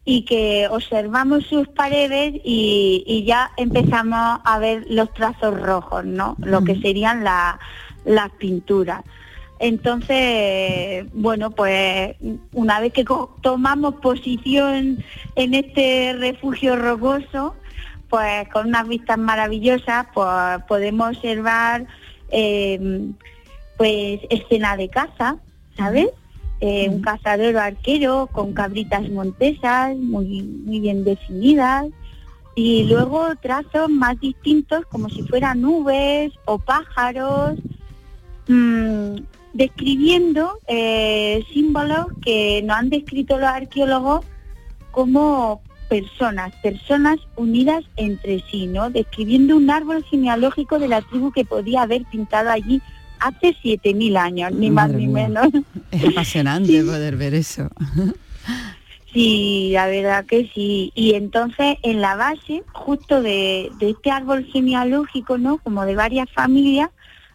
y 0.04 0.22
que 0.26 0.68
observamos 0.70 1.46
sus 1.46 1.68
paredes 1.68 2.34
y, 2.44 3.02
y 3.06 3.24
ya 3.24 3.50
empezamos 3.56 4.40
a 4.44 4.58
ver 4.58 4.84
los 4.90 5.10
trazos 5.14 5.58
rojos, 5.58 6.04
¿no? 6.04 6.36
Lo 6.40 6.62
que 6.62 6.78
serían 6.80 7.24
la- 7.24 7.58
las 8.04 8.30
pinturas. 8.32 9.02
Entonces, 9.58 11.06
bueno, 11.12 11.50
pues 11.50 12.16
una 12.52 12.80
vez 12.80 12.94
que 12.94 13.04
tomamos 13.42 13.96
posición 13.96 15.04
en 15.36 15.54
este 15.54 16.14
refugio 16.18 16.76
rocoso, 16.76 17.54
pues 18.08 18.48
con 18.48 18.68
unas 18.68 18.88
vistas 18.88 19.18
maravillosas, 19.18 20.06
pues 20.14 20.62
podemos 20.66 21.16
observar 21.16 21.86
eh, 22.30 23.10
pues 23.76 24.20
escena 24.30 24.76
de 24.76 24.88
caza, 24.88 25.36
¿sabes? 25.76 26.08
Eh, 26.60 26.88
un 26.90 27.00
cazador 27.00 27.56
arquero 27.56 28.28
con 28.32 28.52
cabritas 28.52 29.08
montesas 29.08 29.96
muy, 29.96 30.42
muy 30.42 30.80
bien 30.80 31.04
definidas 31.04 31.86
y 32.54 32.84
luego 32.84 33.34
trazos 33.40 33.88
más 33.88 34.20
distintos 34.20 34.84
como 34.86 35.08
si 35.08 35.22
fueran 35.22 35.62
nubes 35.62 36.32
o 36.44 36.58
pájaros 36.58 37.58
mm, 38.50 39.16
describiendo 39.52 40.58
eh, 40.68 41.44
símbolos 41.52 42.06
que 42.22 42.62
nos 42.64 42.76
han 42.76 42.90
descrito 42.90 43.38
los 43.38 43.48
arqueólogos 43.48 44.24
como 44.90 45.62
personas, 45.88 46.54
personas 46.62 47.18
unidas 47.36 47.84
entre 47.96 48.44
sí, 48.50 48.66
¿no? 48.66 48.90
Describiendo 48.90 49.56
un 49.56 49.70
árbol 49.70 50.04
genealógico 50.04 50.78
de 50.78 50.88
la 50.88 51.02
tribu 51.02 51.32
que 51.32 51.44
podía 51.44 51.82
haber 51.82 52.04
pintado 52.04 52.50
allí 52.50 52.80
hace 53.18 53.54
7.000 53.62 54.16
años, 54.16 54.52
ni 54.52 54.70
más 54.70 54.90
ni 54.90 55.06
mía. 55.06 55.28
menos. 55.28 55.48
Es 55.90 56.04
apasionante 56.04 56.82
poder 56.84 57.16
ver 57.16 57.34
eso. 57.34 57.68
Sí, 59.12 59.70
la 59.72 59.88
verdad 59.88 60.24
que 60.24 60.48
sí. 60.54 60.92
Y 60.94 61.14
entonces 61.14 61.78
en 61.82 62.00
la 62.00 62.14
base, 62.14 62.62
justo 62.72 63.20
de, 63.20 63.68
de 63.80 63.90
este 63.90 64.12
árbol 64.12 64.44
genealógico, 64.44 65.36
¿no? 65.36 65.58
Como 65.58 65.84
de 65.84 65.96
varias 65.96 66.30
familias, 66.30 66.90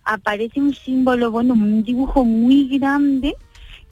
aparece 0.06 0.62
un 0.62 0.74
símbolo, 0.74 1.32
bueno, 1.32 1.54
un 1.54 1.84
dibujo 1.84 2.24
muy 2.24 2.78
grande, 2.78 3.36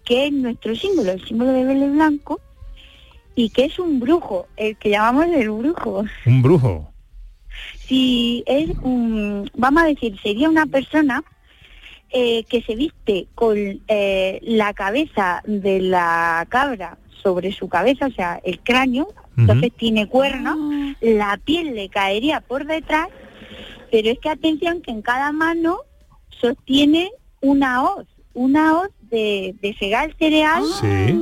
que 0.05 0.27
es 0.27 0.33
nuestro 0.33 0.75
símbolo, 0.75 1.11
el 1.11 1.25
símbolo 1.25 1.51
de 1.51 1.65
Vélez 1.65 1.91
Blanco. 1.91 2.39
y 3.35 3.49
que 3.49 3.65
es 3.65 3.79
un 3.79 3.99
brujo, 3.99 4.47
el 4.57 4.77
que 4.77 4.91
llamamos 4.91 5.25
el 5.25 5.49
brujo. 5.49 6.05
Un 6.27 6.41
brujo. 6.43 6.93
Si 7.87 8.43
es 8.45 8.69
un, 8.83 9.49
vamos 9.55 9.83
a 9.83 9.87
decir, 9.87 10.19
sería 10.21 10.49
una 10.49 10.67
persona 10.67 11.23
eh, 12.11 12.43
que 12.43 12.61
se 12.61 12.75
viste 12.75 13.27
con 13.33 13.57
eh, 13.87 14.39
la 14.43 14.73
cabeza 14.75 15.41
de 15.47 15.81
la 15.81 16.45
cabra 16.47 16.99
sobre 17.23 17.51
su 17.51 17.69
cabeza, 17.69 18.05
o 18.05 18.11
sea, 18.11 18.39
el 18.43 18.59
cráneo, 18.59 19.07
entonces 19.35 19.71
tiene 19.75 20.07
cuernos, 20.07 20.57
la 21.01 21.39
piel 21.43 21.73
le 21.73 21.89
caería 21.89 22.41
por 22.41 22.67
detrás, 22.67 23.07
pero 23.89 24.11
es 24.11 24.19
que 24.19 24.29
atención 24.29 24.81
que 24.81 24.91
en 24.91 25.01
cada 25.01 25.31
mano 25.31 25.79
sostiene 26.39 27.11
una 27.41 27.83
hoz, 27.83 28.07
una 28.33 28.77
hoz 28.77 28.89
de, 29.09 29.55
de 29.61 29.75
segar 29.75 30.15
cereal. 30.17 30.63
Sí. 30.79 31.19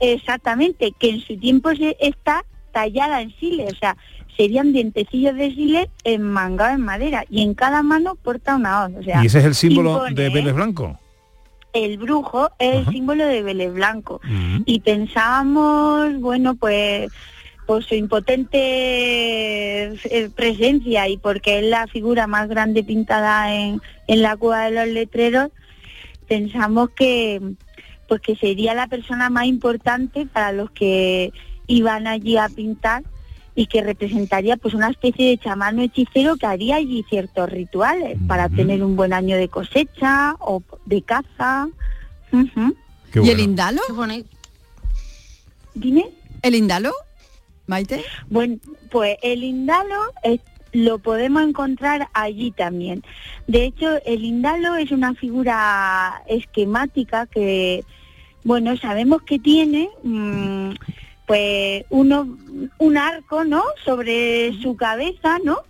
Exactamente, 0.00 0.92
que 0.98 1.10
en 1.10 1.20
su 1.20 1.36
tiempo 1.36 1.74
se 1.74 1.96
está 2.00 2.44
tallada 2.72 3.20
en 3.20 3.34
sile, 3.38 3.66
o 3.66 3.74
sea, 3.74 3.96
serían 4.36 4.72
dientecillos 4.72 5.34
de 5.34 5.52
sile 5.52 5.90
enmangados 6.04 6.76
en 6.76 6.84
madera 6.84 7.24
y 7.28 7.42
en 7.42 7.54
cada 7.54 7.82
mano 7.82 8.14
porta 8.14 8.54
una 8.54 8.84
hoz. 8.84 8.92
O 9.00 9.02
sea, 9.02 9.22
y 9.22 9.26
ese 9.26 9.40
es 9.40 9.44
el 9.44 9.54
símbolo 9.54 9.94
impone, 9.94 10.14
de. 10.14 10.28
Vélez 10.30 10.54
Blanco. 10.54 10.98
El 11.72 11.98
brujo 11.98 12.48
es 12.58 12.86
el 12.86 12.92
símbolo 12.92 13.26
de 13.26 13.42
Vélez 13.42 13.72
Blanco. 13.74 14.20
Y 14.64 14.80
pensábamos, 14.80 16.18
bueno, 16.20 16.54
pues 16.54 17.10
por 17.68 17.84
su 17.84 17.94
impotente 17.94 18.58
eh, 19.92 20.30
presencia 20.34 21.06
y 21.06 21.18
porque 21.18 21.58
es 21.58 21.66
la 21.66 21.86
figura 21.86 22.26
más 22.26 22.48
grande 22.48 22.82
pintada 22.82 23.54
en, 23.54 23.82
en 24.06 24.22
la 24.22 24.38
cueva 24.38 24.64
de 24.64 24.70
los 24.70 24.88
letreros, 24.88 25.50
pensamos 26.26 26.88
que 26.96 27.42
pues 28.08 28.22
que 28.22 28.36
sería 28.36 28.72
la 28.72 28.86
persona 28.86 29.28
más 29.28 29.44
importante 29.44 30.24
para 30.24 30.52
los 30.52 30.70
que 30.70 31.30
iban 31.66 32.06
allí 32.06 32.38
a 32.38 32.48
pintar 32.48 33.02
y 33.54 33.66
que 33.66 33.82
representaría 33.82 34.56
pues 34.56 34.72
una 34.72 34.88
especie 34.88 35.28
de 35.28 35.36
chamán 35.36 35.78
o 35.78 35.82
hechicero 35.82 36.38
que 36.38 36.46
haría 36.46 36.76
allí 36.76 37.04
ciertos 37.10 37.50
rituales 37.50 38.16
para 38.26 38.48
tener 38.48 38.82
un 38.82 38.96
buen 38.96 39.12
año 39.12 39.36
de 39.36 39.50
cosecha 39.50 40.36
o 40.38 40.62
de 40.86 41.02
caza. 41.02 41.68
¿Y 42.32 43.28
el 43.28 43.40
indalo? 43.40 43.82
Dime. 45.74 46.06
¿El 46.40 46.54
indalo, 46.54 46.94
Maite? 47.68 48.04
Bueno, 48.28 48.56
pues 48.90 49.16
el 49.22 49.44
indalo 49.44 50.12
lo 50.72 50.98
podemos 50.98 51.42
encontrar 51.42 52.08
allí 52.12 52.50
también. 52.50 53.02
De 53.46 53.64
hecho, 53.64 54.02
el 54.04 54.24
indalo 54.24 54.74
es 54.74 54.90
una 54.90 55.14
figura 55.14 56.22
esquemática 56.26 57.26
que, 57.26 57.84
bueno, 58.44 58.76
sabemos 58.76 59.22
que 59.22 59.38
tiene 59.38 59.88
mm, 60.02 60.70
pues 61.26 61.84
uno, 61.90 62.36
un 62.78 62.96
arco, 62.96 63.44
¿no? 63.44 63.62
Sobre 63.84 64.52
su 64.60 64.76
cabeza, 64.76 65.38
¿no? 65.44 65.62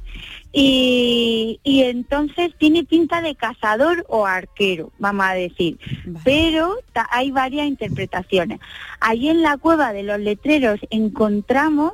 Y, 0.53 1.61
y 1.63 1.83
entonces 1.83 2.53
tiene 2.59 2.85
pinta 2.85 3.21
de 3.21 3.35
cazador 3.35 4.07
o 4.09 4.27
arquero, 4.27 4.91
vamos 4.99 5.27
a 5.27 5.35
decir. 5.35 5.79
Pero 6.25 6.75
hay 7.11 7.31
varias 7.31 7.67
interpretaciones. 7.67 8.59
Allí 9.01 9.29
en 9.29 9.43
la 9.43 9.59
cueva 9.59 9.93
de 9.93 10.05
los 10.05 10.19
letreros 10.19 10.81
encontramos 10.91 11.93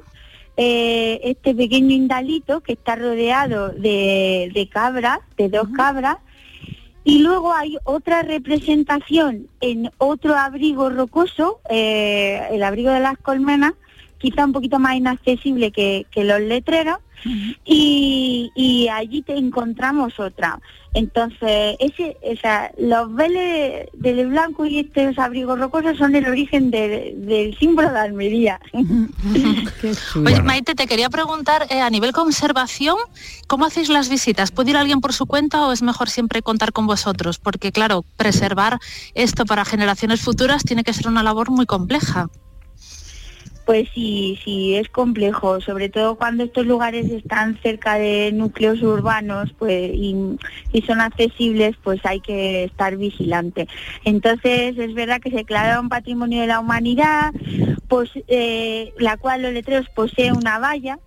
eh, 0.56 1.20
este 1.24 1.52
pequeño 1.52 1.90
indalito 1.90 2.60
que 2.60 2.74
está 2.74 2.94
rodeado 2.94 3.70
de, 3.70 4.50
de 4.54 4.68
cabras, 4.68 5.18
de 5.36 5.48
dos 5.48 5.68
cabras, 5.76 6.18
y 7.02 7.18
luego 7.18 7.52
hay 7.52 7.76
otra 7.84 8.22
representación 8.22 9.48
en 9.60 9.90
otro 9.98 10.36
abrigo 10.36 10.88
rocoso, 10.88 11.60
eh, 11.68 12.40
el 12.50 12.62
abrigo 12.62 12.90
de 12.90 13.00
las 13.00 13.18
colmenas, 13.18 13.74
quizá 14.18 14.44
un 14.44 14.52
poquito 14.52 14.78
más 14.78 14.96
inaccesible 14.96 15.70
que, 15.72 16.06
que 16.10 16.24
los 16.24 16.40
letreros, 16.40 16.98
y, 17.64 18.50
y 18.54 18.88
allí 18.88 19.22
te 19.22 19.34
encontramos 19.38 20.20
otra. 20.20 20.58
Entonces, 20.92 21.76
ese, 21.80 22.18
o 22.22 22.36
sea, 22.36 22.70
los 22.78 23.12
veles 23.14 23.88
del 23.94 24.28
blanco 24.28 24.66
y 24.66 24.80
estos 24.80 25.18
abrigos 25.18 25.58
rocosos 25.58 25.96
son 25.96 26.14
el 26.14 26.26
origen 26.26 26.70
de- 26.70 27.14
del 27.16 27.56
símbolo 27.58 27.90
de 27.90 27.98
Almería. 27.98 28.60
Oye, 30.24 30.42
Maite, 30.42 30.74
te 30.74 30.86
quería 30.86 31.08
preguntar, 31.10 31.66
eh, 31.70 31.80
a 31.80 31.90
nivel 31.90 32.12
conservación, 32.12 32.96
¿cómo 33.46 33.64
hacéis 33.64 33.88
las 33.88 34.08
visitas? 34.08 34.50
¿Puede 34.50 34.70
ir 34.70 34.76
alguien 34.76 35.00
por 35.00 35.12
su 35.12 35.26
cuenta 35.26 35.66
o 35.66 35.72
es 35.72 35.82
mejor 35.82 36.10
siempre 36.10 36.42
contar 36.42 36.72
con 36.72 36.86
vosotros? 36.86 37.38
Porque 37.38 37.72
claro, 37.72 38.04
preservar 38.16 38.78
esto 39.14 39.46
para 39.46 39.64
generaciones 39.64 40.20
futuras 40.20 40.62
tiene 40.64 40.84
que 40.84 40.92
ser 40.92 41.08
una 41.08 41.22
labor 41.22 41.50
muy 41.50 41.66
compleja. 41.66 42.28
Pues 43.64 43.88
sí, 43.94 44.38
sí, 44.44 44.76
es 44.76 44.88
complejo, 44.90 45.60
sobre 45.60 45.88
todo 45.88 46.16
cuando 46.16 46.44
estos 46.44 46.66
lugares 46.66 47.10
están 47.10 47.58
cerca 47.62 47.94
de 47.94 48.30
núcleos 48.32 48.82
urbanos 48.82 49.54
pues, 49.58 49.90
y, 49.94 50.36
son 50.86 51.00
accesibles, 51.00 51.74
pues 51.82 52.00
hay 52.04 52.20
que 52.20 52.64
estar 52.64 52.96
vigilante. 52.96 53.66
Entonces, 54.04 54.76
es 54.76 54.92
verdad 54.92 55.20
que 55.20 55.30
se 55.30 55.36
declara 55.36 55.80
un 55.80 55.88
patrimonio 55.88 56.42
de 56.42 56.46
la 56.46 56.60
humanidad, 56.60 57.32
pues, 57.88 58.10
eh, 58.28 58.92
la 58.98 59.16
cual 59.16 59.42
los 59.42 59.52
letreros 59.52 59.88
posee 59.94 60.32
una 60.32 60.58
valla, 60.58 60.98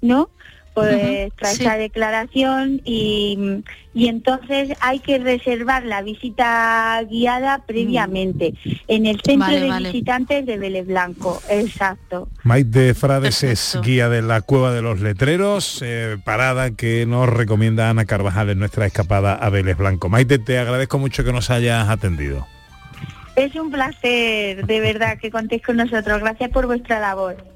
¿no? 0.00 0.30
Pues 0.76 1.32
tras 1.36 1.54
sí. 1.54 1.62
esa 1.62 1.78
declaración 1.78 2.82
y, 2.84 3.62
y 3.94 4.08
entonces 4.08 4.76
hay 4.80 4.98
que 4.98 5.16
reservar 5.18 5.86
la 5.86 6.02
visita 6.02 7.02
guiada 7.10 7.62
previamente 7.66 8.52
en 8.86 9.06
el 9.06 9.18
centro 9.22 9.46
Vale, 9.48 9.60
de 9.60 9.68
vale. 9.68 9.88
visitantes 9.90 10.44
de 10.44 10.58
Vélez 10.58 10.86
Blanco, 10.86 11.40
exacto. 11.48 12.28
Maite 12.42 12.92
Frades 12.92 13.42
es 13.42 13.78
guía 13.82 14.10
de 14.10 14.20
la 14.20 14.42
Cueva 14.42 14.70
de 14.72 14.82
los 14.82 15.00
Letreros, 15.00 15.80
eh, 15.82 16.18
parada 16.22 16.72
que 16.72 17.06
nos 17.06 17.26
recomienda 17.26 17.88
Ana 17.88 18.04
Carvajal 18.04 18.50
en 18.50 18.58
nuestra 18.58 18.84
escapada 18.84 19.32
a 19.34 19.48
Vélez 19.48 19.78
Blanco. 19.78 20.10
Maite, 20.10 20.38
te 20.38 20.58
agradezco 20.58 20.98
mucho 20.98 21.24
que 21.24 21.32
nos 21.32 21.48
hayas 21.48 21.88
atendido. 21.88 22.46
Es 23.34 23.54
un 23.54 23.70
placer, 23.70 24.66
de 24.66 24.80
verdad, 24.80 25.18
que 25.18 25.30
contéis 25.30 25.62
con 25.62 25.76
nosotros. 25.78 26.20
Gracias 26.20 26.50
por 26.50 26.66
vuestra 26.66 27.00
labor. 27.00 27.55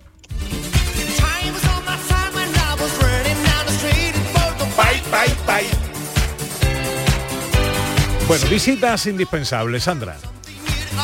Bye, 4.81 5.03
bye, 5.11 5.35
bye. 5.47 5.69
Bueno, 8.27 8.47
visitas 8.49 9.07
indispensables, 9.07 9.83
Sandra. 9.85 10.17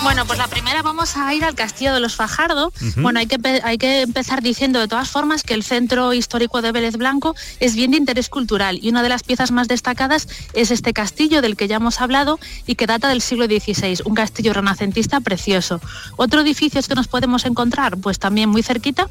Bueno, 0.03 0.25
pues 0.25 0.39
la 0.39 0.49
primera 0.49 0.81
vamos 0.83 1.17
a 1.17 1.35
ir 1.35 1.45
al 1.45 1.55
Castillo 1.55 1.93
de 1.93 2.01
los 2.01 2.15
Fajardo. 2.15 2.73
Bueno, 2.97 3.19
hay 3.19 3.27
que, 3.27 3.39
hay 3.63 3.77
que 3.77 4.03
empezar 4.03 4.43
diciendo 4.43 4.81
de 4.81 4.89
todas 4.89 5.11
formas 5.11 5.43
que 5.43 5.53
el 5.53 5.63
centro 5.63 6.15
histórico 6.15 6.63
de 6.63 6.73
Vélez 6.73 6.97
Blanco 6.97 7.35
es 7.61 7.75
bien 7.75 7.91
de 7.91 7.99
interés 7.99 8.31
cultural 8.31 8.79
y 8.81 8.89
una 8.89 9.03
de 9.03 9.11
las 9.11 9.23
piezas 9.23 9.51
más 9.51 9.69
destacadas 9.69 10.27
es 10.55 10.71
este 10.71 10.93
castillo 10.93 11.43
del 11.43 11.57
que 11.57 11.69
ya 11.69 11.77
hemos 11.77 12.01
hablado 12.01 12.39
y 12.67 12.77
que 12.77 12.87
data 12.87 13.09
del 13.09 13.21
siglo 13.21 13.47
XVI, 13.47 13.99
un 14.05 14.15
castillo 14.15 14.55
renacentista 14.55 15.21
precioso. 15.21 15.81
Otro 16.17 16.41
edificio 16.41 16.81
que 16.81 16.95
nos 16.95 17.09
podemos 17.09 17.45
encontrar, 17.45 17.99
pues 17.99 18.19
también 18.19 18.49
muy 18.49 18.63
cerquita, 18.63 19.09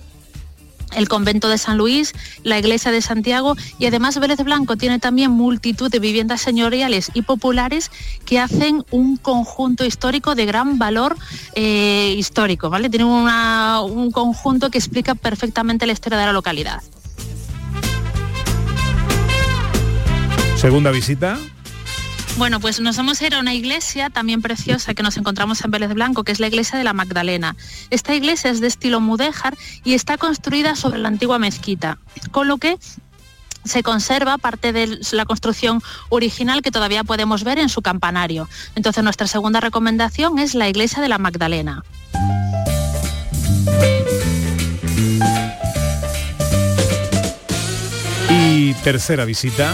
el 0.96 1.08
convento 1.08 1.50
de 1.50 1.58
San 1.58 1.78
Luis, 1.78 2.14
la 2.44 2.58
iglesia 2.60 2.92
de 2.92 3.02
Santiago 3.02 3.56
y 3.80 3.86
además 3.86 4.20
Vélez 4.20 4.44
Blanco 4.44 4.78
tiene 4.78 5.00
también 5.00 5.32
multitud 5.32 5.90
de 5.90 6.00
viviendas 6.00 6.42
señoriales 6.42 7.12
y 7.14 7.22
populares 7.22 7.92
que 8.26 8.40
hacen 8.40 8.84
un 8.92 9.18
conjunto 9.18 9.86
histórico 9.86 10.36
de 10.36 10.46
gran 10.46 10.78
valor 10.78 11.16
eh, 11.54 12.14
histórico, 12.18 12.70
¿vale? 12.70 12.90
Tiene 12.90 13.06
un 13.06 14.12
conjunto 14.12 14.70
que 14.70 14.78
explica 14.78 15.16
perfectamente 15.16 15.86
la 15.86 15.94
historia 15.94 16.18
de 16.18 16.26
la 16.26 16.34
localidad. 16.34 16.82
Segunda 20.56 20.92
visita. 20.92 21.38
Bueno, 22.38 22.60
pues 22.60 22.82
nos 22.82 23.00
a 23.00 23.26
ir 23.26 23.34
a 23.34 23.40
una 23.40 23.54
iglesia 23.54 24.10
también 24.10 24.42
preciosa 24.42 24.94
que 24.94 25.04
nos 25.04 25.16
encontramos 25.16 25.64
en 25.64 25.72
Vélez 25.72 25.94
Blanco, 25.94 26.26
que 26.26 26.34
es 26.34 26.42
la 26.42 26.48
iglesia 26.48 26.78
de 26.78 26.84
la 26.84 26.92
Magdalena. 26.92 27.56
Esta 27.92 28.14
iglesia 28.14 28.52
es 28.52 28.60
de 28.60 28.68
estilo 28.68 29.00
mudéjar 29.00 29.58
y 29.86 29.94
está 29.94 30.18
construida 30.18 30.76
sobre 30.76 31.00
la 31.00 31.08
antigua 31.08 31.40
mezquita, 31.40 31.98
con 32.32 32.50
lo 32.50 32.58
que 32.58 32.78
se 33.64 33.84
conserva 33.84 34.38
parte 34.38 34.74
de 34.74 35.00
la 35.14 35.26
construcción 35.26 35.82
original 36.10 36.62
que 36.62 36.72
todavía 36.72 37.06
podemos 37.06 37.46
ver 37.46 37.58
en 37.58 37.70
su 37.70 37.82
campanario. 37.82 38.50
Entonces 38.76 39.02
nuestra 39.02 39.28
segunda 39.28 39.62
recomendación 39.62 40.38
es 40.38 40.56
la 40.56 40.68
iglesia 40.68 41.02
de 41.02 41.08
la 41.08 41.18
Magdalena. 41.18 41.84
Y 48.30 48.74
tercera 48.84 49.24
visita. 49.24 49.74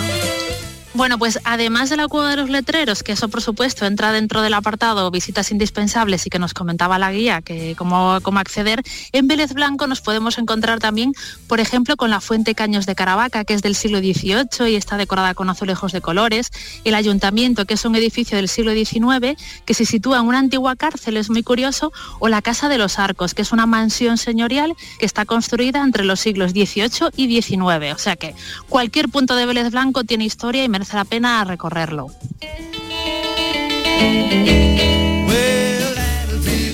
Bueno, 1.01 1.17
pues 1.17 1.39
además 1.45 1.89
de 1.89 1.97
la 1.97 2.07
cueva 2.07 2.29
de 2.29 2.35
los 2.35 2.51
letreros, 2.51 3.01
que 3.01 3.13
eso 3.13 3.27
por 3.27 3.41
supuesto 3.41 3.87
entra 3.87 4.11
dentro 4.11 4.43
del 4.43 4.53
apartado 4.53 5.09
visitas 5.09 5.49
indispensables 5.49 6.27
y 6.27 6.29
que 6.29 6.37
nos 6.37 6.53
comentaba 6.53 6.99
la 6.99 7.11
guía, 7.11 7.41
que 7.41 7.73
cómo, 7.75 8.19
cómo 8.21 8.37
acceder, 8.37 8.83
en 9.11 9.27
Vélez 9.27 9.53
Blanco 9.53 9.87
nos 9.87 9.99
podemos 9.99 10.37
encontrar 10.37 10.77
también, 10.77 11.13
por 11.47 11.59
ejemplo, 11.59 11.97
con 11.97 12.11
la 12.11 12.21
Fuente 12.21 12.53
Caños 12.53 12.85
de 12.85 12.93
Caravaca, 12.93 13.45
que 13.45 13.55
es 13.55 13.63
del 13.63 13.73
siglo 13.73 13.97
XVIII 13.97 14.69
y 14.69 14.75
está 14.75 14.95
decorada 14.95 15.33
con 15.33 15.49
azulejos 15.49 15.91
de 15.91 16.01
colores, 16.01 16.51
el 16.83 16.93
ayuntamiento, 16.93 17.65
que 17.65 17.73
es 17.73 17.83
un 17.83 17.95
edificio 17.95 18.37
del 18.37 18.47
siglo 18.47 18.71
XIX, 18.71 19.41
que 19.65 19.73
se 19.73 19.85
sitúa 19.85 20.19
en 20.19 20.27
una 20.27 20.37
antigua 20.37 20.75
cárcel, 20.75 21.17
es 21.17 21.31
muy 21.31 21.41
curioso, 21.41 21.91
o 22.19 22.29
la 22.29 22.43
Casa 22.43 22.69
de 22.69 22.77
los 22.77 22.99
Arcos, 22.99 23.33
que 23.33 23.41
es 23.41 23.51
una 23.51 23.65
mansión 23.65 24.19
señorial 24.19 24.75
que 24.99 25.07
está 25.07 25.25
construida 25.25 25.81
entre 25.81 26.05
los 26.05 26.19
siglos 26.19 26.51
XVIII 26.51 27.09
y 27.15 27.41
XIX. 27.41 27.95
O 27.95 27.97
sea 27.97 28.17
que 28.17 28.35
cualquier 28.69 29.09
punto 29.09 29.35
de 29.35 29.47
Vélez 29.47 29.71
Blanco 29.71 30.03
tiene 30.03 30.25
historia 30.25 30.63
y 30.63 30.69
merece 30.69 30.90
la 30.93 31.05
pena 31.05 31.43
recorrerlo. 31.43 32.07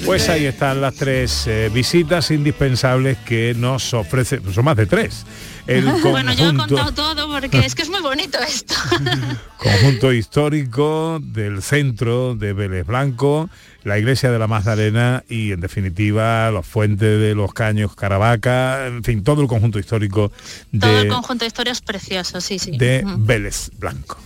Pues 0.07 0.29
ahí 0.29 0.45
están 0.45 0.79
las 0.79 0.95
tres 0.95 1.45
eh, 1.47 1.69
visitas 1.73 2.31
indispensables 2.31 3.17
que 3.19 3.53
nos 3.57 3.93
ofrece, 3.93 4.39
son 4.53 4.63
más 4.63 4.77
de 4.77 4.85
tres. 4.85 5.25
El 5.67 5.83
Bueno, 6.01 6.31
yo 6.33 6.45
he 6.45 6.53
conjunto- 6.53 6.75
contado 6.77 6.93
todo 6.93 7.27
porque 7.29 7.59
es 7.59 7.75
que 7.75 7.81
es 7.81 7.89
muy 7.89 7.99
bonito 8.01 8.37
esto. 8.39 8.73
conjunto 9.57 10.13
histórico 10.13 11.19
del 11.21 11.61
centro 11.61 12.35
de 12.35 12.53
Vélez 12.53 12.87
Blanco, 12.87 13.49
la 13.83 13.99
iglesia 13.99 14.31
de 14.31 14.39
la 14.39 14.47
Magdalena 14.47 15.25
y 15.27 15.51
en 15.51 15.59
definitiva 15.59 16.49
los 16.51 16.65
fuentes 16.65 17.19
de 17.19 17.35
los 17.35 17.53
caños 17.53 17.93
Caravaca, 17.93 18.87
en 18.87 19.03
fin, 19.03 19.25
todo 19.25 19.41
el 19.41 19.47
conjunto 19.49 19.77
histórico 19.77 20.31
Todo 20.79 20.97
el 20.99 21.03
de, 21.03 21.09
conjunto 21.09 21.43
de 21.43 21.47
historias 21.47 21.81
precioso, 21.81 22.39
sí, 22.39 22.59
sí. 22.59 22.77
de. 22.77 23.03
Vélez 23.17 23.71
Blanco. 23.77 24.17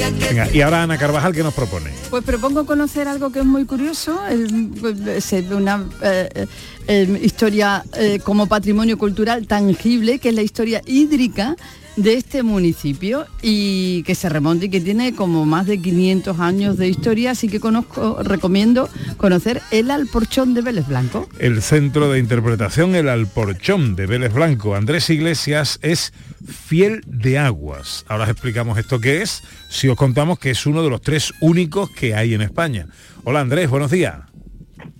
Venga, 0.00 0.48
y 0.52 0.60
ahora 0.60 0.82
Ana 0.82 0.98
Carvajal, 0.98 1.32
¿qué 1.32 1.42
nos 1.42 1.54
propone? 1.54 1.90
Pues 2.10 2.22
propongo 2.22 2.66
conocer 2.66 3.08
algo 3.08 3.30
que 3.32 3.40
es 3.40 3.44
muy 3.46 3.64
curioso, 3.64 4.20
el- 4.28 4.72
es 5.08 5.32
una 5.50 5.84
eh, 6.02 6.46
eh, 6.86 7.20
historia 7.22 7.82
eh, 7.98 8.20
como 8.22 8.46
patrimonio 8.46 8.98
cultural 8.98 9.46
tangible, 9.46 10.18
que 10.18 10.28
es 10.30 10.34
la 10.34 10.42
historia 10.42 10.82
hídrica 10.86 11.56
de 11.96 12.12
este 12.12 12.42
municipio 12.42 13.26
y 13.40 14.02
que 14.02 14.14
se 14.14 14.28
remonta 14.28 14.66
y 14.66 14.68
que 14.68 14.82
tiene 14.82 15.14
como 15.14 15.46
más 15.46 15.64
de 15.66 15.80
500 15.80 16.38
años 16.40 16.76
de 16.76 16.88
historia, 16.88 17.30
así 17.30 17.48
que 17.48 17.58
conozco, 17.58 18.22
recomiendo 18.22 18.90
conocer 19.16 19.62
el 19.70 19.90
Alporchón 19.90 20.52
de 20.52 20.60
Vélez 20.60 20.86
Blanco. 20.86 21.26
El 21.38 21.62
centro 21.62 22.12
de 22.12 22.18
interpretación 22.18 22.94
El 22.94 23.08
Alporchón 23.08 23.96
de 23.96 24.04
Vélez 24.04 24.34
Blanco. 24.34 24.74
Andrés 24.76 25.08
Iglesias 25.08 25.78
es 25.80 26.12
fiel 26.46 27.02
de 27.06 27.38
aguas. 27.38 28.04
Ahora 28.08 28.24
os 28.24 28.30
explicamos 28.30 28.78
esto 28.78 29.00
qué 29.00 29.22
es, 29.22 29.42
si 29.68 29.88
os 29.88 29.96
contamos 29.96 30.38
que 30.38 30.50
es 30.50 30.66
uno 30.66 30.82
de 30.82 30.90
los 30.90 31.00
tres 31.00 31.32
únicos 31.40 31.90
que 31.90 32.14
hay 32.14 32.34
en 32.34 32.42
España. 32.42 32.86
Hola 33.24 33.40
Andrés, 33.40 33.68
buenos 33.68 33.90
días. 33.90 34.16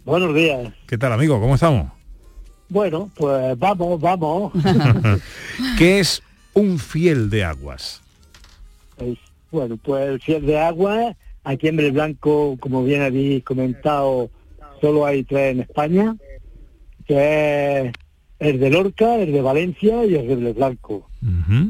Buenos 0.05 0.35
días. 0.35 0.73
¿Qué 0.87 0.99
tal 0.99 1.13
amigo? 1.13 1.41
¿Cómo 1.41 1.55
estamos? 1.55 1.91
Bueno, 2.69 3.11
pues 3.17 3.59
vamos, 3.59 4.01
vamos. 4.01 4.53
¿Qué 5.79 6.01
es 6.01 6.23
un 6.55 6.79
fiel 6.79 7.31
de 7.31 7.45
aguas? 7.45 8.03
Es- 8.99 9.19
bueno, 9.51 9.77
pues 9.77 10.09
el 10.09 10.21
fiel 10.21 10.45
de 10.45 10.59
agua, 10.59 11.17
aquí 11.45 11.69
en 11.69 11.77
Blanco, 11.95 12.57
como 12.59 12.83
bien 12.85 13.03
habéis 13.03 13.45
comentado, 13.45 14.29
solo 14.81 15.07
hay 15.07 15.23
tres 15.23 15.53
en 15.55 15.61
España, 15.61 16.17
que 17.07 17.81
es 17.87 17.93
el 18.39 18.61
de 18.61 18.71
Lorca, 18.71 19.17
el 19.17 19.33
de 19.33 19.41
Valencia 19.41 20.05
y 20.05 20.15
el 20.15 20.45
de 20.45 20.53
Blanco. 20.53 21.09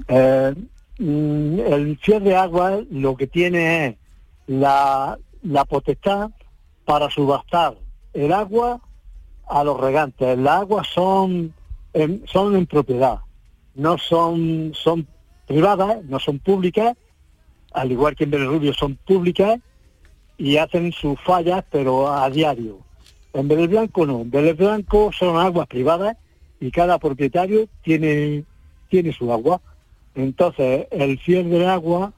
Eh, 0.08 0.54
mm, 0.98 1.60
el 1.60 1.98
fiel 1.98 2.24
de 2.24 2.36
agua 2.36 2.80
lo 2.90 3.16
que 3.16 3.26
tiene 3.26 3.86
es 3.86 3.96
la, 4.46 5.18
la 5.42 5.64
potestad 5.64 6.30
para 6.84 7.10
subastar 7.10 7.76
el 8.12 8.32
agua 8.32 8.80
a 9.46 9.64
los 9.64 9.78
regantes. 9.78 10.38
Las 10.38 10.60
aguas 10.62 10.88
son 10.88 11.52
en, 11.92 12.22
son 12.26 12.56
en 12.56 12.66
propiedad, 12.66 13.20
no 13.74 13.98
son, 13.98 14.72
son 14.74 15.06
privadas, 15.46 16.04
no 16.04 16.18
son 16.18 16.38
públicas, 16.38 16.96
al 17.72 17.92
igual 17.92 18.16
que 18.16 18.24
en 18.24 18.46
Rubio 18.46 18.74
son 18.74 18.96
públicas 18.96 19.60
y 20.38 20.56
hacen 20.56 20.92
sus 20.92 21.20
fallas, 21.20 21.64
pero 21.70 22.12
a 22.12 22.28
diario. 22.30 22.78
En 23.32 23.48
Blanco 23.48 24.06
no, 24.06 24.22
en 24.22 24.56
Blanco 24.56 25.10
son 25.12 25.36
aguas 25.36 25.66
privadas 25.66 26.16
y 26.60 26.70
cada 26.70 26.98
propietario 26.98 27.68
tiene, 27.82 28.44
tiene 28.88 29.12
su 29.12 29.32
agua. 29.32 29.60
Entonces, 30.14 30.86
el 30.90 31.18
fiel 31.18 31.50
del 31.50 31.68
agua 31.68 32.12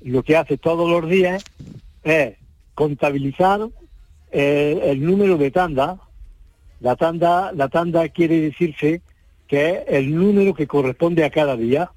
lo 0.00 0.22
que 0.22 0.36
hace 0.36 0.58
todos 0.58 0.88
los 0.90 1.08
días 1.08 1.44
es 2.02 2.34
contabilizar 2.74 3.68
eh, 4.30 4.80
el 4.84 5.04
número 5.04 5.36
de 5.36 5.50
tanda. 5.50 5.98
La 6.80 6.96
tanda, 6.96 7.52
la 7.52 7.68
tanda 7.68 8.08
quiere 8.08 8.40
decirse 8.40 9.02
que 9.46 9.70
es 9.70 9.84
el 9.88 10.14
número 10.14 10.54
que 10.54 10.66
corresponde 10.66 11.24
a 11.24 11.30
cada 11.30 11.56
día. 11.56 11.92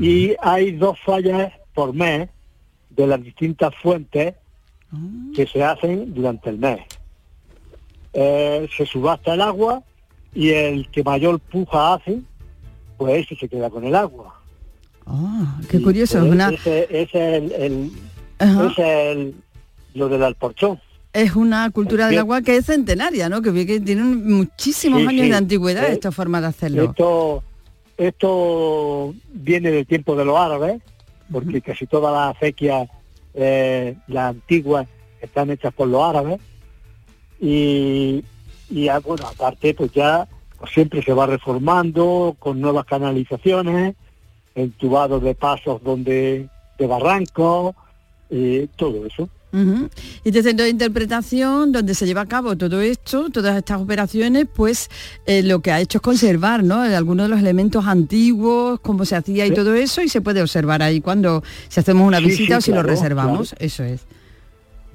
Y 0.00 0.34
hay 0.42 0.72
dos 0.72 0.98
fallas 1.00 1.52
por 1.72 1.94
mes 1.94 2.28
de 2.90 3.06
las 3.06 3.22
distintas 3.22 3.72
fuentes 3.76 4.34
que 5.34 5.46
se 5.46 5.62
hacen 5.62 6.12
durante 6.14 6.50
el 6.50 6.58
mes. 6.58 6.80
Eh, 8.12 8.66
se 8.74 8.86
subasta 8.86 9.34
el 9.34 9.42
agua 9.42 9.84
y 10.34 10.50
el 10.50 10.88
que 10.90 11.02
mayor 11.02 11.38
puja 11.40 11.94
hace, 11.94 12.20
pues 12.98 13.24
ese 13.24 13.36
se 13.36 13.48
queda 13.48 13.70
con 13.70 13.84
el 13.84 13.94
agua. 13.94 14.40
Ah, 15.06 15.58
qué 15.70 15.80
curioso, 15.80 16.18
Pues 16.18 16.26
es 16.28 16.32
una, 16.34 16.48
Ese, 16.50 16.84
ese 16.90 17.02
es 17.02 17.14
el, 17.14 17.52
el- 17.52 17.90
Ajá. 18.38 18.66
ese 18.70 18.82
es 18.82 19.16
el- 19.16 19.34
lo 19.94 20.08
del 20.08 20.22
alporchón. 20.24 20.80
es 21.12 21.34
una 21.34 21.70
cultura 21.70 22.08
del 22.08 22.18
agua 22.18 22.42
que 22.42 22.56
es 22.56 22.66
centenaria, 22.66 23.28
¿no? 23.30 23.40
Que, 23.40 23.64
que 23.66 23.80
tienen 23.80 24.30
muchísimos 24.30 25.00
Sí, 25.00 25.06
años 25.06 25.24
sí. 25.24 25.30
de 25.30 25.36
antigüedad 25.36 25.84
Eh, 25.88 25.92
esta 25.92 26.12
forma 26.12 26.40
de 26.42 26.46
hacerlo. 26.48 26.84
Esto, 26.84 27.42
esto 27.96 29.14
viene 29.32 29.70
del 29.70 29.86
tiempo 29.86 30.14
de 30.16 30.24
los 30.26 30.36
árabes, 30.36 30.82
porque 31.32 31.62
casi 31.62 31.86
todas 31.86 32.12
las 32.12 32.36
acequias, 32.36 32.88
eh, 33.32 33.96
las 34.08 34.30
antiguas, 34.30 34.86
están 35.22 35.50
hechas 35.50 35.72
por 35.72 35.88
los 35.88 36.02
árabes. 36.02 36.38
Y, 37.40 38.22
y 38.70 38.88
ah, 38.88 38.98
bueno, 39.00 39.26
aparte, 39.26 39.74
pues 39.74 39.92
ya 39.92 40.26
pues 40.58 40.72
siempre 40.72 41.02
se 41.02 41.12
va 41.12 41.26
reformando 41.26 42.34
con 42.38 42.60
nuevas 42.60 42.86
canalizaciones, 42.86 43.94
entubados 44.54 45.22
de 45.22 45.34
pasos 45.34 45.82
donde 45.82 46.48
de 46.78 46.86
barrancos, 46.86 47.74
y 48.30 48.66
todo 48.76 49.06
eso. 49.06 49.28
Ujú. 49.52 49.88
Y 50.24 50.28
este 50.30 50.42
centro 50.42 50.64
de 50.64 50.70
interpretación, 50.70 51.72
donde 51.72 51.94
se 51.94 52.04
lleva 52.04 52.22
a 52.22 52.26
cabo 52.26 52.56
todo 52.56 52.80
esto, 52.80 53.30
todas 53.30 53.56
estas 53.56 53.80
operaciones, 53.80 54.46
pues 54.52 54.90
eh, 55.26 55.42
lo 55.42 55.60
que 55.60 55.70
ha 55.70 55.80
hecho 55.80 55.98
es 55.98 56.02
conservar, 56.02 56.64
¿no? 56.64 56.80
Algunos 56.80 57.26
de 57.26 57.30
los 57.30 57.38
elementos 57.40 57.86
antiguos, 57.86 58.80
cómo 58.80 59.04
se 59.04 59.16
hacía 59.16 59.46
y 59.46 59.50
Sí. 59.50 59.54
todo 59.54 59.74
eso, 59.74 60.02
y 60.02 60.08
se 60.08 60.20
puede 60.20 60.42
observar 60.42 60.82
ahí 60.82 61.00
cuando 61.00 61.42
si 61.68 61.80
hacemos 61.80 62.06
una 62.06 62.18
Sí, 62.18 62.24
visita 62.24 62.54
sí, 62.54 62.58
o 62.58 62.60
si 62.60 62.72
lo 62.72 62.82
reservamos, 62.82 63.50
claro. 63.50 63.64
eso 63.64 63.84
es. 63.84 64.00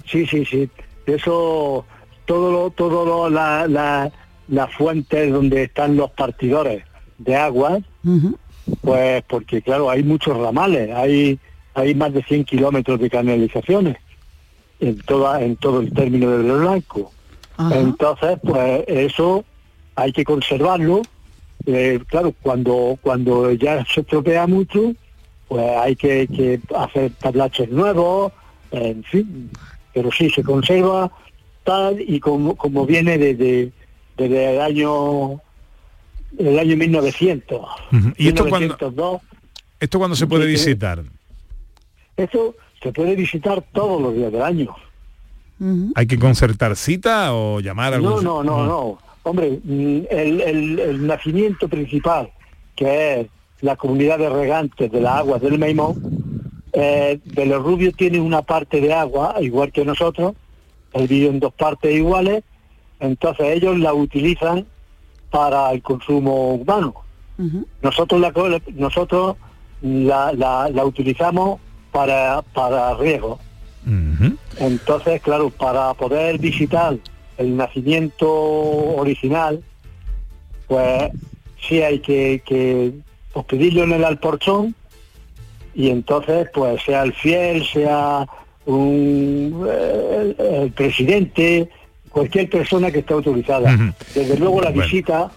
Sí, 0.05 0.27
sí, 0.27 0.43
sí. 0.45 0.69
Eso, 1.07 1.85
todo 2.25 2.51
lo, 2.51 2.69
todo 2.69 3.05
lo, 3.05 3.29
la, 3.29 3.67
la, 3.67 4.11
las 4.47 4.73
fuentes 4.73 5.31
donde 5.31 5.63
están 5.63 5.95
los 5.95 6.11
partidores 6.11 6.83
de 7.17 7.35
agua, 7.35 7.79
pues 8.81 9.23
porque 9.27 9.61
claro, 9.61 9.89
hay 9.89 10.03
muchos 10.03 10.37
ramales, 10.37 10.91
hay, 10.91 11.39
hay 11.73 11.95
más 11.95 12.13
de 12.13 12.23
100 12.23 12.45
kilómetros 12.45 12.99
de 12.99 13.09
canalizaciones 13.09 13.97
en 14.79 14.97
toda, 14.99 15.41
en 15.41 15.55
todo 15.55 15.79
el 15.81 15.93
término 15.93 16.31
del 16.31 16.51
Blanco. 16.59 17.11
Entonces, 17.71 18.39
pues 18.43 18.83
eso 18.87 19.45
hay 19.95 20.11
que 20.11 20.23
conservarlo. 20.23 21.03
Eh, 21.67 21.99
claro, 22.07 22.33
cuando, 22.41 22.97
cuando 23.01 23.51
ya 23.51 23.85
se 23.85 24.01
estropea 24.01 24.47
mucho, 24.47 24.93
pues 25.47 25.69
hay 25.77 25.95
que, 25.95 26.27
que 26.27 26.59
hacer 26.75 27.11
tablaches 27.19 27.69
nuevos, 27.69 28.31
en 28.71 29.03
fin. 29.03 29.49
Pero 29.93 30.11
sí, 30.11 30.29
se 30.31 30.41
conserva 30.43 31.11
tal 31.63 31.97
y 32.01 32.19
como, 32.19 32.55
como 32.55 32.85
viene 32.85 33.17
desde, 33.17 33.71
desde 34.17 34.55
el 34.55 34.61
año 34.61 35.41
el 36.37 36.57
año 36.59 36.77
1900. 36.77 37.59
Ujú. 37.91 38.13
¿Y 38.17 38.29
esto 38.29 38.43
cuándo, 38.47 38.59
1902. 38.77 39.21
esto 39.79 39.99
cuándo 39.99 40.15
se 40.15 40.27
puede 40.27 40.45
visitar? 40.45 41.03
Eso 42.17 42.55
se 42.81 42.91
puede 42.91 43.15
visitar 43.15 43.63
todos 43.73 44.01
los 44.01 44.15
días 44.15 44.31
del 44.31 44.41
año. 44.41 44.73
¿Hay 45.93 46.07
que 46.07 46.17
concertar 46.17 46.75
cita 46.75 47.33
o 47.35 47.59
llamar 47.59 47.93
a 47.93 47.95
algún... 47.97 48.23
No, 48.23 48.41
no, 48.41 48.43
no, 48.43 48.65
no. 48.65 48.97
Hombre, 49.23 49.59
mm, 49.63 49.99
el, 50.09 50.41
el- 50.41 50.79
el 50.79 51.05
nacimiento 51.05 51.67
principal, 51.67 52.31
que 52.75 53.21
es 53.21 53.27
la 53.61 53.75
comunidad 53.75 54.17
de 54.17 54.29
regantes 54.29 54.91
de 54.91 54.99
las 55.01 55.17
aguas 55.17 55.39
del 55.41 55.59
Maimón, 55.59 56.01
eh, 56.73 57.19
Vélez 57.25 57.59
Rubio 57.59 57.91
tiene 57.91 58.19
una 58.19 58.41
parte 58.41 58.81
de 58.81 58.91
agua, 58.91 59.35
igual 59.41 59.71
que 59.71 59.85
nosotros, 59.85 60.33
el 60.93 61.07
vídeo 61.07 61.29
en 61.29 61.39
dos 61.39 61.53
partes 61.53 61.93
iguales, 61.95 62.43
entonces 62.99 63.47
ellos 63.47 63.77
la 63.79 63.93
utilizan 63.93 64.65
para 65.29 65.71
el 65.71 65.81
consumo 65.81 66.55
humano. 66.55 66.93
Nosotros 67.81 68.21
la, 68.21 68.31
nosotros 68.75 69.35
la, 69.81 70.31
la, 70.33 70.69
la 70.69 70.85
utilizamos 70.85 71.59
para, 71.91 72.43
para 72.53 72.93
riego. 72.95 73.39
Entonces, 74.57 75.21
claro, 75.21 75.49
para 75.49 75.93
poder 75.95 76.37
visitar 76.37 76.97
el 77.37 77.57
nacimiento 77.57 78.29
original, 78.29 79.63
pues 80.67 81.11
sí 81.67 81.81
hay 81.81 81.99
que, 81.99 82.43
que 82.45 82.93
pues, 83.33 83.45
pedirlo 83.45 83.83
en 83.83 83.93
el 83.93 84.03
alporchón 84.03 84.75
y 85.73 85.89
entonces, 85.89 86.47
pues 86.53 86.83
sea 86.83 87.03
el 87.03 87.13
fiel, 87.13 87.65
sea 87.65 88.27
un, 88.65 89.65
eh, 89.69 90.35
el, 90.37 90.45
el 90.45 90.71
presidente, 90.71 91.69
cualquier 92.09 92.49
persona 92.49 92.91
que 92.91 92.99
esté 92.99 93.13
autorizada. 93.13 93.75
Desde 94.13 94.37
luego 94.37 94.61
la 94.61 94.69
Bueno. 94.69 94.83
visita, 94.83 95.31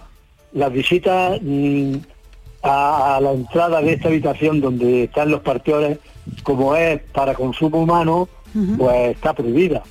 la 0.52 0.68
visita 0.68 1.36
mm, 1.40 1.94
a, 2.62 3.16
a 3.16 3.20
la 3.20 3.32
entrada 3.32 3.80
de 3.80 3.92
esta 3.94 4.08
habitación 4.08 4.60
donde 4.60 5.04
están 5.04 5.30
los 5.30 5.40
partidores, 5.40 5.98
como 6.42 6.74
es 6.76 7.00
para 7.12 7.34
consumo 7.34 7.82
humano, 7.82 8.28
pues 8.78 9.16
está 9.16 9.32
prohibida. 9.34 9.82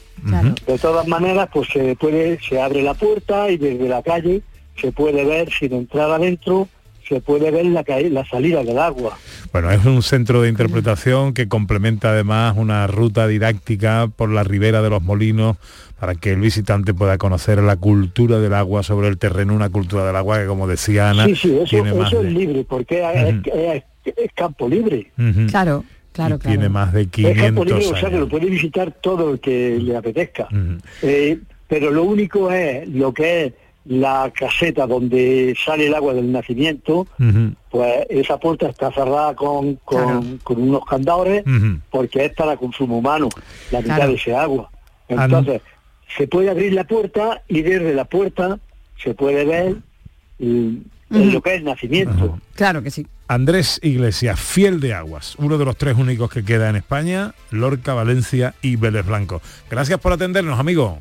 De 0.66 0.78
todas 0.80 1.06
maneras, 1.08 1.50
pues 1.54 1.68
se 1.68 1.96
puede, 1.98 2.40
se 2.42 2.62
abre 2.62 2.82
la 2.82 2.94
puerta 2.94 3.50
y 3.52 3.58
desde 3.58 3.90
la 3.90 4.02
calle 4.02 4.42
se 4.80 4.92
puede 4.94 5.26
ver, 5.26 5.52
sin 5.52 5.74
entrar 5.74 6.10
adentro, 6.10 6.70
se 7.08 7.22
puede 7.22 7.52
ver 7.52 7.66
la, 7.66 7.84
la 8.10 8.26
salida 8.26 8.64
del 8.64 8.78
agua. 8.80 9.18
Bueno, 9.52 9.72
es 9.72 9.84
un 9.86 10.02
centro 10.04 10.42
de 10.42 10.50
interpretación 10.50 11.34
que 11.34 11.48
complementa 11.48 12.10
además 12.10 12.56
una 12.58 12.88
ruta 12.88 13.28
didáctica 13.28 14.10
por 14.16 14.30
la 14.30 14.44
ribera 14.44 14.82
de 14.82 14.90
los 14.90 15.02
molinos 15.02 15.58
para 16.00 16.16
que 16.16 16.32
el 16.32 16.40
visitante 16.40 16.94
pueda 16.94 17.18
conocer 17.18 17.62
la 17.64 17.78
cultura 17.78 18.40
del 18.40 18.54
agua 18.54 18.84
sobre 18.84 19.08
el 19.08 19.18
terreno, 19.18 19.54
una 19.54 19.70
cultura 19.70 20.06
del 20.06 20.16
agua 20.16 20.40
que 20.40 20.48
como 20.48 20.68
decía 20.68 21.10
Ana, 21.12 21.26
sí, 21.26 21.36
sí, 21.36 21.56
eso, 21.56 21.66
tiene 21.66 21.94
más 21.94 22.12
eso 22.12 22.22
de, 22.22 22.28
es 22.30 22.34
libre, 22.34 22.66
porque 22.68 23.02
es, 23.02 23.36
es- 23.54 23.84
es 24.18 24.32
campo 24.36 24.68
libre. 24.68 25.12
Ujú. 25.18 25.48
Claro, 25.48 25.86
claro, 26.12 26.36
y 26.36 26.40
claro. 26.40 26.58
tiene 26.58 26.68
más 26.68 26.92
de 26.92 27.04
Es 27.04 27.08
campo 27.08 27.64
500 27.64 27.66
libre, 27.68 27.86
o 27.88 27.96
sea 27.98 28.10
que 28.10 28.18
lo 28.20 28.28
puede 28.28 28.48
visitar 28.48 28.92
todo 29.02 29.32
el 29.32 29.40
que 29.40 29.78
le 29.80 29.96
apetezca. 29.96 30.50
Eh, 31.02 31.40
pero 31.70 31.90
lo 31.90 32.04
único 32.04 32.52
es 32.52 32.86
lo 32.90 33.14
que 33.14 33.46
es 33.46 33.54
la 33.86 34.32
caseta 34.34 34.88
donde 34.88 35.56
sale 35.64 35.88
el 35.88 35.94
agua 35.96 36.14
del 36.14 36.32
nacimiento, 36.32 37.06
pues 37.70 38.06
esa 38.10 38.38
puerta 38.40 38.68
está 38.70 38.92
cerrada 38.92 39.36
con, 39.36 39.76
con, 39.84 40.38
con 40.40 40.62
unos 40.62 40.86
candadores 40.86 41.44
porque 41.90 42.26
es 42.26 42.34
para 42.34 42.56
consumo 42.58 43.00
humano, 43.00 43.30
la 43.72 43.82
mitad 43.82 43.96
Claro. 43.98 44.12
de 44.12 44.16
ese 44.18 44.36
agua. 44.36 44.70
An- 45.10 45.20
Entonces, 45.24 45.62
se 46.18 46.28
puede 46.28 46.50
abrir 46.50 46.74
la 46.74 46.84
puerta 46.86 47.42
y 47.48 47.62
desde 47.62 47.94
la 47.94 48.06
puerta 48.06 48.58
se 49.04 49.14
puede 49.14 49.44
ver 49.46 49.76
lo 50.40 51.42
que 51.42 51.50
es 51.54 51.58
el 51.60 51.66
nacimiento. 51.66 52.40
Claro 52.56 52.82
que 52.84 52.92
sí. 52.92 53.06
Andrés 53.28 53.80
Iglesias, 53.84 54.40
fiel 54.40 54.80
de 54.80 54.94
aguas, 54.94 55.36
uno 55.40 55.58
de 55.58 55.66
los 55.66 55.76
tres 55.78 55.98
únicos 55.98 56.30
que 56.30 56.44
queda 56.44 56.70
en 56.70 56.76
España, 56.76 57.34
Lorca, 57.52 57.94
Valencia 57.94 58.54
y 58.62 58.76
Vélez 58.76 59.06
Blanco. 59.06 59.42
Gracias 59.70 60.00
por 60.00 60.14
atendernos, 60.14 60.60
amigo. 60.60 61.00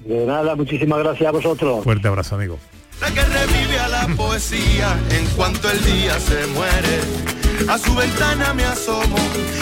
De 0.00 0.26
nada, 0.26 0.54
muchísimas 0.54 0.98
gracias 0.98 1.28
a 1.28 1.32
vosotros. 1.32 1.84
Fuerte 1.84 2.08
abrazo, 2.08 2.34
amigo. 2.34 2.58
La 3.00 3.12
que 3.12 3.22
revive 3.22 3.78
a 3.78 3.88
la 3.88 4.06
poesía 4.16 4.98
en 5.10 5.26
cuanto 5.36 5.70
el 5.70 5.82
día 5.84 6.18
se 6.20 6.46
muere. 6.48 7.43
A 7.68 7.78
su 7.78 7.94
ventana 7.94 8.52
me 8.54 8.64
asomo. 8.64 9.16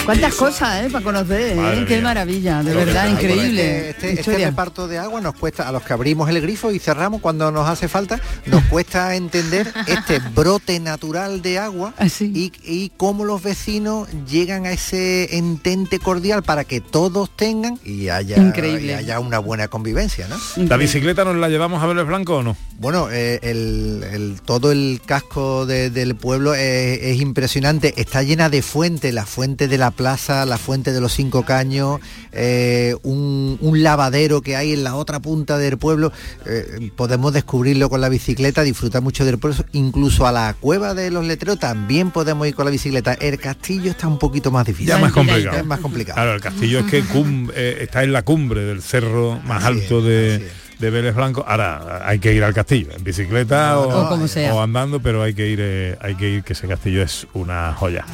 Cuántas 0.04 0.34
cosas, 0.34 0.84
¿eh? 0.84 0.90
Para 0.90 1.04
conocer, 1.04 1.56
¿eh? 1.56 1.84
Qué 1.86 1.94
mía. 1.94 2.02
maravilla, 2.02 2.62
de 2.62 2.74
verdad, 2.74 3.08
increíble. 3.08 3.90
Este, 3.90 4.10
este- 4.10 4.20
este 4.32 4.44
reparto 4.46 4.88
de 4.88 4.98
agua 4.98 5.20
nos 5.20 5.34
cuesta, 5.36 5.68
a 5.68 5.72
los 5.72 5.82
que 5.84 5.92
abrimos 5.92 6.28
el 6.28 6.40
grifo 6.40 6.72
y 6.72 6.80
cerramos 6.80 7.20
cuando 7.20 7.52
nos 7.52 7.68
hace 7.68 7.86
falta, 7.86 8.20
nos 8.46 8.64
cuesta 8.64 9.14
entender 9.14 9.72
este 9.86 10.18
brote 10.34 10.80
natural 10.80 11.40
de 11.42 11.58
agua 11.60 11.94
Ah, 11.98 12.06
y, 12.20 12.52
y 12.64 12.90
cómo 12.96 13.24
los 13.24 13.40
vecinos 13.42 14.08
llegan 14.28 14.66
a 14.66 14.72
ese 14.72 15.36
entente 15.36 16.00
cordial 16.00 16.42
para 16.42 16.64
que 16.64 16.80
todos 16.80 17.30
tengan 17.36 17.78
y 17.84 18.08
haya, 18.08 18.36
Increíble. 18.38 18.86
y 18.86 18.94
haya 18.94 19.20
una 19.20 19.38
buena 19.38 19.68
convivencia, 19.68 20.26
¿no? 20.26 20.36
¿La 20.66 20.76
bicicleta 20.76 21.24
nos 21.24 21.36
la 21.36 21.48
llevamos 21.48 21.80
a 21.82 21.86
Vélez 21.86 22.06
Blanco 22.06 22.38
o 22.38 22.42
no? 22.42 22.56
Bueno, 22.78 23.08
eh, 23.12 23.38
el, 23.42 24.04
el- 24.12 24.40
todo 24.44 24.72
el 24.72 25.00
casco 25.06 25.64
de- 25.66 25.90
del 25.90 26.16
pueblo 26.16 26.54
es, 26.54 26.98
es 27.00 27.20
impresionante. 27.20 27.91
Está 27.96 28.22
llena 28.22 28.48
de 28.48 28.62
fuentes, 28.62 29.12
la 29.12 29.26
fuente 29.26 29.68
de 29.68 29.78
la 29.78 29.90
plaza, 29.90 30.46
la 30.46 30.58
fuente 30.58 30.92
de 30.92 31.00
los 31.00 31.12
cinco 31.12 31.44
caños, 31.44 32.00
eh, 32.32 32.94
un, 33.02 33.58
un 33.60 33.82
lavadero 33.82 34.40
que 34.42 34.56
hay 34.56 34.72
en 34.72 34.84
la 34.84 34.94
otra 34.94 35.20
punta 35.20 35.58
del 35.58 35.78
pueblo. 35.78 36.12
Eh, 36.46 36.90
podemos 36.96 37.32
descubrirlo 37.32 37.88
con 37.90 38.00
la 38.00 38.08
bicicleta, 38.08 38.62
disfrutar 38.62 39.02
mucho 39.02 39.24
del 39.24 39.38
pueblo. 39.38 39.64
Incluso 39.72 40.26
a 40.26 40.32
la 40.32 40.54
cueva 40.58 40.94
de 40.94 41.10
los 41.10 41.24
letreros 41.26 41.58
también 41.58 42.10
podemos 42.10 42.46
ir 42.46 42.54
con 42.54 42.64
la 42.64 42.70
bicicleta. 42.70 43.14
El 43.14 43.38
castillo 43.38 43.90
está 43.90 44.08
un 44.08 44.18
poquito 44.18 44.50
más 44.50 44.66
difícil. 44.66 44.88
Ya 44.88 44.98
más 44.98 45.12
complicado. 45.12 45.56
Es 45.58 45.64
más 45.66 45.80
complicado. 45.80 46.14
Claro, 46.16 46.34
el 46.34 46.40
castillo 46.40 46.78
es 46.80 46.86
que 46.86 47.02
cum- 47.02 47.50
eh, 47.54 47.78
está 47.82 48.02
en 48.04 48.12
la 48.12 48.22
cumbre 48.22 48.62
del 48.64 48.82
cerro 48.82 49.40
más 49.44 49.64
alto 49.64 50.00
de, 50.02 50.50
de 50.82 50.90
Vélez 50.90 51.14
Blanco. 51.14 51.44
Ahora 51.46 52.02
hay 52.04 52.18
que 52.18 52.34
ir 52.34 52.42
al 52.44 52.52
castillo, 52.52 52.90
en 52.94 53.04
bicicleta 53.04 53.78
o, 53.78 54.06
O 54.06 54.08
como 54.08 54.26
sea. 54.28 54.52
o 54.52 54.60
andando, 54.60 55.00
pero 55.00 55.22
hay 55.22 55.32
que 55.32 55.46
ir, 55.48 55.60
eh, 55.62 55.96
hay 56.02 56.16
que 56.16 56.28
ir, 56.28 56.42
que 56.42 56.52
ese 56.52 56.66
castillo 56.66 57.02
es 57.02 57.26
una 57.32 57.72
joya. 57.74 58.04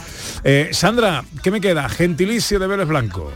Eh, 0.45 0.69
Sandra, 0.73 1.25
¿qué 1.43 1.51
me 1.51 1.61
queda? 1.61 1.89
Gentilicio 1.89 2.59
de 2.59 2.67
Vélez 2.67 2.87
Blanco. 2.87 3.33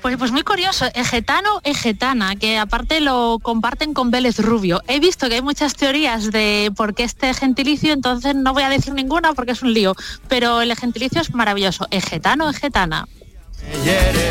Pues, 0.00 0.16
pues 0.16 0.32
muy 0.32 0.42
curioso, 0.42 0.86
egetano, 0.94 1.60
egetana, 1.64 2.36
que 2.36 2.58
aparte 2.58 3.00
lo 3.00 3.38
comparten 3.42 3.92
con 3.92 4.10
Vélez 4.10 4.38
Rubio. 4.38 4.80
He 4.88 5.00
visto 5.00 5.28
que 5.28 5.34
hay 5.34 5.42
muchas 5.42 5.74
teorías 5.74 6.30
de 6.30 6.72
por 6.76 6.94
qué 6.94 7.02
este 7.04 7.34
gentilicio, 7.34 7.92
entonces 7.92 8.34
no 8.34 8.54
voy 8.54 8.62
a 8.62 8.68
decir 8.70 8.94
ninguna 8.94 9.34
porque 9.34 9.52
es 9.52 9.62
un 9.62 9.74
lío, 9.74 9.94
pero 10.28 10.62
el 10.62 10.74
gentilicio 10.76 11.20
es 11.20 11.34
maravilloso. 11.34 11.86
Egetano, 11.90 12.48
egetana. 12.48 13.06
hiere. 13.84 14.30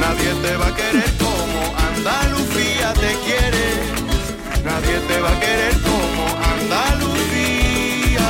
Nadie 0.00 0.32
te 0.42 0.56
va 0.56 0.68
a 0.68 0.76
querer 0.76 1.12
como 1.18 1.76
Te 2.94 3.14
quiere. 3.24 3.66
Nadie 4.64 4.98
te 5.06 5.20
va 5.20 5.30
a 5.30 5.40
querer 5.40 5.74
como 5.82 6.24
Andalucía. 6.54 8.28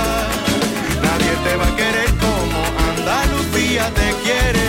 Nadie 1.02 1.32
te 1.44 1.56
va 1.56 1.66
a 1.66 1.76
querer 1.76 2.10
como 2.18 2.58
Andalucía 2.90 3.90
te 3.94 4.12
quiere. 4.24 4.66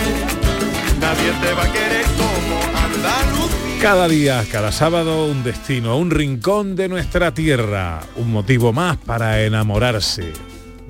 Nadie 1.00 1.32
te 1.42 1.52
va 1.54 1.64
a 1.64 1.72
querer 1.72 2.06
como 2.16 2.56
Andalucía. 2.78 3.82
Cada 3.82 4.08
día, 4.08 4.44
cada 4.50 4.72
sábado, 4.72 5.26
un 5.26 5.42
destino, 5.42 5.98
un 5.98 6.10
rincón 6.10 6.76
de 6.76 6.88
nuestra 6.88 7.34
tierra, 7.34 8.00
un 8.16 8.30
motivo 8.30 8.72
más 8.72 8.96
para 8.96 9.42
enamorarse 9.42 10.32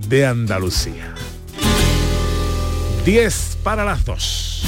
de 0.09 0.27
Andalucía. 0.27 1.15
10 3.05 3.59
para 3.63 3.85
las 3.85 4.05
2. 4.05 4.65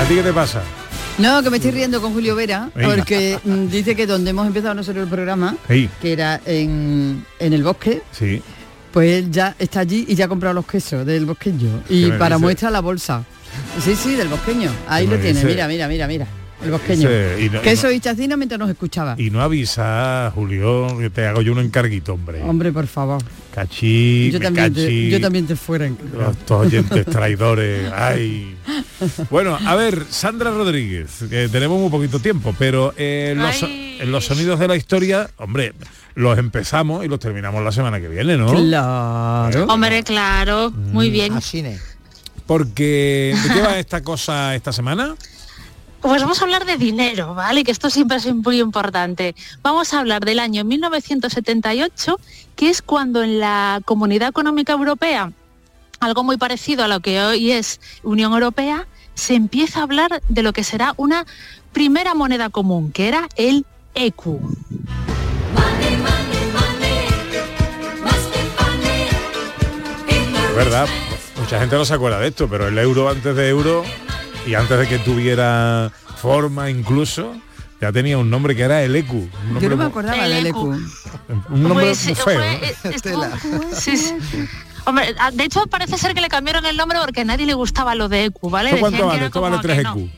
¿A 0.00 0.04
ti 0.08 0.14
qué 0.14 0.22
te 0.22 0.32
pasa? 0.32 0.62
No, 1.18 1.42
que 1.42 1.48
me 1.50 1.56
estoy 1.56 1.70
riendo 1.72 2.00
con 2.02 2.12
Julio 2.12 2.34
Vera, 2.36 2.70
Venga. 2.74 2.94
porque 2.94 3.38
mm, 3.42 3.66
dice 3.68 3.96
que 3.96 4.06
donde 4.06 4.30
hemos 4.30 4.46
empezado 4.46 4.74
nosotros 4.74 5.04
el 5.04 5.08
programa, 5.10 5.56
Sí. 5.68 5.88
que 6.00 6.12
era 6.12 6.40
en, 6.44 7.24
en 7.38 7.52
el 7.52 7.62
bosque, 7.62 8.02
Sí. 8.12 8.42
pues 8.92 9.10
él 9.24 9.30
ya 9.30 9.54
está 9.58 9.80
allí 9.80 10.04
y 10.08 10.14
ya 10.14 10.26
ha 10.26 10.28
comprado 10.28 10.54
los 10.54 10.66
quesos 10.66 11.06
del 11.06 11.24
bosqueño. 11.24 11.82
¿Qué 11.88 11.94
Y 11.94 12.10
para 12.12 12.36
dice? 12.36 12.44
muestra 12.44 12.70
la 12.70 12.80
bolsa. 12.80 13.24
Sí, 13.82 13.96
sí, 13.96 14.14
del 14.14 14.28
bosqueño. 14.28 14.70
Ahí 14.86 15.06
¿Qué 15.06 15.14
lo 15.14 15.18
tiene, 15.20 15.40
dice? 15.40 15.46
mira, 15.46 15.66
mira, 15.66 15.88
mira, 15.88 16.06
mira. 16.06 16.26
El 16.64 16.70
bosqueño. 16.70 17.08
Dice, 17.08 17.36
y 17.42 17.50
no- 17.50 17.58
y 17.58 17.62
Queso 17.62 17.86
no- 17.88 17.92
y 17.92 18.00
chacina 18.00 18.36
mientras 18.36 18.58
nos 18.58 18.70
escuchaba. 18.70 19.14
Y 19.18 19.30
no 19.30 19.42
avisa, 19.42 20.32
Julio, 20.34 20.96
que 20.98 21.10
te 21.10 21.26
hago 21.26 21.42
yo 21.42 21.52
un 21.52 21.58
encarguito, 21.60 22.14
hombre. 22.14 22.42
Hombre, 22.42 22.72
por 22.72 22.86
favor. 22.86 23.22
Cachí, 23.54 24.30
yo, 24.32 24.38
me 24.38 24.44
también 24.46 24.74
te, 24.74 24.82
cachí. 24.84 25.10
yo 25.10 25.20
también 25.20 25.46
te 25.46 25.56
fuera. 25.56 25.86
en- 25.86 25.98
Estos 26.30 26.66
oyentes 26.66 27.06
traidores. 27.06 27.90
Ay. 27.92 28.56
Bueno, 29.30 29.58
a 29.64 29.74
ver, 29.74 30.04
Sandra 30.10 30.50
Rodríguez, 30.50 31.24
que 31.30 31.48
tenemos 31.48 31.78
muy 31.80 31.90
poquito 31.90 32.18
tiempo, 32.20 32.54
pero 32.58 32.92
eh, 32.96 33.34
los, 33.36 33.62
en 33.62 34.10
los 34.10 34.24
sonidos 34.24 34.58
de 34.58 34.68
la 34.68 34.76
historia, 34.76 35.30
hombre, 35.36 35.72
los 36.14 36.38
empezamos 36.38 37.04
y 37.04 37.08
los 37.08 37.18
terminamos 37.20 37.62
la 37.62 37.72
semana 37.72 38.00
que 38.00 38.08
viene, 38.08 38.36
¿no? 38.38 38.52
Claro. 38.52 39.64
Hombre, 39.66 40.02
claro, 40.02 40.70
muy 40.70 41.10
bien. 41.10 41.34
Porque 42.46 43.34
¿de 43.42 43.54
qué 43.54 43.60
va 43.60 43.78
esta 43.78 44.02
cosa 44.02 44.54
esta 44.54 44.72
semana? 44.72 45.14
Pues 46.06 46.22
vamos 46.22 46.40
a 46.40 46.44
hablar 46.44 46.64
de 46.66 46.76
dinero, 46.76 47.34
¿vale? 47.34 47.64
Que 47.64 47.72
esto 47.72 47.90
siempre 47.90 48.18
es 48.18 48.32
muy 48.32 48.60
importante. 48.60 49.34
Vamos 49.60 49.92
a 49.92 49.98
hablar 49.98 50.24
del 50.24 50.38
año 50.38 50.62
1978, 50.62 52.20
que 52.54 52.70
es 52.70 52.80
cuando 52.80 53.24
en 53.24 53.40
la 53.40 53.80
Comunidad 53.84 54.28
Económica 54.28 54.72
Europea, 54.72 55.32
algo 55.98 56.22
muy 56.22 56.36
parecido 56.36 56.84
a 56.84 56.88
lo 56.88 57.00
que 57.00 57.20
hoy 57.20 57.50
es 57.50 57.80
Unión 58.04 58.32
Europea, 58.34 58.86
se 59.14 59.34
empieza 59.34 59.80
a 59.80 59.82
hablar 59.82 60.22
de 60.28 60.44
lo 60.44 60.52
que 60.52 60.62
será 60.62 60.94
una 60.96 61.26
primera 61.72 62.14
moneda 62.14 62.50
común, 62.50 62.92
que 62.92 63.08
era 63.08 63.28
el 63.34 63.66
ECU. 63.96 64.38
Es 70.50 70.54
verdad, 70.54 70.88
mucha 71.36 71.58
gente 71.58 71.74
no 71.74 71.84
se 71.84 71.94
acuerda 71.94 72.20
de 72.20 72.28
esto, 72.28 72.46
pero 72.48 72.68
el 72.68 72.78
euro 72.78 73.08
antes 73.08 73.34
de 73.34 73.48
euro 73.48 73.82
y 74.46 74.54
antes 74.54 74.78
de 74.78 74.88
que 74.88 74.98
tuviera 74.98 75.90
forma 76.16 76.70
incluso, 76.70 77.34
ya 77.80 77.92
tenía 77.92 78.16
un 78.16 78.30
nombre 78.30 78.54
que 78.56 78.62
era 78.62 78.82
el 78.82 78.94
EQ. 78.96 79.12
Un 79.12 79.60
Yo 79.60 79.68
no 79.68 79.76
me 79.76 79.84
acordaba 79.84 80.28
del 80.28 80.46
EQ. 80.46 80.56
Un 80.56 81.62
nombre 81.62 81.86
Pues, 81.86 82.06
muy 82.06 82.14
feo. 82.14 82.42
Hombre, 84.86 85.14
ah, 85.18 85.32
de 85.32 85.44
hecho 85.44 85.66
parece 85.66 85.98
ser 85.98 86.14
que 86.14 86.20
le 86.20 86.28
cambiaron 86.28 86.64
el 86.64 86.76
nombre 86.76 86.98
porque 87.04 87.22
a 87.22 87.24
nadie 87.24 87.44
le 87.44 87.54
gustaba 87.54 87.96
lo 87.96 88.08
de 88.08 88.26
EQ, 88.26 88.50
¿vale? 88.50 88.70
¿Esto 88.70 88.80
cuánto 88.80 89.06
vale? 89.06 89.26
Esto 89.26 89.40
vale 89.40 89.56
como 89.56 89.62
3 89.62 89.76
que 89.78 89.82
no. 89.82 89.96
EQ. 89.96 90.10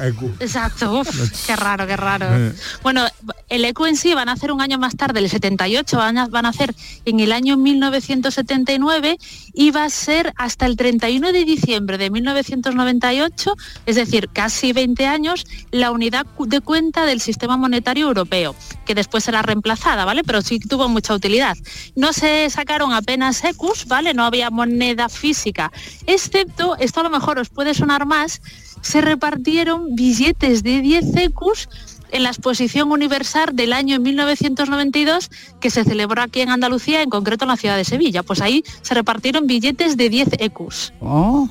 EQ. 0.00 0.40
Exacto, 0.40 1.00
uf, 1.00 1.08
qué 1.46 1.56
raro, 1.56 1.86
qué 1.86 1.96
raro. 1.96 2.26
Eh. 2.30 2.52
Bueno, 2.82 3.06
el 3.48 3.64
EQ 3.64 3.86
en 3.86 3.96
sí 3.96 4.14
van 4.14 4.28
a 4.28 4.32
hacer 4.32 4.52
un 4.52 4.60
año 4.60 4.78
más 4.78 4.96
tarde, 4.96 5.20
el 5.20 5.28
78, 5.28 5.96
van 5.96 6.18
a, 6.18 6.26
van 6.28 6.46
a 6.46 6.50
hacer 6.50 6.74
en 7.04 7.20
el 7.20 7.32
año 7.32 7.56
1979 7.56 9.18
y 9.52 9.70
va 9.70 9.84
a 9.84 9.90
ser 9.90 10.32
hasta 10.36 10.66
el 10.66 10.76
31 10.76 11.32
de 11.32 11.44
diciembre 11.44 11.98
de 11.98 12.10
1998, 12.10 13.54
es 13.86 13.96
decir, 13.96 14.28
casi 14.32 14.72
20 14.72 15.06
años, 15.06 15.46
la 15.70 15.90
unidad 15.90 16.26
de 16.38 16.60
cuenta 16.60 17.04
del 17.04 17.20
sistema 17.20 17.56
monetario 17.56 18.06
europeo, 18.06 18.54
que 18.86 18.94
después 18.94 19.24
será 19.24 19.42
reemplazada, 19.42 20.04
¿vale? 20.04 20.22
Pero 20.24 20.42
sí 20.42 20.58
tuvo 20.58 20.88
mucha 20.88 21.14
utilidad. 21.14 21.56
No 21.94 22.12
se 22.12 22.48
sacaron 22.50 22.92
apenas 22.92 23.44
EQs, 23.44 23.86
¿vale? 23.86 24.14
No 24.14 24.24
había 24.24 24.50
moneda 24.50 25.08
física, 25.08 25.72
excepto, 26.06 26.76
esto 26.78 27.00
a 27.00 27.02
lo 27.02 27.10
mejor 27.10 27.38
os 27.38 27.48
puede 27.48 27.74
sonar 27.74 28.06
más, 28.06 28.40
se 28.82 29.00
repartieron 29.00 29.94
billetes 29.94 30.62
de 30.62 30.80
10 30.82 31.16
EQs 31.16 31.68
en 32.10 32.22
la 32.22 32.28
exposición 32.28 32.92
universal 32.92 33.50
del 33.54 33.72
año 33.72 33.98
1992 33.98 35.30
que 35.60 35.70
se 35.70 35.82
celebró 35.84 36.22
aquí 36.22 36.42
en 36.42 36.50
Andalucía, 36.50 37.02
en 37.02 37.10
concreto 37.10 37.44
en 37.46 37.48
la 37.48 37.56
ciudad 37.56 37.76
de 37.76 37.84
Sevilla. 37.84 38.22
Pues 38.22 38.40
ahí 38.42 38.62
se 38.82 38.94
repartieron 38.94 39.46
billetes 39.46 39.96
de 39.96 40.10
10 40.10 40.28
EQs. 40.38 40.92
Oh. 41.00 41.48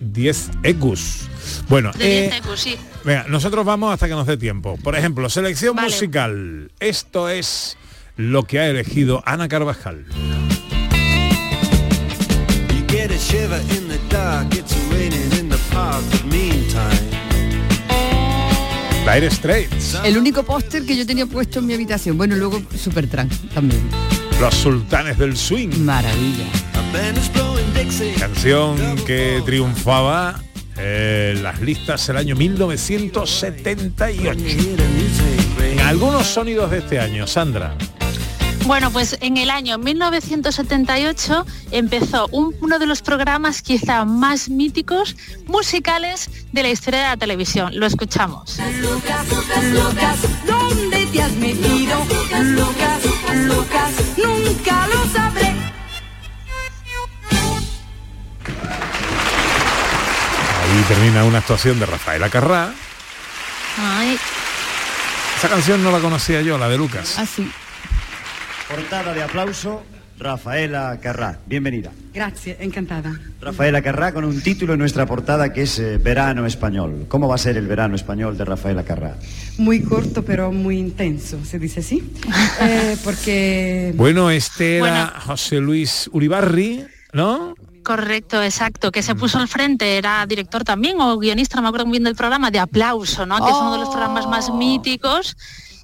10 0.00 0.50
EQs. 0.62 1.28
Bueno, 1.68 1.90
De 1.92 2.26
eh, 2.26 2.30
10 2.30 2.46
EQs, 2.46 2.60
sí. 2.60 2.76
venga, 3.04 3.26
nosotros 3.28 3.66
vamos 3.66 3.92
hasta 3.92 4.06
que 4.06 4.14
nos 4.14 4.26
dé 4.26 4.36
tiempo. 4.36 4.78
Por 4.82 4.96
ejemplo, 4.96 5.28
selección 5.28 5.76
Vale. 5.76 5.88
musical. 5.88 6.70
Esto 6.78 7.28
es 7.28 7.76
lo 8.16 8.44
que 8.44 8.60
ha 8.60 8.68
elegido 8.68 9.22
Ana 9.26 9.48
Carvajal. 9.48 10.06
You 12.70 12.86
get 12.88 13.10
a 13.10 13.18
Dire 19.04 19.30
Straits, 19.30 19.98
El 20.04 20.18
único 20.18 20.42
póster 20.44 20.84
que 20.84 20.96
yo 20.96 21.04
tenía 21.06 21.26
puesto 21.26 21.58
en 21.58 21.66
mi 21.66 21.74
habitación. 21.74 22.16
Bueno, 22.16 22.36
luego 22.36 22.62
Supertramp 22.76 23.32
también. 23.52 23.82
los 24.40 24.54
sultanes 24.54 25.18
del 25.18 25.36
swing. 25.36 25.70
Maravilla. 25.80 26.46
Canción 28.18 28.76
que 29.06 29.42
triunfaba 29.44 30.40
en 30.76 31.42
las 31.42 31.60
listas 31.60 32.08
el 32.08 32.16
año 32.18 32.36
1978. 32.36 34.30
En 35.62 35.80
algunos 35.80 36.26
sonidos 36.26 36.70
de 36.70 36.78
este 36.78 36.98
año, 37.00 37.26
Sandra. 37.26 37.76
Bueno, 38.66 38.90
pues 38.92 39.16
en 39.20 39.36
el 39.36 39.50
año 39.50 39.78
1978 39.78 41.44
empezó 41.72 42.28
un- 42.30 42.54
uno 42.60 42.78
de 42.78 42.86
los 42.86 43.02
programas 43.02 43.62
quizá 43.62 44.04
más 44.04 44.48
míticos 44.48 45.16
musicales 45.46 46.30
de 46.52 46.62
la 46.62 46.68
historia 46.68 47.00
de 47.00 47.06
la 47.08 47.16
televisión. 47.16 47.72
Lo 47.74 47.86
escuchamos. 47.86 48.58
Lucas, 48.80 49.26
Lucas, 49.72 50.18
¿dónde 50.46 51.06
te 51.06 51.22
has 51.22 51.32
metido? 51.32 51.98
Lucas, 52.04 52.44
Lucas, 53.44 53.92
nunca 54.16 54.86
lo 54.88 55.06
sabré. 55.12 55.46
Ahí 60.62 60.84
termina 60.86 61.24
una 61.24 61.38
actuación 61.38 61.80
de 61.80 61.86
Rafaela 61.86 62.28
Carrá. 62.30 62.72
Ay, 63.78 64.18
Esa 65.38 65.48
canción 65.48 65.82
no 65.82 65.90
la 65.90 65.98
conocía 66.00 66.42
yo, 66.42 66.58
la 66.58 66.68
de 66.68 66.76
Lucas. 66.76 67.18
Así. 67.18 67.50
Portada 68.70 69.12
de 69.12 69.20
aplauso, 69.24 69.82
Rafaela 70.16 70.96
Carrá. 71.02 71.40
Bienvenida. 71.44 71.90
Gracias, 72.14 72.56
encantada. 72.60 73.18
Rafaela 73.40 73.82
Carrá 73.82 74.14
con 74.14 74.24
un 74.24 74.40
título 74.40 74.74
en 74.74 74.78
nuestra 74.78 75.06
portada 75.06 75.52
que 75.52 75.62
es 75.62 75.80
eh, 75.80 75.98
Verano 75.98 76.46
Español. 76.46 77.06
¿Cómo 77.08 77.26
va 77.26 77.34
a 77.34 77.38
ser 77.38 77.56
el 77.56 77.66
verano 77.66 77.96
español 77.96 78.38
de 78.38 78.44
Rafaela 78.44 78.84
Carrá? 78.84 79.16
Muy 79.58 79.82
corto, 79.82 80.24
pero 80.24 80.52
muy 80.52 80.78
intenso, 80.78 81.44
se 81.44 81.58
dice 81.58 81.80
así. 81.80 82.12
Eh, 82.62 82.96
porque... 83.02 83.92
Bueno, 83.96 84.30
este 84.30 84.78
era 84.78 85.14
José 85.26 85.58
Luis 85.58 86.08
Uribarri, 86.12 86.84
¿no? 87.12 87.54
correcto, 87.82 88.40
exacto, 88.42 88.92
que 88.92 89.02
se 89.02 89.14
puso 89.14 89.38
al 89.38 89.48
frente, 89.48 89.96
era 89.96 90.24
director 90.26 90.62
también 90.62 91.00
o 91.00 91.18
guionista, 91.18 91.56
no 91.56 91.62
me 91.62 91.68
acuerdo 91.68 91.86
muy 91.86 91.94
bien 91.94 92.04
del 92.04 92.14
programa, 92.14 92.50
de 92.50 92.58
Aplauso, 92.58 93.24
¿no? 93.26 93.42
Que 93.42 93.50
es 93.50 93.56
uno 93.56 93.72
de 93.72 93.78
los 93.78 93.88
programas 93.88 94.28
más 94.28 94.52
míticos 94.52 95.36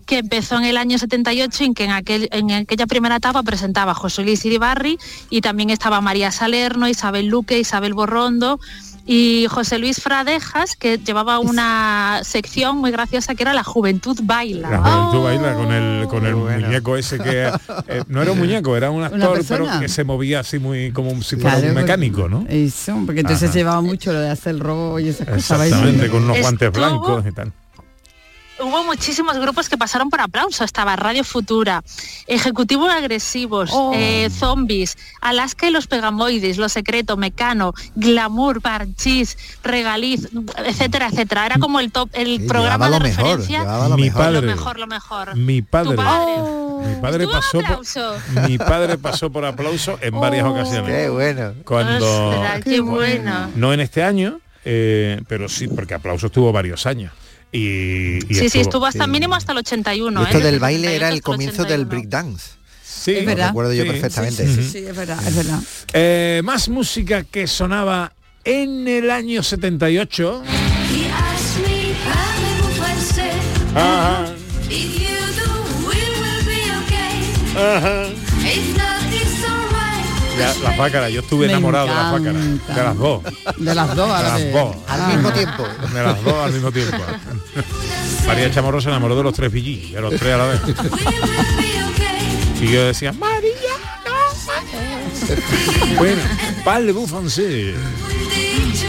que 0.07 0.19
empezó 0.19 0.57
en 0.57 0.65
el 0.65 0.77
año 0.77 0.99
78 0.99 1.65
en 1.65 1.75
que 1.75 1.85
en, 1.85 1.91
aquel, 1.91 2.29
en 2.33 2.51
aquella 2.53 2.87
primera 2.87 3.17
etapa 3.17 3.43
presentaba 3.43 3.93
José 3.95 4.23
Luis 4.23 4.45
Iribarri 4.45 4.99
y 5.31 5.41
también 5.41 5.71
estaba 5.71 6.01
María 6.01 6.31
Salerno, 6.31 6.89
Isabel 6.89 7.27
Luque, 7.27 7.59
Isabel 7.59 7.93
Borrondo 7.95 8.59
y 9.09 9.47
José 9.49 9.79
Luis 9.79 10.01
Fradejas, 10.03 10.75
que 10.75 10.99
llevaba 10.99 11.39
una 11.39 12.21
sección 12.25 12.79
muy 12.79 12.91
graciosa 12.91 13.37
que 13.37 13.45
era 13.45 13.53
La 13.55 13.63
Juventud 13.63 14.19
Baila. 14.25 14.69
La 14.69 14.79
juventud 14.79 15.23
baila 15.25 15.55
con 15.55 15.73
el 15.73 16.09
con 16.09 16.27
el 16.27 16.35
muñeco 16.35 16.97
ese 16.97 17.19
que 17.21 17.47
eh, 17.87 18.03
no 18.09 18.23
era 18.23 18.33
un 18.33 18.39
muñeco, 18.47 18.77
era 18.77 18.91
un 18.91 19.05
actor 19.05 19.41
pero 19.47 19.67
que 19.79 19.89
se 19.89 20.03
movía 20.03 20.41
así 20.41 20.59
muy 20.59 20.91
como 20.91 21.11
si 21.23 21.37
fuera 21.37 21.57
Claro, 21.59 21.69
un 21.69 21.75
mecánico, 21.75 22.29
¿no? 22.29 22.47
Eso, 22.49 23.01
porque 23.07 23.21
entonces 23.21 23.51
Ajá. 23.51 23.59
llevaba 23.59 23.81
mucho 23.81 24.13
lo 24.13 24.19
de 24.21 24.31
hacer 24.31 24.55
el 24.57 24.61
robo 24.61 24.99
y 24.99 25.09
esas 25.09 25.29
cosas. 25.29 25.61
Exactamente, 25.61 26.09
con 26.11 26.25
unos 26.25 26.41
guantes 26.41 26.69
Estuvo- 26.69 26.85
blancos 26.85 27.25
y 27.29 27.33
tal. 27.33 27.53
Hubo 28.59 28.85
muchísimos 28.85 29.37
grupos 29.39 29.69
que 29.69 29.77
pasaron 29.77 30.09
por 30.09 30.21
aplauso. 30.23 30.65
Estaba 30.65 30.97
Radio 30.97 31.25
Futura, 31.25 31.85
Ejecutivos 32.27 32.91
Agresivos, 32.91 33.71
eh, 33.95 34.31
Zombies, 34.31 34.97
Alaska 35.21 35.69
y 35.69 35.71
los 35.71 35.87
Pegamoides, 35.87 36.57
Lo 36.57 36.71
Secreto, 36.71 37.19
Mecano, 37.19 37.75
Glamour, 37.97 38.63
Parchís, 38.63 39.37
Regaliz, 39.63 40.29
etcétera, 40.65 41.09
etcétera. 41.09 41.45
Era 41.47 41.59
como 41.59 41.81
el 41.81 41.93
top, 41.93 42.09
el 42.15 42.47
programa 42.47 42.89
de 42.89 43.01
mejor, 43.01 43.25
referencia. 43.25 43.89
lo 43.89 43.97
Mi 43.97 44.03
mejor. 44.05 44.23
padre. 44.23 44.41
Lo 44.41 44.57
mejor, 44.57 44.79
lo 44.79 44.87
mejor. 44.87 45.37
Mi 45.37 45.61
padre, 45.63 45.97
mi 46.87 47.01
padre 47.03 47.27
pasó 47.29 47.59
por, 47.59 47.65
aplauso. 47.65 48.17
mi 48.49 48.59
padre 48.59 48.99
pasó 48.99 49.31
por 49.31 49.45
aplauso 49.45 49.99
en 50.01 50.19
varias 50.19 50.47
ocasiones. 50.47 50.97
Qué 50.97 51.09
bueno. 51.11 51.53
Cuando 51.65 52.31
Ostras, 52.31 52.63
qué 52.65 52.81
bueno. 52.81 53.51
no 53.55 53.75
en 53.75 53.81
este 53.81 54.03
año, 54.03 54.41
eh, 54.65 55.21
pero 55.29 55.49
sí, 55.51 55.69
porque 55.69 55.93
aplauso 55.93 56.27
estuvo 56.29 56.51
varios 56.53 56.87
años. 56.87 57.13
Y, 57.57 58.19
y 58.29 58.35
Sí, 58.35 58.49
sí, 58.51 58.61
estuvo 58.61 58.87
hasta 58.87 59.07
mínimo 59.07 59.35
hasta 59.35 59.53
el 59.53 59.59
81. 59.59 60.21
Y 60.21 60.25
esto 60.25 60.39
¿eh? 60.39 60.43
del 60.43 60.59
baile 60.61 60.89
78 60.89 60.97
era 61.05 61.09
el 61.15 61.23
comienzo 61.23 61.63
del 61.65 61.83
81. 61.83 61.89
break 61.89 62.09
dance. 62.09 62.51
Sí, 62.85 63.13
Es 63.13 63.21
Lo 63.21 63.27
verdad. 63.27 63.47
recuerdo 63.49 63.73
yo 63.73 63.83
Sí, 63.85 63.89
perfectamente. 63.91 64.47
Sí, 64.47 64.55
sí, 64.55 64.69
sí, 64.71 64.79
es 64.87 64.97
verdad, 64.97 65.27
es 65.27 65.35
verdad. 65.37 65.61
Eh, 65.93 66.41
más 66.45 66.69
música 66.69 67.23
que 67.25 67.47
sonaba 67.47 68.13
en 68.45 68.87
el 68.89 69.11
año 69.11 69.43
78. 69.43 70.43
He 70.45 71.07
asked 71.11 71.63
me 71.63 71.93
how 72.05 72.43
it 72.43 72.81
would 72.81 73.01
say, 73.15 73.31
Ajá, 73.75 74.27
if 74.69 74.99
you 74.99 75.17
do, 75.37 75.89
we 75.89 75.95
will 76.21 76.45
be 76.47 76.63
okay. 76.85 77.15
ajá. 77.57 78.09
Ya, 80.39 80.55
la 80.63 80.73
fácara, 80.73 81.09
yo 81.09 81.21
estuve 81.21 81.47
Me 81.47 81.53
enamorado 81.53 81.87
de 81.87 81.95
la 81.95 82.11
fácara, 82.11 82.39
de 82.39 82.83
las 82.85 82.99
dos. 82.99 83.23
De 83.57 83.75
las 83.75 83.97
dos 83.97 84.11
a 84.11 84.19
De 84.19 84.23
la 84.23 84.39
las 84.39 84.53
dos. 84.53 84.77
Al 84.89 85.15
mismo 85.15 85.33
tiempo. 85.33 85.65
De 85.95 86.03
las 86.03 86.25
dos 86.25 86.35
al 86.35 86.53
mismo 86.53 86.73
tiempo. 86.73 86.97
María 88.27 88.51
Chamorro 88.51 88.81
se 88.81 88.89
enamoró 88.89 89.17
de 89.17 89.23
los 89.23 89.35
tres 89.35 89.51
VG, 89.53 89.93
de 89.93 90.01
los 90.01 90.15
tres 90.17 90.35
a 90.35 90.37
la 90.37 90.47
vez. 90.47 90.61
Y 92.61 92.71
yo 92.73 92.87
decía, 92.87 93.13
María, 93.13 93.51
no. 94.05 95.97
bueno, 95.99 96.23
Parle-vous 96.65 97.07
français. 97.07 97.75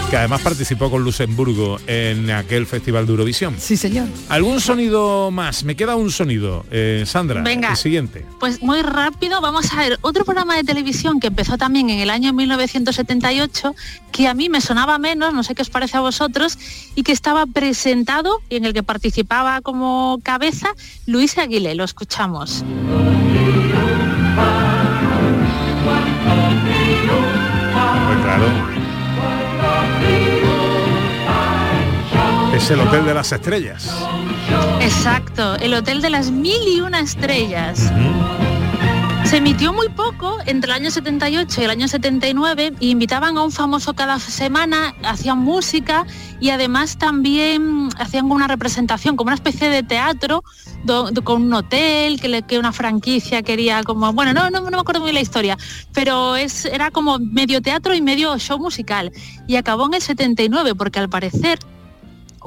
Que 0.09 0.15
además 0.15 0.41
participó 0.41 0.89
con 0.89 1.03
Luxemburgo 1.03 1.79
en 1.85 2.31
aquel 2.31 2.65
festival 2.65 3.05
de 3.05 3.11
Eurovisión. 3.11 3.55
Sí, 3.59 3.75
señor. 3.75 4.07
¿Algún 4.29 4.61
sonido 4.61 5.31
más? 5.31 5.65
Me 5.65 5.75
queda 5.75 5.97
un 5.97 6.11
sonido. 6.11 6.65
Eh, 6.71 7.03
Sandra, 7.05 7.41
Venga. 7.41 7.71
el 7.71 7.77
siguiente. 7.77 8.25
Pues 8.39 8.61
muy 8.63 8.81
rápido 8.83 9.41
vamos 9.41 9.73
a 9.73 9.75
ver 9.75 9.99
otro 10.01 10.23
programa 10.23 10.55
de 10.55 10.63
televisión 10.63 11.19
que 11.19 11.27
empezó 11.27 11.57
también 11.57 11.89
en 11.89 11.99
el 11.99 12.09
año 12.09 12.31
1978, 12.31 13.75
que 14.13 14.29
a 14.29 14.33
mí 14.33 14.47
me 14.47 14.61
sonaba 14.61 14.97
menos, 14.97 15.33
no 15.33 15.43
sé 15.43 15.55
qué 15.55 15.61
os 15.61 15.69
parece 15.69 15.97
a 15.97 16.01
vosotros, 16.01 16.57
y 16.95 17.03
que 17.03 17.11
estaba 17.11 17.45
presentado 17.45 18.41
y 18.49 18.55
en 18.55 18.63
el 18.63 18.73
que 18.73 18.83
participaba 18.83 19.59
como 19.59 20.21
cabeza 20.23 20.69
Luis 21.05 21.37
Aguilé. 21.37 21.75
Lo 21.75 21.83
escuchamos. 21.83 22.63
Es 32.57 32.71
el 32.71 32.79
Hotel 32.79 33.05
de 33.05 33.13
las 33.13 33.31
Estrellas. 33.31 33.87
Exacto, 34.81 35.55
el 35.57 35.73
Hotel 35.75 36.01
de 36.01 36.09
las 36.09 36.31
Mil 36.31 36.57
y 36.67 36.81
Una 36.81 36.99
Estrellas. 36.99 37.91
Se 39.25 39.37
emitió 39.37 39.73
muy 39.73 39.89
poco 39.89 40.37
entre 40.45 40.71
el 40.71 40.75
año 40.77 40.89
78 40.89 41.61
y 41.61 41.63
el 41.65 41.69
año 41.69 41.87
79 41.87 42.73
y 42.79 42.89
invitaban 42.91 43.37
a 43.37 43.43
un 43.43 43.51
famoso 43.51 43.93
cada 43.93 44.19
semana, 44.19 44.95
hacían 45.03 45.37
música 45.39 46.05
y 46.39 46.49
además 46.49 46.97
también 46.97 47.89
hacían 47.99 48.31
una 48.31 48.47
representación, 48.47 49.17
como 49.17 49.27
una 49.27 49.35
especie 49.35 49.69
de 49.69 49.83
teatro 49.83 50.43
do- 50.85 51.11
do- 51.11 51.23
con 51.23 51.41
un 51.43 51.53
hotel, 51.53 52.19
que, 52.21 52.27
le- 52.29 52.41
que 52.43 52.57
una 52.57 52.71
franquicia 52.71 53.43
quería 53.43 53.83
como, 53.83 54.11
bueno, 54.13 54.33
no, 54.33 54.49
no, 54.49 54.61
no 54.61 54.71
me 54.71 54.77
acuerdo 54.79 55.01
muy 55.01 55.11
la 55.11 55.19
historia, 55.21 55.57
pero 55.93 56.35
es, 56.37 56.65
era 56.65 56.89
como 56.89 57.19
medio 57.19 57.61
teatro 57.61 57.93
y 57.93 58.01
medio 58.01 58.37
show 58.39 58.57
musical. 58.59 59.11
Y 59.45 59.57
acabó 59.57 59.87
en 59.87 59.95
el 59.95 60.01
79 60.01 60.73
porque 60.75 60.99
al 60.99 61.09
parecer 61.09 61.59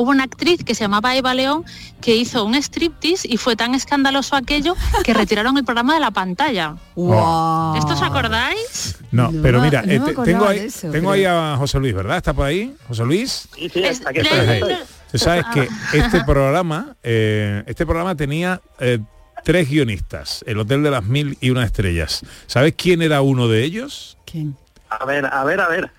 hubo 0.01 0.11
una 0.11 0.25
actriz 0.25 0.65
que 0.65 0.75
se 0.75 0.85
llamaba 0.85 1.15
Eva 1.15 1.35
León 1.35 1.65
que 2.01 2.17
hizo 2.17 2.45
un 2.45 2.55
striptease 2.55 3.29
y 3.31 3.37
fue 3.37 3.57
tan 3.57 3.75
escandaloso 3.75 4.35
aquello 4.37 4.75
que 5.05 5.13
retiraron 5.23 5.57
el 5.59 5.65
programa 5.65 5.95
de 5.95 6.01
la 6.01 6.11
pantalla. 6.11 6.77
Wow. 6.95 7.77
¿Esto 7.77 7.93
os 7.95 8.03
acordáis? 8.03 8.97
No, 9.11 9.31
No 9.31 9.43
pero 9.43 9.61
mira, 9.61 9.83
no 9.83 9.93
eh, 9.93 10.15
tengo, 10.25 10.47
ahí, 10.49 10.59
eso, 10.61 10.91
tengo 10.91 10.93
pero- 10.93 11.11
ahí 11.11 11.25
a 11.27 11.57
José 11.59 11.79
Luis, 11.79 11.95
¿verdad? 11.95 12.17
¿Está 12.17 12.33
por 12.33 12.47
ahí? 12.47 12.75
José 12.89 13.05
Luis. 13.05 13.49
Sí, 13.55 13.69
sí, 13.69 13.85
aquí 14.07 14.21
ahí. 14.21 14.63
Tú 15.11 15.19
sabes 15.19 15.45
que 15.53 15.69
este 15.93 16.23
programa, 16.25 16.95
eh, 17.03 17.63
este 17.67 17.85
programa 17.85 18.15
tenía 18.15 18.61
eh, 18.79 19.01
tres 19.45 19.69
guionistas, 19.69 20.45
el 20.47 20.59
Hotel 20.59 20.83
de 20.85 20.91
las 20.93 21.05
Mil 21.05 21.37
y 21.41 21.51
una 21.51 21.65
estrellas. 21.65 22.23
¿Sabes 22.47 22.75
quién 22.77 23.03
era 23.03 23.21
uno 23.21 23.49
de 23.49 23.65
ellos? 23.65 24.17
¿Quién? 24.25 24.57
A 24.89 25.05
ver, 25.05 25.27
a 25.27 25.45
ver, 25.45 25.61
a 25.61 25.69
ver. 25.69 25.91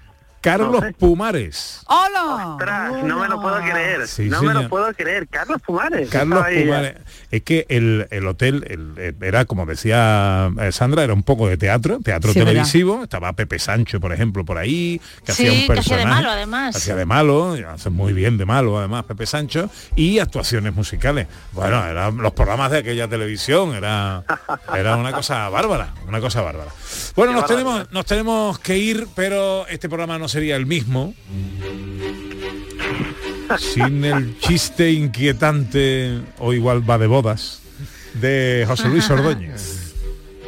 Carlos 0.41 0.71
No 0.71 0.79
sé. 0.81 0.93
Pumares. 0.93 1.81
¡Hola! 1.87 2.47
Ostras, 2.53 3.03
no 3.03 3.19
me 3.19 3.27
lo 3.27 3.39
puedo 3.41 3.59
creer. 3.61 4.07
Sí, 4.07 4.23
no 4.29 4.41
me 4.41 4.53
lo 4.53 4.67
puedo 4.69 4.91
creer. 4.93 5.27
Carlos 5.27 5.61
Pumares. 5.65 6.09
Carlos. 6.09 6.43
Pumares. 6.45 6.95
Es 7.29 7.43
que 7.43 7.65
el, 7.69 8.07
el 8.11 8.27
hotel 8.27 8.65
el- 8.67 9.15
era, 9.21 9.45
como 9.45 9.65
decía 9.65 10.51
eh, 10.59 10.71
Sandra, 10.71 11.03
era 11.03 11.13
un 11.13 11.23
poco 11.23 11.47
de 11.47 11.57
teatro, 11.57 11.99
teatro 12.03 12.33
Sí, 12.33 12.39
¿verdad? 12.39 12.51
televisivo. 12.53 13.03
Estaba 13.03 13.33
Pepe 13.33 13.59
Sancho, 13.59 13.99
por 13.99 14.11
ejemplo, 14.13 14.43
por 14.43 14.57
ahí, 14.57 14.99
que 15.25 15.31
Sí, 15.33 15.47
hacía 15.47 15.51
un 15.51 15.57
que 15.57 15.63
hacía 15.79 15.95
personaje. 15.97 15.99
de 15.99 16.05
malo, 16.07 16.29
además. 16.31 16.75
Hacía 16.75 16.95
de 16.95 17.05
malo, 17.05 17.57
hace 17.69 17.89
muy 17.89 18.13
bien 18.13 18.37
de 18.37 18.45
malo, 18.45 18.79
además, 18.79 19.05
Pepe 19.05 19.25
Sancho, 19.25 19.69
y 19.95 20.19
actuaciones 20.19 20.73
musicales. 20.73 21.27
Bueno, 21.51 21.85
eran 21.85 22.17
los 22.17 22.33
programas 22.33 22.71
de 22.71 22.79
aquella 22.79 23.07
televisión, 23.07 23.75
era, 23.75 24.23
era 24.75 24.95
una 24.97 25.11
cosa 25.11 25.49
bárbara, 25.49 25.93
una 26.07 26.19
cosa 26.19 26.41
bárbara. 26.41 26.71
Bueno, 27.15 27.33
nos 27.33 27.45
tenemos, 27.45 27.91
nos 27.91 28.05
tenemos 28.05 28.57
que 28.59 28.77
ir, 28.77 29.07
pero 29.15 29.67
este 29.67 29.87
programa 29.87 30.17
no 30.17 30.27
sería 30.31 30.55
el 30.55 30.65
mismo 30.65 31.13
sin 33.59 34.05
el 34.05 34.37
chiste 34.39 34.91
inquietante, 34.91 36.19
o 36.39 36.53
igual 36.53 36.89
va 36.89 36.97
de 36.97 37.07
bodas, 37.07 37.61
de 38.13 38.63
José 38.67 38.87
Luis 38.87 39.09
Ordóñez. 39.09 39.93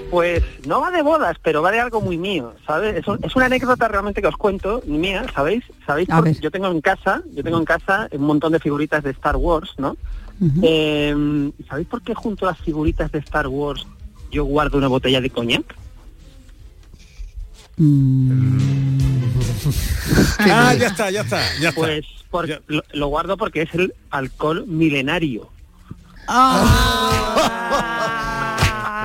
Pues 0.10 0.42
no 0.68 0.80
va 0.80 0.90
de 0.92 1.02
bodas, 1.02 1.36
pero 1.42 1.62
va 1.62 1.72
de 1.72 1.80
algo 1.80 2.00
muy 2.00 2.18
mío, 2.18 2.54
¿sabes? 2.66 2.96
Es, 2.96 3.08
un- 3.08 3.20
es 3.24 3.36
una 3.36 3.48
anécdota 3.48 3.88
realmente 3.88 4.22
que 4.22 4.28
os 4.28 4.38
cuento, 4.38 4.82
ni 4.86 4.98
mía, 5.00 5.26
¿sabéis? 5.36 5.64
¿Sabéis? 5.86 6.08
Yo 6.40 6.50
tengo 6.52 6.68
en 6.72 6.82
casa, 6.82 7.24
yo 7.36 7.44
tengo 7.44 7.58
en 7.58 7.66
casa 7.66 8.08
un 8.12 8.22
montón 8.22 8.52
de 8.54 8.60
figuritas 8.60 9.04
de 9.04 9.10
Star 9.12 9.36
Wars, 9.36 9.72
¿no? 9.78 9.98
Eh, 10.62 11.52
¿Sabéis 11.68 11.88
por 11.88 12.02
qué 12.04 12.14
junto 12.16 12.46
a 12.48 12.52
las 12.52 12.60
figuritas 12.62 13.12
de 13.12 13.20
Star 13.20 13.48
Wars 13.48 13.86
yo 14.32 14.46
guardo 14.46 14.78
una 14.78 14.88
botella 14.88 15.20
de 15.20 15.30
coñac? 15.30 15.76
ah, 20.52 20.74
ya 20.74 20.88
está, 20.88 21.10
ya 21.12 21.22
está, 21.22 21.42
ya 21.60 21.70
está. 21.70 21.82
Pues 21.82 22.06
por- 22.30 22.48
lo, 22.68 22.84
lo 22.94 23.08
guardo 23.08 23.38
porque 23.38 23.64
es 23.64 23.74
el 23.74 23.94
alcohol 24.10 24.66
milenario. 24.68 25.50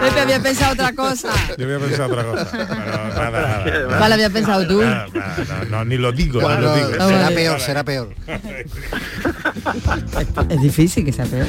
Pepe 0.00 0.20
había 0.20 0.40
pensado 0.40 0.74
otra 0.74 0.92
cosa. 0.92 1.30
Yo 1.58 1.64
había 1.64 1.78
pensado 1.80 2.12
otra 2.12 2.24
cosa. 2.24 2.48
pero 2.52 3.08
nada, 3.08 3.64
nada. 3.64 3.98
¿Cuál 3.98 4.12
había 4.12 4.30
pensado 4.30 4.66
tú? 4.66 4.80
Nada, 4.80 5.06
nada, 5.12 5.64
no, 5.64 5.78
no, 5.78 5.84
ni 5.84 5.96
lo 5.96 6.12
digo, 6.12 6.40
Bueno, 6.40 6.60
ni 6.60 6.66
lo 6.66 6.74
digo. 6.76 7.08
será 7.08 7.22
vale. 7.24 7.34
peor, 7.34 7.60
será 7.60 7.84
peor. 7.84 8.14
Es 10.48 10.60
difícil 10.62 11.04
que 11.04 11.12
sea 11.12 11.24
peor. 11.26 11.46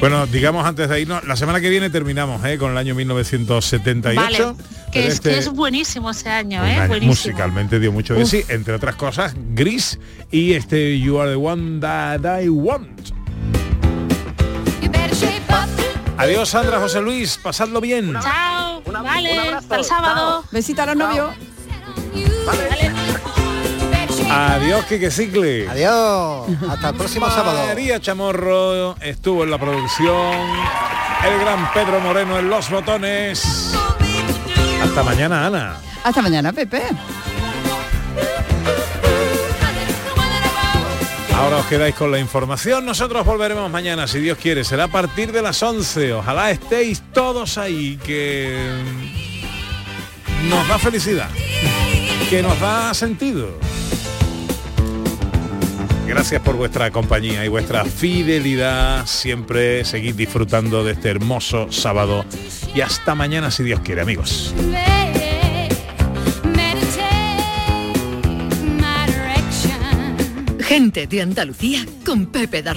Bueno, 0.00 0.26
digamos 0.26 0.66
antes 0.66 0.88
de 0.88 1.00
irnos, 1.00 1.24
la 1.24 1.36
semana 1.36 1.60
que 1.60 1.70
viene 1.70 1.90
terminamos 1.90 2.44
¿eh? 2.44 2.58
con 2.58 2.72
el 2.72 2.78
año 2.78 2.94
1978. 2.94 4.20
Vale, 4.20 4.54
que 5.02 5.06
es, 5.08 5.14
este- 5.14 5.30
que 5.30 5.38
es 5.38 5.48
buenísimo 5.50 6.10
ese 6.10 6.28
año, 6.30 6.60
un 6.62 6.66
¿eh? 6.68 6.76
año 6.76 6.88
Buenísimo. 6.88 7.10
musicalmente 7.12 7.78
dio 7.80 7.92
mucho 7.92 8.14
de 8.14 8.22
Uf. 8.22 8.28
sí, 8.30 8.44
entre 8.48 8.74
otras 8.74 8.96
cosas, 8.96 9.34
Gris 9.54 9.98
y 10.30 10.52
este 10.54 10.98
You 10.98 11.20
Are 11.20 11.30
the 11.30 11.36
One 11.36 11.80
That 11.80 12.40
I 12.42 12.48
Want. 12.48 13.10
Adiós 16.18 16.48
Sandra, 16.48 16.78
José 16.80 17.00
Luis, 17.02 17.38
pasadlo 17.42 17.80
bien. 17.80 18.14
Chao, 18.22 18.82
vale, 19.02 19.38
hasta 19.50 19.76
el 19.76 19.84
sábado. 19.84 20.44
Besito 20.50 20.82
a 20.82 20.86
los 20.86 20.96
novios. 20.96 21.30
Adiós, 24.30 24.84
Kike 24.86 25.10
Cicle. 25.10 25.68
Adiós. 25.68 26.46
Hasta 26.70 26.88
el 26.88 26.94
próximo 26.96 27.28
sábado. 27.28 27.66
María 27.66 28.00
Chamorro 28.00 28.96
estuvo 29.00 29.44
en 29.44 29.50
la 29.50 29.58
producción. 29.58 30.32
El 31.24 31.38
gran 31.40 31.70
Pedro 31.72 32.00
Moreno 32.00 32.38
en 32.38 32.48
los 32.48 32.70
botones. 32.70 33.74
Hasta 34.96 35.10
mañana, 35.10 35.46
Ana. 35.46 35.76
Hasta 36.04 36.22
mañana, 36.22 36.54
Pepe. 36.54 36.80
Ahora 41.34 41.58
os 41.58 41.66
quedáis 41.66 41.94
con 41.94 42.10
la 42.10 42.18
información. 42.18 42.86
Nosotros 42.86 43.26
volveremos 43.26 43.70
mañana, 43.70 44.06
si 44.06 44.20
Dios 44.20 44.38
quiere. 44.38 44.64
Será 44.64 44.84
a 44.84 44.88
partir 44.88 45.32
de 45.32 45.42
las 45.42 45.62
11. 45.62 46.14
Ojalá 46.14 46.50
estéis 46.50 47.02
todos 47.12 47.58
ahí, 47.58 47.98
que 48.06 48.58
nos 50.48 50.66
da 50.66 50.78
felicidad, 50.78 51.28
que 52.30 52.42
nos 52.42 52.58
da 52.58 52.94
sentido. 52.94 53.50
Gracias 56.06 56.40
por 56.40 56.56
vuestra 56.56 56.90
compañía 56.90 57.44
y 57.44 57.48
vuestra 57.48 57.84
fidelidad. 57.84 59.06
Siempre 59.06 59.84
seguid 59.84 60.14
disfrutando 60.14 60.84
de 60.84 60.92
este 60.92 61.10
hermoso 61.10 61.70
sábado. 61.72 62.24
Y 62.74 62.80
hasta 62.80 63.14
mañana, 63.14 63.50
si 63.50 63.64
Dios 63.64 63.80
quiere, 63.80 64.02
amigos. 64.02 64.54
Gente 70.60 71.06
de 71.06 71.22
Andalucía 71.22 71.84
con 72.04 72.26
Pepe 72.26 72.62
da. 72.62 72.74